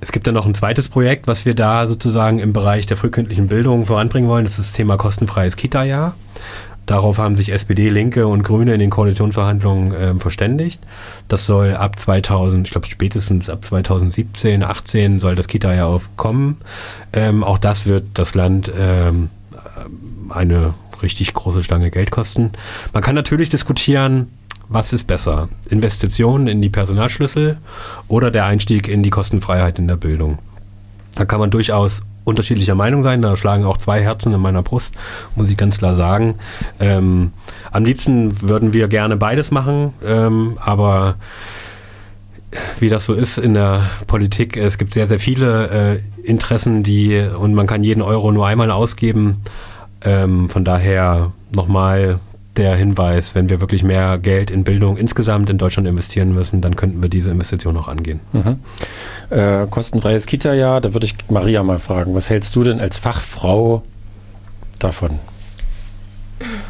es 0.00 0.12
gibt 0.12 0.26
dann 0.26 0.34
noch 0.34 0.46
ein 0.46 0.54
zweites 0.54 0.88
Projekt, 0.88 1.26
was 1.26 1.44
wir 1.44 1.54
da 1.54 1.86
sozusagen 1.86 2.38
im 2.38 2.52
Bereich 2.52 2.86
der 2.86 2.96
frühkindlichen 2.96 3.48
Bildung 3.48 3.86
voranbringen 3.86 4.28
wollen. 4.28 4.44
Das 4.44 4.58
ist 4.58 4.70
das 4.70 4.72
Thema 4.72 4.96
kostenfreies 4.96 5.56
Kita-Jahr. 5.56 6.14
Darauf 6.86 7.18
haben 7.18 7.36
sich 7.36 7.52
SPD, 7.52 7.88
Linke 7.88 8.26
und 8.26 8.42
Grüne 8.42 8.74
in 8.74 8.80
den 8.80 8.90
Koalitionsverhandlungen 8.90 9.92
äh, 9.92 10.14
verständigt. 10.14 10.80
Das 11.28 11.46
soll 11.46 11.76
ab 11.76 11.98
2000, 11.98 12.66
ich 12.66 12.72
glaube 12.72 12.88
spätestens 12.88 13.48
ab 13.48 13.64
2017, 13.64 14.64
18 14.64 15.20
soll 15.20 15.36
das 15.36 15.46
Kita-Jahr 15.46 15.88
aufkommen. 15.88 16.56
Ähm, 17.12 17.44
auch 17.44 17.58
das 17.58 17.86
wird 17.86 18.06
das 18.14 18.34
Land 18.34 18.72
ähm, 18.76 19.30
eine 20.30 20.74
richtig 21.02 21.32
große 21.32 21.62
Stange 21.62 21.90
Geld 21.90 22.10
kosten. 22.10 22.50
Man 22.92 23.02
kann 23.02 23.14
natürlich 23.14 23.50
diskutieren, 23.50 24.28
was 24.70 24.92
ist 24.92 25.04
besser? 25.08 25.48
Investitionen 25.68 26.46
in 26.46 26.62
die 26.62 26.68
Personalschlüssel 26.68 27.58
oder 28.06 28.30
der 28.30 28.46
Einstieg 28.46 28.86
in 28.88 29.02
die 29.02 29.10
Kostenfreiheit 29.10 29.78
in 29.78 29.88
der 29.88 29.96
Bildung? 29.96 30.38
Da 31.16 31.24
kann 31.24 31.40
man 31.40 31.50
durchaus 31.50 32.02
unterschiedlicher 32.22 32.76
Meinung 32.76 33.02
sein. 33.02 33.20
Da 33.20 33.36
schlagen 33.36 33.64
auch 33.64 33.78
zwei 33.78 34.00
Herzen 34.00 34.32
in 34.32 34.40
meiner 34.40 34.62
Brust, 34.62 34.94
muss 35.34 35.50
ich 35.50 35.56
ganz 35.56 35.78
klar 35.78 35.96
sagen. 35.96 36.36
Ähm, 36.78 37.32
am 37.72 37.84
liebsten 37.84 38.42
würden 38.42 38.72
wir 38.72 38.86
gerne 38.86 39.16
beides 39.16 39.50
machen, 39.50 39.92
ähm, 40.04 40.56
aber 40.60 41.16
wie 42.78 42.88
das 42.88 43.04
so 43.04 43.14
ist 43.14 43.38
in 43.38 43.54
der 43.54 43.90
Politik, 44.06 44.56
es 44.56 44.78
gibt 44.78 44.94
sehr, 44.94 45.08
sehr 45.08 45.20
viele 45.20 46.00
äh, 46.22 46.26
Interessen, 46.26 46.84
die 46.84 47.18
und 47.18 47.54
man 47.54 47.66
kann 47.66 47.82
jeden 47.82 48.02
Euro 48.02 48.30
nur 48.30 48.46
einmal 48.46 48.70
ausgeben. 48.70 49.42
Ähm, 50.02 50.48
von 50.48 50.64
daher 50.64 51.32
nochmal 51.52 52.20
der 52.60 52.76
Hinweis, 52.76 53.34
wenn 53.34 53.48
wir 53.48 53.60
wirklich 53.60 53.82
mehr 53.82 54.18
Geld 54.18 54.50
in 54.50 54.64
Bildung 54.64 54.98
insgesamt 54.98 55.48
in 55.48 55.56
Deutschland 55.56 55.88
investieren 55.88 56.34
müssen, 56.34 56.60
dann 56.60 56.76
könnten 56.76 57.00
wir 57.00 57.08
diese 57.08 57.30
Investition 57.30 57.74
auch 57.78 57.88
angehen. 57.88 58.20
Mhm. 58.32 58.58
Äh, 59.30 59.66
kostenfreies 59.66 60.26
Kita-Jahr, 60.26 60.82
da 60.82 60.92
würde 60.92 61.06
ich 61.06 61.14
Maria 61.30 61.62
mal 61.62 61.78
fragen, 61.78 62.14
was 62.14 62.28
hältst 62.28 62.54
du 62.54 62.62
denn 62.62 62.78
als 62.78 62.98
Fachfrau 62.98 63.82
davon? 64.78 65.18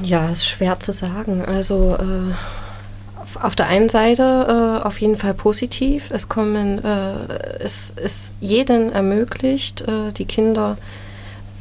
Ja, 0.03 0.31
ist 0.31 0.47
schwer 0.47 0.79
zu 0.79 0.93
sagen. 0.93 1.45
Also 1.45 1.97
äh, 1.97 2.35
auf, 3.43 3.57
der 3.57 3.67
einen 3.67 3.89
Seite 3.89 4.79
äh, 4.81 4.87
auf 4.87 5.01
jeden 5.01 5.17
Fall 5.17 5.35
positiv. 5.35 6.11
Es 6.13 6.29
kommen, 6.29 6.85
äh, 6.85 7.13
es 7.59 7.91
ist 7.91 8.35
jedem 8.41 8.93
ermöglicht, 8.93 9.83
äh, 9.83 10.13
die 10.13 10.25
Kinder 10.25 10.77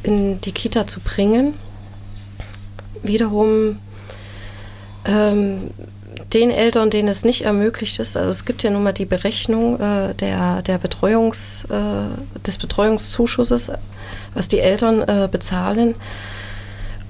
in 0.04 0.40
die 0.42 0.52
Kita 0.52 0.86
zu 0.86 1.00
bringen. 1.00 1.56
Wiederum 3.02 3.78
ähm, 5.06 5.72
den 6.34 6.52
Eltern, 6.52 6.90
denen 6.90 7.08
es 7.08 7.24
nicht 7.24 7.44
ermöglicht 7.44 8.00
ist, 8.00 8.16
also 8.18 8.30
es 8.30 8.46
gibt 8.46 8.64
ja 8.64 8.70
nun 8.70 8.84
mal 8.84 8.94
die 8.94 9.06
Berechnung 9.06 9.80
äh, 9.80 10.14
der, 10.16 10.62
der 10.62 10.78
Betreuungs, 10.78 11.66
äh, 11.66 12.40
des 12.42 12.58
Betreuungszuschusses, 12.58 13.72
was 14.34 14.48
die 14.48 14.60
Eltern 14.60 15.02
äh, 15.02 15.28
bezahlen. 15.32 15.96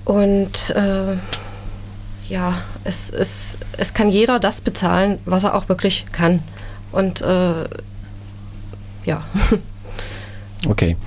Und 0.05 0.69
äh, 0.71 1.17
ja, 2.29 2.61
es, 2.83 3.09
es, 3.11 3.57
es 3.77 3.93
kann 3.93 4.09
jeder 4.09 4.39
das 4.39 4.61
bezahlen, 4.61 5.19
was 5.25 5.43
er 5.43 5.55
auch 5.55 5.69
wirklich 5.69 6.05
kann. 6.11 6.41
Und 6.91 7.21
äh, 7.21 7.65
ja. 9.05 9.25
Okay. 10.67 10.97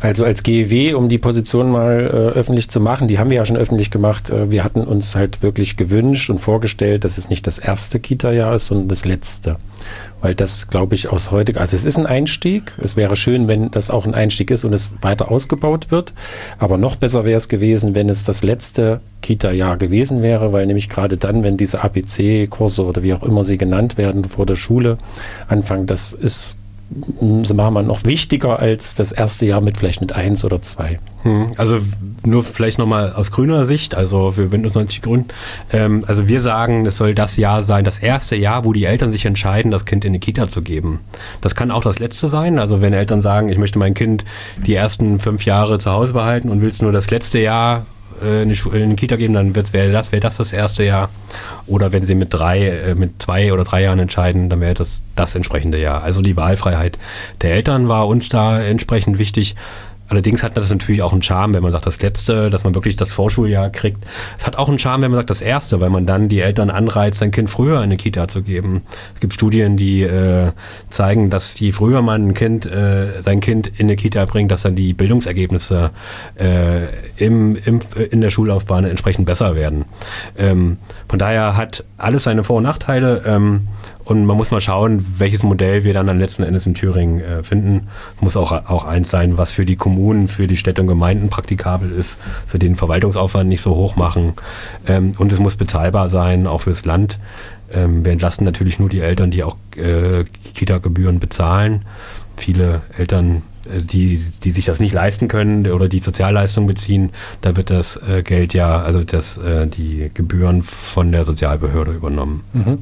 Also 0.00 0.24
als 0.24 0.44
GEW, 0.44 0.94
um 0.94 1.08
die 1.08 1.18
Position 1.18 1.72
mal 1.72 2.02
äh, 2.02 2.38
öffentlich 2.38 2.70
zu 2.70 2.78
machen, 2.78 3.08
die 3.08 3.18
haben 3.18 3.30
wir 3.30 3.38
ja 3.38 3.44
schon 3.44 3.56
öffentlich 3.56 3.90
gemacht. 3.90 4.30
Äh, 4.30 4.52
wir 4.52 4.62
hatten 4.62 4.82
uns 4.82 5.16
halt 5.16 5.42
wirklich 5.42 5.76
gewünscht 5.76 6.30
und 6.30 6.38
vorgestellt, 6.38 7.02
dass 7.02 7.18
es 7.18 7.28
nicht 7.28 7.46
das 7.48 7.58
erste 7.58 7.98
Kita-Jahr 7.98 8.54
ist, 8.54 8.66
sondern 8.66 8.86
das 8.86 9.04
letzte. 9.04 9.56
Weil 10.20 10.36
das, 10.36 10.68
glaube 10.68 10.94
ich, 10.94 11.08
aus 11.08 11.32
heute, 11.32 11.60
also 11.60 11.74
es 11.74 11.84
ist 11.84 11.98
ein 11.98 12.06
Einstieg. 12.06 12.78
Es 12.80 12.96
wäre 12.96 13.16
schön, 13.16 13.48
wenn 13.48 13.72
das 13.72 13.90
auch 13.90 14.06
ein 14.06 14.14
Einstieg 14.14 14.52
ist 14.52 14.64
und 14.64 14.72
es 14.72 14.90
weiter 15.00 15.32
ausgebaut 15.32 15.90
wird. 15.90 16.14
Aber 16.58 16.78
noch 16.78 16.94
besser 16.94 17.24
wäre 17.24 17.38
es 17.38 17.48
gewesen, 17.48 17.96
wenn 17.96 18.08
es 18.08 18.22
das 18.22 18.44
letzte 18.44 19.00
Kita-Jahr 19.20 19.78
gewesen 19.78 20.22
wäre, 20.22 20.52
weil 20.52 20.66
nämlich 20.66 20.88
gerade 20.88 21.16
dann, 21.16 21.42
wenn 21.42 21.56
diese 21.56 21.82
APC-Kurse 21.82 22.84
oder 22.84 23.02
wie 23.02 23.14
auch 23.14 23.24
immer 23.24 23.42
sie 23.42 23.58
genannt 23.58 23.98
werden 23.98 24.24
vor 24.24 24.46
der 24.46 24.56
Schule 24.56 24.96
anfangen, 25.48 25.86
das 25.86 26.12
ist 26.12 26.56
machen 27.20 27.74
wir 27.74 27.82
noch 27.82 28.04
wichtiger 28.04 28.58
als 28.58 28.94
das 28.94 29.12
erste 29.12 29.46
Jahr 29.46 29.60
mit 29.60 29.78
vielleicht 29.78 30.00
mit 30.00 30.12
eins 30.12 30.44
oder 30.44 30.60
zwei. 30.62 30.98
Hm, 31.22 31.52
also 31.56 31.78
nur 32.24 32.42
vielleicht 32.42 32.78
nochmal 32.78 33.12
aus 33.12 33.30
grüner 33.30 33.64
Sicht, 33.64 33.94
also 33.94 34.32
für 34.32 34.52
Windows 34.52 34.74
90 34.74 35.02
Gründen. 35.02 35.28
Ähm, 35.72 36.04
also 36.06 36.28
wir 36.28 36.40
sagen, 36.40 36.86
es 36.86 36.96
soll 36.96 37.14
das 37.14 37.36
Jahr 37.36 37.64
sein, 37.64 37.84
das 37.84 37.98
erste 37.98 38.36
Jahr, 38.36 38.64
wo 38.64 38.72
die 38.72 38.84
Eltern 38.84 39.12
sich 39.12 39.24
entscheiden, 39.24 39.70
das 39.70 39.84
Kind 39.84 40.04
in 40.04 40.12
die 40.12 40.18
Kita 40.18 40.48
zu 40.48 40.62
geben. 40.62 41.00
Das 41.40 41.54
kann 41.54 41.70
auch 41.70 41.82
das 41.82 41.98
letzte 41.98 42.28
sein. 42.28 42.58
Also 42.58 42.80
wenn 42.80 42.92
Eltern 42.92 43.20
sagen, 43.20 43.48
ich 43.48 43.58
möchte 43.58 43.78
mein 43.78 43.94
Kind 43.94 44.24
die 44.66 44.74
ersten 44.74 45.18
fünf 45.18 45.44
Jahre 45.44 45.78
zu 45.78 45.90
Hause 45.90 46.12
behalten 46.12 46.48
und 46.48 46.60
will 46.60 46.70
es 46.70 46.82
nur 46.82 46.92
das 46.92 47.10
letzte 47.10 47.38
Jahr 47.38 47.86
äh, 48.22 48.42
in 48.42 48.48
die, 48.50 48.78
in 48.78 48.96
Kita 48.96 49.16
geben, 49.16 49.34
dann 49.34 49.54
wäre 49.54 49.92
das, 49.92 50.12
wär 50.12 50.20
das 50.20 50.36
das 50.36 50.52
erste 50.52 50.84
Jahr. 50.84 51.10
Oder 51.66 51.92
wenn 51.92 52.04
sie 52.04 52.14
mit 52.14 52.34
drei, 52.34 52.68
äh, 52.68 52.94
mit 52.94 53.22
zwei 53.22 53.52
oder 53.52 53.64
drei 53.64 53.82
Jahren 53.82 53.98
entscheiden, 53.98 54.48
dann 54.48 54.60
wäre 54.60 54.74
das 54.74 55.02
das 55.16 55.34
entsprechende 55.34 55.78
Jahr. 55.78 56.02
Also 56.02 56.22
die 56.22 56.36
Wahlfreiheit 56.36 56.98
der 57.40 57.52
Eltern 57.54 57.88
war 57.88 58.08
uns 58.08 58.28
da 58.28 58.60
entsprechend 58.60 59.18
wichtig. 59.18 59.54
Allerdings 60.12 60.42
hat 60.42 60.58
das 60.58 60.68
natürlich 60.68 61.00
auch 61.00 61.14
einen 61.14 61.22
Charme, 61.22 61.54
wenn 61.54 61.62
man 61.62 61.72
sagt, 61.72 61.86
das 61.86 62.02
letzte, 62.02 62.50
dass 62.50 62.64
man 62.64 62.74
wirklich 62.74 62.96
das 62.96 63.10
Vorschuljahr 63.12 63.70
kriegt. 63.70 64.04
Es 64.38 64.46
hat 64.46 64.56
auch 64.56 64.68
einen 64.68 64.78
Charme, 64.78 65.00
wenn 65.00 65.10
man 65.10 65.18
sagt, 65.18 65.30
das 65.30 65.40
erste, 65.40 65.80
weil 65.80 65.88
man 65.88 66.04
dann 66.04 66.28
die 66.28 66.40
Eltern 66.40 66.68
anreizt, 66.68 67.20
sein 67.20 67.30
Kind 67.30 67.48
früher 67.48 67.78
in 67.78 67.84
eine 67.84 67.96
Kita 67.96 68.28
zu 68.28 68.42
geben. 68.42 68.82
Es 69.14 69.20
gibt 69.20 69.32
Studien, 69.32 69.78
die 69.78 70.02
äh, 70.02 70.52
zeigen, 70.90 71.30
dass 71.30 71.58
je 71.58 71.72
früher 71.72 72.02
man 72.02 72.28
ein 72.28 72.34
Kind, 72.34 72.66
äh, 72.66 73.22
sein 73.22 73.40
Kind 73.40 73.68
in 73.78 73.86
eine 73.86 73.96
Kita 73.96 74.26
bringt, 74.26 74.50
dass 74.50 74.60
dann 74.60 74.74
die 74.74 74.92
Bildungsergebnisse 74.92 75.92
äh, 76.34 76.88
im, 77.16 77.56
im, 77.56 77.80
in 78.10 78.20
der 78.20 78.28
Schullaufbahn 78.28 78.84
entsprechend 78.84 79.24
besser 79.24 79.56
werden. 79.56 79.86
Ähm, 80.36 80.76
von 81.08 81.18
daher 81.18 81.56
hat 81.56 81.84
alles 81.96 82.24
seine 82.24 82.44
Vor- 82.44 82.58
und 82.58 82.64
Nachteile. 82.64 83.22
Ähm, 83.24 83.68
und 84.12 84.26
man 84.26 84.36
muss 84.36 84.50
mal 84.50 84.60
schauen, 84.60 85.04
welches 85.16 85.42
Modell 85.42 85.84
wir 85.84 85.94
dann 85.94 86.08
am 86.10 86.18
letzten 86.18 86.42
Endes 86.42 86.66
in 86.66 86.74
Thüringen 86.74 87.20
äh, 87.20 87.42
finden. 87.42 87.88
Muss 88.20 88.36
auch, 88.36 88.52
auch 88.52 88.84
eins 88.84 89.10
sein, 89.10 89.38
was 89.38 89.52
für 89.52 89.64
die 89.64 89.76
Kommunen, 89.76 90.28
für 90.28 90.46
die 90.46 90.58
Städte 90.58 90.82
und 90.82 90.86
Gemeinden 90.86 91.30
praktikabel 91.30 91.90
ist, 91.90 92.18
für 92.46 92.58
den 92.58 92.76
Verwaltungsaufwand 92.76 93.48
nicht 93.48 93.62
so 93.62 93.74
hoch 93.74 93.96
machen. 93.96 94.34
Ähm, 94.86 95.12
und 95.16 95.32
es 95.32 95.38
muss 95.38 95.56
bezahlbar 95.56 96.10
sein, 96.10 96.46
auch 96.46 96.60
fürs 96.60 96.84
Land. 96.84 97.18
Ähm, 97.72 98.04
wir 98.04 98.12
entlasten 98.12 98.44
natürlich 98.44 98.78
nur 98.78 98.90
die 98.90 99.00
Eltern, 99.00 99.30
die 99.30 99.44
auch 99.44 99.56
äh, 99.76 100.24
Kita-Gebühren 100.54 101.18
bezahlen. 101.18 101.86
Viele 102.36 102.82
Eltern 102.98 103.42
äh, 103.64 103.80
die, 103.80 104.22
die 104.42 104.50
sich 104.50 104.66
das 104.66 104.78
nicht 104.78 104.92
leisten 104.92 105.28
können 105.28 105.66
oder 105.68 105.88
die 105.88 106.00
Sozialleistungen 106.00 106.66
beziehen, 106.66 107.12
da 107.40 107.56
wird 107.56 107.70
das 107.70 107.96
äh, 107.96 108.22
Geld 108.22 108.52
ja, 108.52 108.78
also 108.80 109.04
das, 109.04 109.38
äh, 109.38 109.66
die 109.66 110.10
Gebühren 110.12 110.62
von 110.62 111.12
der 111.12 111.24
Sozialbehörde 111.24 111.92
übernommen. 111.92 112.42
Mhm. 112.52 112.78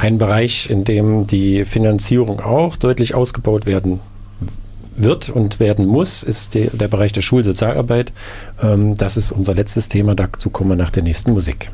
Ein 0.00 0.16
Bereich, 0.16 0.70
in 0.70 0.84
dem 0.84 1.26
die 1.26 1.66
Finanzierung 1.66 2.40
auch 2.40 2.76
deutlich 2.76 3.14
ausgebaut 3.14 3.66
werden 3.66 4.00
wird 4.96 5.28
und 5.28 5.60
werden 5.60 5.84
muss, 5.84 6.22
ist 6.22 6.54
die, 6.54 6.70
der 6.72 6.88
Bereich 6.88 7.12
der 7.12 7.20
Schulsozialarbeit. 7.20 8.14
Ähm, 8.62 8.96
das 8.96 9.18
ist 9.18 9.30
unser 9.30 9.52
letztes 9.52 9.88
Thema. 9.88 10.14
Dazu 10.14 10.48
kommen 10.48 10.70
wir 10.70 10.76
nach 10.76 10.88
der 10.88 11.02
nächsten 11.02 11.34
Musik. 11.34 11.70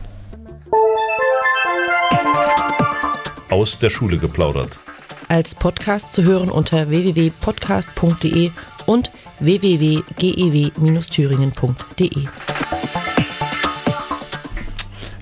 Aus 3.48 3.78
der 3.78 3.90
Schule 3.90 4.18
geplaudert. 4.18 4.80
Als 5.28 5.54
Podcast 5.54 6.12
zu 6.12 6.24
hören 6.24 6.50
unter 6.50 6.90
www.podcast.de 6.90 8.50
und 8.86 9.12
www.gew-thüringen.de. 9.38 12.26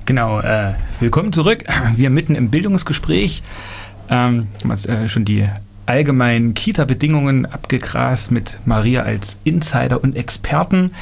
Genau, 0.06 0.40
äh, 0.40 0.72
willkommen 1.04 1.34
zurück. 1.34 1.64
Wir 1.96 2.08
mitten 2.08 2.34
im 2.34 2.48
Bildungsgespräch. 2.48 3.42
Ähm, 4.08 4.48
haben 4.62 4.70
jetzt, 4.70 4.88
äh, 4.88 5.06
schon 5.10 5.26
die 5.26 5.46
allgemeinen 5.84 6.54
Kita-Bedingungen 6.54 7.44
abgegrast 7.44 8.30
mit 8.30 8.58
Maria 8.64 9.02
als 9.02 9.36
Insider 9.44 10.02
und 10.02 10.16
Experten 10.16 10.92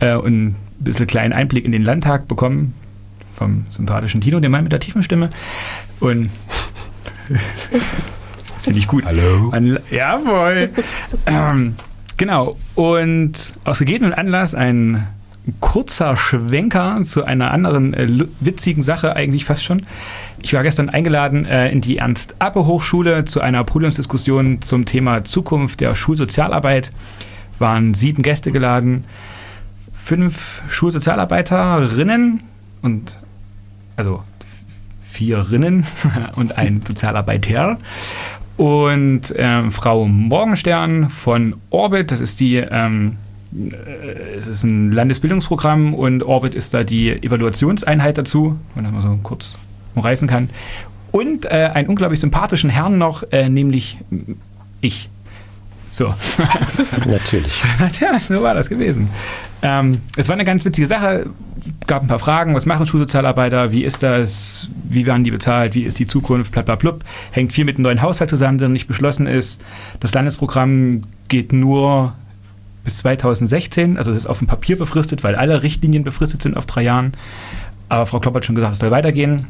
äh, 0.00 0.16
und 0.16 0.46
ein 0.48 0.56
bisschen 0.80 1.06
kleinen 1.06 1.32
Einblick 1.32 1.64
in 1.64 1.70
den 1.70 1.84
Landtag 1.84 2.26
bekommen 2.26 2.74
vom 3.36 3.64
sympathischen 3.70 4.20
Tino, 4.20 4.40
dem 4.40 4.50
Mann 4.50 4.64
mit 4.64 4.72
der 4.72 4.80
tiefen 4.80 5.04
Stimme. 5.04 5.30
Und 6.00 6.30
das 7.28 8.64
finde 8.64 8.80
ich 8.80 8.88
gut. 8.88 9.04
Hallo. 9.04 9.50
An, 9.52 9.78
jawohl. 9.88 10.70
ähm, 11.26 11.76
genau. 12.16 12.56
Und 12.74 13.52
aus 13.62 13.78
gegebenem 13.78 14.14
Anlass 14.14 14.56
ein 14.56 15.06
kurzer 15.60 16.16
Schwenker 16.16 17.02
zu 17.02 17.24
einer 17.24 17.50
anderen 17.50 17.94
äh, 17.94 18.26
witzigen 18.40 18.82
Sache 18.82 19.14
eigentlich 19.14 19.44
fast 19.44 19.62
schon. 19.62 19.82
Ich 20.40 20.54
war 20.54 20.62
gestern 20.62 20.88
eingeladen 20.88 21.44
äh, 21.44 21.70
in 21.70 21.80
die 21.80 21.98
Ernst-Appe-Hochschule 21.98 23.24
zu 23.24 23.40
einer 23.40 23.64
Podiumsdiskussion 23.64 24.62
zum 24.62 24.84
Thema 24.86 25.24
Zukunft 25.24 25.80
der 25.80 25.94
Schulsozialarbeit. 25.94 26.92
Waren 27.58 27.94
sieben 27.94 28.22
Gäste 28.22 28.52
geladen, 28.52 29.04
fünf 29.92 30.62
Schulsozialarbeiterinnen 30.68 32.40
und 32.82 33.18
also 33.96 34.22
vier 35.02 35.50
Rinnen 35.50 35.86
und 36.36 36.58
ein 36.58 36.82
Sozialarbeiter. 36.84 37.78
Und 38.56 39.34
ähm, 39.36 39.72
Frau 39.72 40.06
Morgenstern 40.06 41.10
von 41.10 41.56
Orbit, 41.70 42.10
das 42.10 42.20
ist 42.20 42.40
die 42.40 42.56
ähm, 42.56 43.16
äh, 43.16 43.23
es 44.38 44.46
ist 44.46 44.64
ein 44.64 44.90
Landesbildungsprogramm 44.90 45.94
und 45.94 46.22
Orbit 46.22 46.54
ist 46.54 46.74
da 46.74 46.82
die 46.82 47.10
Evaluationseinheit 47.10 48.18
dazu, 48.18 48.56
wenn 48.74 48.84
man 48.84 48.92
das 48.92 49.04
mal 49.04 49.10
so 49.10 49.18
kurz 49.22 49.54
umreißen 49.94 50.28
kann. 50.28 50.50
Und 51.12 51.44
äh, 51.44 51.70
einen 51.72 51.88
unglaublich 51.88 52.18
sympathischen 52.18 52.70
Herrn 52.70 52.98
noch, 52.98 53.22
äh, 53.30 53.48
nämlich 53.48 53.98
ich. 54.80 55.08
So. 55.88 56.12
Natürlich. 57.06 57.62
ja, 58.00 58.18
so 58.20 58.42
war 58.42 58.54
das 58.54 58.68
gewesen. 58.68 59.08
Ähm, 59.62 60.02
es 60.16 60.28
war 60.28 60.34
eine 60.34 60.44
ganz 60.44 60.64
witzige 60.64 60.88
Sache. 60.88 61.26
Gab 61.86 62.02
ein 62.02 62.08
paar 62.08 62.18
Fragen. 62.18 62.56
Was 62.56 62.66
machen 62.66 62.86
Schulsozialarbeiter? 62.86 63.70
Wie 63.70 63.84
ist 63.84 64.02
das? 64.02 64.68
Wie 64.88 65.06
werden 65.06 65.22
die 65.22 65.30
bezahlt? 65.30 65.74
Wie 65.74 65.82
ist 65.82 66.00
die 66.00 66.06
Zukunft? 66.06 66.50
Blablabla. 66.50 66.96
Hängt 67.30 67.52
viel 67.52 67.64
mit 67.64 67.78
dem 67.78 67.82
neuen 67.82 68.02
Haushalt 68.02 68.30
zusammen, 68.30 68.58
der 68.58 68.68
nicht 68.68 68.88
beschlossen 68.88 69.28
ist. 69.28 69.62
Das 70.00 70.12
Landesprogramm 70.12 71.02
geht 71.28 71.52
nur 71.52 72.14
bis 72.84 72.98
2016. 72.98 73.96
Also 73.96 74.10
es 74.10 74.18
ist 74.18 74.26
auf 74.26 74.38
dem 74.38 74.46
Papier 74.46 74.78
befristet, 74.78 75.24
weil 75.24 75.34
alle 75.34 75.62
Richtlinien 75.62 76.04
befristet 76.04 76.42
sind 76.42 76.56
auf 76.56 76.66
drei 76.66 76.82
Jahren. 76.82 77.14
Aber 77.88 78.06
Frau 78.06 78.20
Klopp 78.20 78.34
hat 78.34 78.44
schon 78.44 78.54
gesagt, 78.54 78.74
es 78.74 78.78
soll 78.78 78.90
weitergehen. 78.90 79.46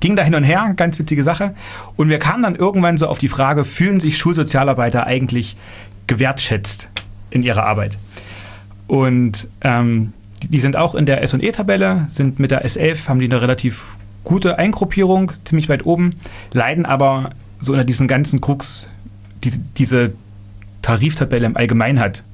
Ging 0.00 0.16
da 0.16 0.22
hin 0.22 0.34
und 0.34 0.44
her, 0.44 0.72
ganz 0.76 0.98
witzige 0.98 1.22
Sache. 1.22 1.54
Und 1.96 2.08
wir 2.08 2.18
kamen 2.18 2.42
dann 2.42 2.56
irgendwann 2.56 2.96
so 2.96 3.06
auf 3.06 3.18
die 3.18 3.28
Frage, 3.28 3.64
fühlen 3.64 4.00
sich 4.00 4.16
Schulsozialarbeiter 4.16 5.06
eigentlich 5.06 5.56
gewertschätzt 6.06 6.88
in 7.30 7.42
ihrer 7.42 7.64
Arbeit? 7.64 7.98
Und 8.86 9.46
ähm, 9.60 10.12
die 10.42 10.60
sind 10.60 10.76
auch 10.76 10.94
in 10.94 11.06
der 11.06 11.22
S&E-Tabelle, 11.22 12.06
sind 12.08 12.38
mit 12.38 12.50
der 12.50 12.66
S11, 12.66 13.08
haben 13.08 13.20
die 13.20 13.26
eine 13.26 13.40
relativ 13.40 13.96
gute 14.24 14.58
Eingruppierung, 14.58 15.32
ziemlich 15.44 15.68
weit 15.68 15.86
oben, 15.86 16.14
leiden 16.52 16.86
aber 16.86 17.30
so 17.58 17.72
unter 17.72 17.84
diesen 17.84 18.08
ganzen 18.08 18.40
Krux, 18.40 18.88
diese, 19.44 19.60
diese 19.76 20.12
Tariftabelle 20.82 21.46
im 21.46 21.56
Allgemeinen 21.56 22.00
hat. 22.00 22.24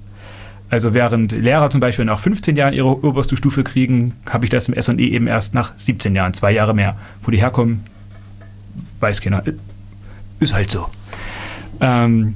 Also 0.68 0.94
während 0.94 1.32
Lehrer 1.32 1.70
zum 1.70 1.80
Beispiel 1.80 2.04
nach 2.04 2.18
15 2.18 2.56
Jahren 2.56 2.74
ihre 2.74 3.04
oberste 3.04 3.36
Stufe 3.36 3.62
kriegen, 3.62 4.14
habe 4.28 4.44
ich 4.46 4.50
das 4.50 4.68
im 4.68 4.80
SE 4.80 4.92
eben 4.94 5.26
erst 5.28 5.54
nach 5.54 5.72
17 5.76 6.14
Jahren, 6.14 6.34
zwei 6.34 6.52
Jahre 6.52 6.74
mehr. 6.74 6.96
Wo 7.22 7.30
die 7.30 7.38
herkommen, 7.38 7.84
weiß 9.00 9.20
keiner. 9.20 9.44
Ist 10.40 10.54
halt 10.54 10.70
so. 10.70 10.86
Ähm, 11.80 12.34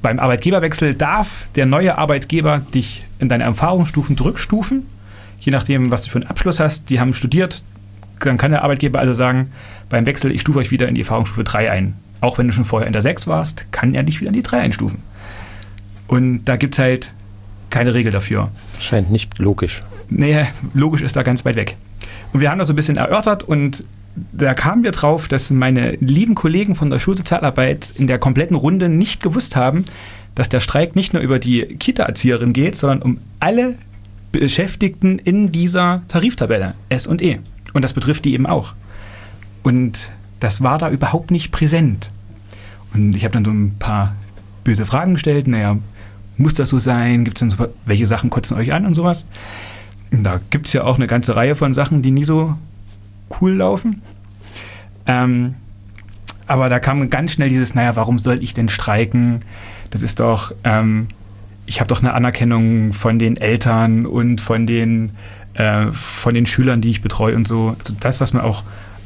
beim 0.00 0.18
Arbeitgeberwechsel 0.18 0.94
darf 0.94 1.46
der 1.54 1.66
neue 1.66 1.98
Arbeitgeber 1.98 2.60
dich 2.74 3.06
in 3.18 3.28
deine 3.28 3.44
Erfahrungsstufen 3.44 4.16
zurückstufen, 4.16 4.86
je 5.40 5.52
nachdem, 5.52 5.90
was 5.90 6.04
du 6.04 6.10
für 6.10 6.18
einen 6.18 6.28
Abschluss 6.28 6.60
hast. 6.60 6.90
Die 6.90 7.00
haben 7.00 7.14
studiert, 7.14 7.62
dann 8.20 8.38
kann 8.38 8.52
der 8.52 8.62
Arbeitgeber 8.62 9.00
also 9.00 9.14
sagen, 9.14 9.52
beim 9.88 10.06
Wechsel, 10.06 10.30
ich 10.30 10.40
stufe 10.40 10.58
euch 10.58 10.70
wieder 10.70 10.88
in 10.88 10.94
die 10.94 11.02
Erfahrungsstufe 11.02 11.44
3 11.44 11.70
ein. 11.70 11.94
Auch 12.20 12.38
wenn 12.38 12.46
du 12.46 12.52
schon 12.52 12.64
vorher 12.64 12.86
in 12.86 12.92
der 12.92 13.02
6 13.02 13.26
warst, 13.26 13.66
kann 13.72 13.94
er 13.94 14.04
dich 14.04 14.20
wieder 14.20 14.28
in 14.28 14.34
die 14.34 14.42
3 14.42 14.60
einstufen. 14.60 15.02
Und 16.12 16.44
da 16.44 16.56
gibt 16.56 16.74
es 16.74 16.78
halt 16.78 17.10
keine 17.70 17.94
Regel 17.94 18.12
dafür. 18.12 18.50
Scheint 18.78 19.10
nicht 19.10 19.38
logisch. 19.38 19.80
Nee, 20.10 20.44
logisch 20.74 21.00
ist 21.00 21.16
da 21.16 21.22
ganz 21.22 21.46
weit 21.46 21.56
weg. 21.56 21.78
Und 22.34 22.40
wir 22.40 22.50
haben 22.50 22.58
das 22.58 22.68
so 22.68 22.74
ein 22.74 22.76
bisschen 22.76 22.98
erörtert 22.98 23.44
und 23.44 23.86
da 24.32 24.52
kamen 24.52 24.84
wir 24.84 24.92
drauf, 24.92 25.26
dass 25.26 25.50
meine 25.50 25.92
lieben 25.92 26.34
Kollegen 26.34 26.74
von 26.74 26.90
der 26.90 26.98
Schulsozialarbeit 26.98 27.94
in 27.96 28.08
der 28.08 28.18
kompletten 28.18 28.56
Runde 28.56 28.90
nicht 28.90 29.22
gewusst 29.22 29.56
haben, 29.56 29.86
dass 30.34 30.50
der 30.50 30.60
Streik 30.60 30.96
nicht 30.96 31.14
nur 31.14 31.22
über 31.22 31.38
die 31.38 31.62
Kita-Erzieherin 31.64 32.52
geht, 32.52 32.76
sondern 32.76 33.00
um 33.00 33.18
alle 33.40 33.76
Beschäftigten 34.32 35.18
in 35.18 35.50
dieser 35.50 36.02
Tariftabelle 36.08 36.74
S 36.90 37.06
und 37.06 37.22
E. 37.22 37.38
Und 37.72 37.80
das 37.80 37.94
betrifft 37.94 38.26
die 38.26 38.34
eben 38.34 38.44
auch. 38.44 38.74
Und 39.62 40.10
das 40.40 40.62
war 40.62 40.76
da 40.76 40.90
überhaupt 40.90 41.30
nicht 41.30 41.52
präsent. 41.52 42.10
Und 42.92 43.16
ich 43.16 43.24
habe 43.24 43.32
dann 43.32 43.46
so 43.46 43.50
ein 43.50 43.76
paar 43.78 44.14
böse 44.62 44.84
Fragen 44.84 45.14
gestellt. 45.14 45.48
Naja, 45.48 45.78
muss 46.42 46.54
das 46.54 46.68
so 46.68 46.78
sein? 46.78 47.24
Gibt 47.24 47.40
denn 47.40 47.50
so, 47.50 47.56
welche 47.86 48.06
Sachen 48.06 48.30
kotzen 48.30 48.56
euch 48.56 48.72
an 48.72 48.86
und 48.86 48.94
sowas? 48.94 49.26
Da 50.10 50.40
gibt 50.50 50.66
es 50.66 50.72
ja 50.74 50.84
auch 50.84 50.96
eine 50.96 51.06
ganze 51.06 51.34
Reihe 51.36 51.54
von 51.54 51.72
Sachen, 51.72 52.02
die 52.02 52.10
nie 52.10 52.24
so 52.24 52.54
cool 53.40 53.52
laufen. 53.52 54.02
Ähm, 55.06 55.54
aber 56.46 56.68
da 56.68 56.80
kam 56.80 57.08
ganz 57.08 57.32
schnell 57.32 57.48
dieses, 57.48 57.74
naja, 57.74 57.96
warum 57.96 58.18
soll 58.18 58.42
ich 58.42 58.52
denn 58.52 58.68
streiken? 58.68 59.40
Das 59.90 60.02
ist 60.02 60.20
doch, 60.20 60.52
ähm, 60.64 61.08
ich 61.64 61.80
habe 61.80 61.88
doch 61.88 62.00
eine 62.00 62.12
Anerkennung 62.12 62.92
von 62.92 63.18
den 63.18 63.36
Eltern 63.36 64.04
und 64.04 64.40
von 64.40 64.66
den, 64.66 65.12
äh, 65.54 65.86
von 65.92 66.34
den 66.34 66.46
Schülern, 66.46 66.82
die 66.82 66.90
ich 66.90 67.00
betreue 67.00 67.36
und 67.36 67.48
so. 67.48 67.74
Also 67.78 67.94
das, 67.98 68.20
was 68.20 68.32
man 68.32 68.42
auch 68.42 68.64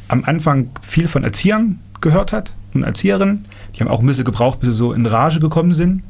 am 0.09 0.25
Anfang 0.25 0.71
viel 0.87 1.07
von 1.09 1.25
Erziehern 1.25 1.79
gehört 2.01 2.33
hat 2.33 2.53
und 2.75 2.83
Erzieherinnen. 2.83 3.45
Die 3.75 3.81
haben 3.81 3.89
auch 3.89 4.01
ein 4.01 4.07
bisschen 4.07 4.25
gebraucht, 4.25 4.61
bis 4.61 4.71
sie 4.71 4.75
so 4.75 4.93
in 4.93 5.07
Rage 5.07 5.41
gekommen 5.41 5.75
sind. 5.75 6.03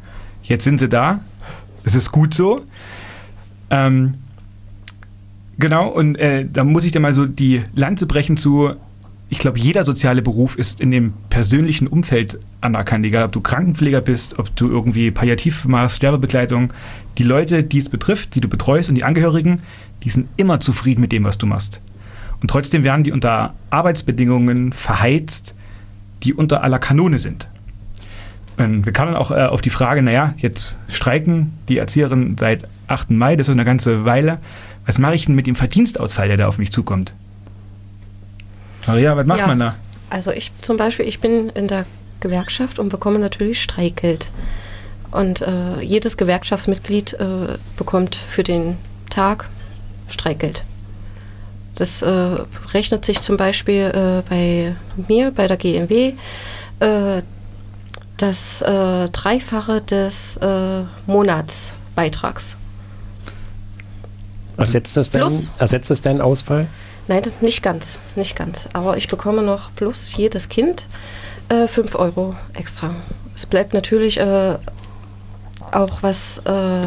Jetzt 0.46 0.64
sind 0.64 0.78
sie 0.78 0.88
da. 0.88 1.20
Das 1.84 1.94
ist 1.94 2.10
gut 2.12 2.34
so. 2.34 2.64
Ähm, 3.70 4.14
genau, 5.58 5.88
und 5.88 6.16
äh, 6.16 6.46
da 6.50 6.64
muss 6.64 6.84
ich 6.84 6.92
dir 6.92 7.00
mal 7.00 7.12
so 7.12 7.26
die 7.26 7.62
Lanze 7.74 8.06
brechen 8.06 8.36
zu, 8.36 8.74
ich 9.28 9.38
glaube, 9.38 9.58
jeder 9.58 9.84
soziale 9.84 10.22
Beruf 10.22 10.56
ist 10.56 10.80
in 10.80 10.90
dem 10.90 11.14
persönlichen 11.30 11.88
Umfeld 11.88 12.38
anerkannt, 12.60 13.04
egal 13.04 13.24
ob 13.24 13.32
du 13.32 13.40
Krankenpfleger 13.40 14.00
bist, 14.00 14.38
ob 14.38 14.54
du 14.54 14.68
irgendwie 14.68 15.10
Palliativ 15.10 15.64
machst, 15.66 15.96
Sterbebegleitung. 15.96 16.72
Die 17.18 17.24
Leute, 17.24 17.64
die 17.64 17.78
es 17.78 17.88
betrifft, 17.88 18.34
die 18.34 18.40
du 18.40 18.48
betreust 18.48 18.88
und 18.88 18.94
die 18.94 19.04
Angehörigen, 19.04 19.62
die 20.04 20.10
sind 20.10 20.28
immer 20.36 20.60
zufrieden 20.60 21.00
mit 21.00 21.10
dem, 21.10 21.24
was 21.24 21.38
du 21.38 21.46
machst. 21.46 21.80
Und 22.40 22.48
trotzdem 22.48 22.84
werden 22.84 23.02
die 23.02 23.12
unter 23.12 23.54
Arbeitsbedingungen 23.70 24.72
verheizt, 24.72 25.54
die 26.22 26.34
unter 26.34 26.62
aller 26.62 26.78
Kanone 26.78 27.18
sind. 27.18 27.48
Und 28.58 28.86
wir 28.86 28.92
kamen 28.92 29.14
auch 29.14 29.30
äh, 29.30 29.44
auf 29.46 29.60
die 29.60 29.70
Frage, 29.70 30.02
naja, 30.02 30.34
jetzt 30.38 30.76
streiken 30.88 31.52
die 31.68 31.78
Erzieherinnen 31.78 32.36
seit 32.38 32.64
8. 32.88 33.10
Mai, 33.10 33.36
das 33.36 33.42
ist 33.44 33.46
so 33.48 33.52
eine 33.52 33.64
ganze 33.64 34.04
Weile. 34.04 34.38
Was 34.86 34.98
mache 34.98 35.14
ich 35.14 35.26
denn 35.26 35.34
mit 35.34 35.46
dem 35.46 35.56
Verdienstausfall, 35.56 36.28
der 36.28 36.36
da 36.36 36.46
auf 36.48 36.58
mich 36.58 36.70
zukommt? 36.72 37.12
Maria, 38.86 39.16
was 39.16 39.26
macht 39.26 39.40
Ja. 39.40 39.46
man 39.48 39.58
da? 39.58 39.76
Also 40.10 40.30
ich 40.30 40.52
zum 40.62 40.76
Beispiel, 40.76 41.06
ich 41.06 41.20
bin 41.20 41.48
in 41.50 41.66
der 41.66 41.84
Gewerkschaft 42.20 42.78
und 42.78 42.88
bekomme 42.88 43.18
natürlich 43.18 43.60
Streikgeld. 43.62 44.30
Und 45.10 45.40
äh, 45.42 45.80
jedes 45.82 46.16
Gewerkschaftsmitglied 46.16 47.14
äh, 47.14 47.24
bekommt 47.76 48.16
für 48.16 48.42
den 48.42 48.76
Tag 49.10 49.48
Streikgeld. 50.08 50.62
Das 51.74 52.02
äh, 52.02 52.36
rechnet 52.72 53.04
sich 53.04 53.20
zum 53.22 53.36
Beispiel 53.36 53.92
äh, 53.94 54.22
bei 54.28 54.76
mir, 55.08 55.30
bei 55.30 55.46
der 55.46 55.56
GMW, 55.56 56.14
äh, 56.80 57.22
das 58.16 58.62
äh, 58.62 59.08
Dreifache 59.10 59.80
des 59.80 60.36
äh, 60.38 60.82
Monatsbeitrags. 61.06 62.56
Ersetzt 64.56 64.96
das, 64.96 65.10
dein, 65.10 65.20
Plus. 65.22 65.50
ersetzt 65.58 65.90
das 65.90 66.00
deinen 66.00 66.20
Ausfall? 66.20 66.66
Nein, 67.08 67.22
nicht 67.40 67.62
ganz, 67.62 67.98
nicht 68.16 68.36
ganz. 68.36 68.68
Aber 68.72 68.96
ich 68.96 69.08
bekomme 69.08 69.42
noch 69.42 69.70
plus 69.74 70.16
jedes 70.16 70.48
Kind 70.48 70.86
äh, 71.48 71.68
5 71.68 71.94
Euro 71.94 72.34
extra. 72.54 72.94
Es 73.34 73.46
bleibt 73.46 73.74
natürlich 73.74 74.18
äh, 74.18 74.56
auch 75.72 76.02
was, 76.02 76.38
äh, 76.46 76.86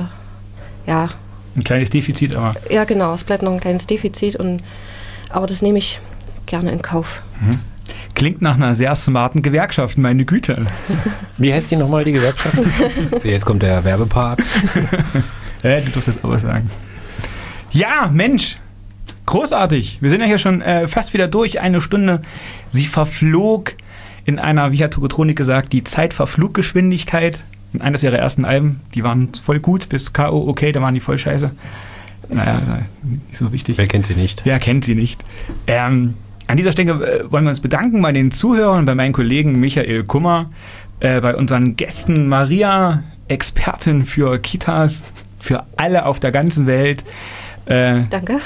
ja, 0.88 1.10
Ein 1.56 1.64
kleines 1.64 1.90
Defizit, 1.90 2.36
aber 2.36 2.56
ja 2.70 2.84
genau, 2.86 3.14
es 3.14 3.24
bleibt 3.24 3.44
noch 3.44 3.52
ein 3.52 3.60
kleines 3.60 3.86
Defizit 3.88 4.36
und 4.36 4.64
aber 5.30 5.46
das 5.46 5.62
nehme 5.62 5.78
ich 5.78 6.00
gerne 6.48 6.72
in 6.72 6.82
Kauf. 6.82 7.22
Klingt 8.20 8.42
nach 8.42 8.56
einer 8.56 8.76
sehr 8.76 8.94
smarten 8.98 9.42
Gewerkschaft, 9.42 9.98
meine 9.98 10.26
Güte. 10.26 10.66
Wie 11.38 11.54
heißt 11.54 11.72
die 11.72 11.78
nochmal, 11.78 12.04
die 12.04 12.12
Gewerkschaft? 12.12 12.58
Jetzt 13.24 13.46
kommt 13.46 13.64
der 13.64 13.86
Werbepart. 13.86 14.42
Ja, 15.64 15.80
du 15.80 15.90
durftest 15.90 16.26
auch 16.26 16.30
was 16.30 16.42
sagen. 16.42 16.70
Ja, 17.72 18.10
Mensch, 18.12 18.58
großartig. 19.26 20.00
Wir 20.02 20.10
sind 20.10 20.20
ja 20.20 20.26
hier 20.26 20.38
schon 20.38 20.60
äh, 20.60 20.90
fast 20.90 21.14
wieder 21.14 21.30
durch. 21.30 21.62
Eine 21.62 21.80
Stunde. 21.80 22.22
Sie 22.70 22.88
verflog 22.88 23.76
in 24.26 24.38
einer, 24.38 24.74
wie 24.74 24.84
hat 24.84 24.92
Tokotronik 24.92 25.38
gesagt, 25.38 25.72
die 25.72 25.86
Zeitverfluggeschwindigkeit. 25.86 27.40
In 27.72 27.80
eines 27.80 28.04
ihrer 28.04 28.18
ersten 28.18 28.44
Alben, 28.44 28.82
die 28.96 29.04
waren 29.06 29.30
voll 29.42 29.62
gut, 29.62 29.88
bis 29.88 30.12
K.O. 30.12 30.50
okay, 30.50 30.74
da 30.74 30.82
waren 30.82 30.94
die 30.94 31.00
voll 31.00 31.18
scheiße. 31.18 31.52
Naja, 32.28 32.62
nicht 33.04 33.38
so 33.38 33.54
wichtig. 33.54 33.78
Wer 33.78 33.88
kennt 33.88 34.08
sie 34.08 34.16
nicht? 34.16 34.42
Wer 34.44 34.60
kennt 34.60 34.84
sie 34.84 34.96
nicht? 34.96 35.24
Ähm, 35.68 36.16
an 36.50 36.58
dieser 36.58 36.72
Stelle 36.72 36.92
äh, 36.94 37.32
wollen 37.32 37.44
wir 37.44 37.50
uns 37.50 37.60
bedanken 37.60 38.02
bei 38.02 38.12
den 38.12 38.32
Zuhörern, 38.32 38.86
bei 38.86 38.96
meinen 38.96 39.14
Kollegen 39.14 39.60
Michael 39.60 40.04
Kummer, 40.04 40.50
äh, 41.00 41.22
bei 41.22 41.36
unseren 41.36 41.76
Gästen 41.76 42.28
Maria, 42.28 43.04
Expertin 43.28 44.04
für 44.04 44.40
Kitas, 44.40 45.00
für 45.40 45.64
alle 45.78 46.08
auf 46.08 46.20
der 46.20 46.32
ganzen 46.32 46.66
Welt. 46.66 47.04
Äh, 47.68 48.02
Danke. 48.10 48.40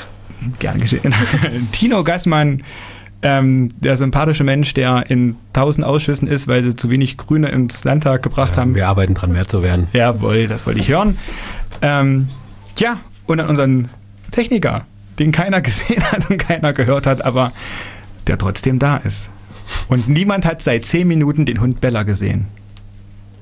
gern 0.59 0.81
geschehen. 0.81 1.15
Tino 1.71 2.03
Gassmann, 2.03 2.63
ähm, 3.21 3.71
der 3.79 3.95
sympathische 3.95 4.43
Mensch, 4.43 4.73
der 4.73 5.09
in 5.09 5.37
tausend 5.53 5.85
Ausschüssen 5.85 6.27
ist, 6.27 6.49
weil 6.49 6.61
sie 6.61 6.75
zu 6.75 6.89
wenig 6.89 7.15
Grüne 7.15 7.47
ins 7.47 7.85
Landtag 7.85 8.21
gebracht 8.21 8.57
haben. 8.57 8.75
Wir 8.75 8.89
arbeiten 8.89 9.13
dran, 9.13 9.31
mehr 9.31 9.47
zu 9.47 9.63
werden. 9.63 9.87
Jawohl, 9.93 10.49
das 10.49 10.67
wollte 10.67 10.81
ich 10.81 10.89
hören. 10.89 11.17
Ähm, 11.81 12.27
ja, 12.75 12.97
und 13.27 13.39
an 13.39 13.47
unseren 13.47 13.87
Techniker, 14.31 14.81
den 15.19 15.31
keiner 15.31 15.61
gesehen 15.61 16.03
hat 16.11 16.29
und 16.29 16.37
keiner 16.37 16.73
gehört 16.73 17.07
hat, 17.07 17.23
aber 17.23 17.53
der 18.27 18.37
trotzdem 18.37 18.79
da 18.79 18.97
ist. 18.97 19.29
Und 19.87 20.07
niemand 20.07 20.45
hat 20.45 20.61
seit 20.61 20.85
zehn 20.85 21.07
Minuten 21.07 21.45
den 21.45 21.61
Hund 21.61 21.81
Bella 21.81 22.03
gesehen. 22.03 22.47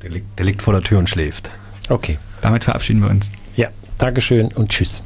Der 0.01 0.09
liegt, 0.09 0.38
der 0.39 0.45
liegt 0.45 0.61
vor 0.61 0.73
der 0.73 0.84
Tür 0.84 0.99
und 0.99 1.09
schläft. 1.09 1.51
Okay. 1.89 2.17
Damit 2.41 2.63
verabschieden 2.63 3.01
wir 3.01 3.09
uns. 3.09 3.29
Ja, 3.55 3.69
Dankeschön 3.97 4.47
und 4.53 4.69
tschüss. 4.69 5.03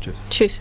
Tschüss. 0.00 0.18
Tschüss. 0.30 0.60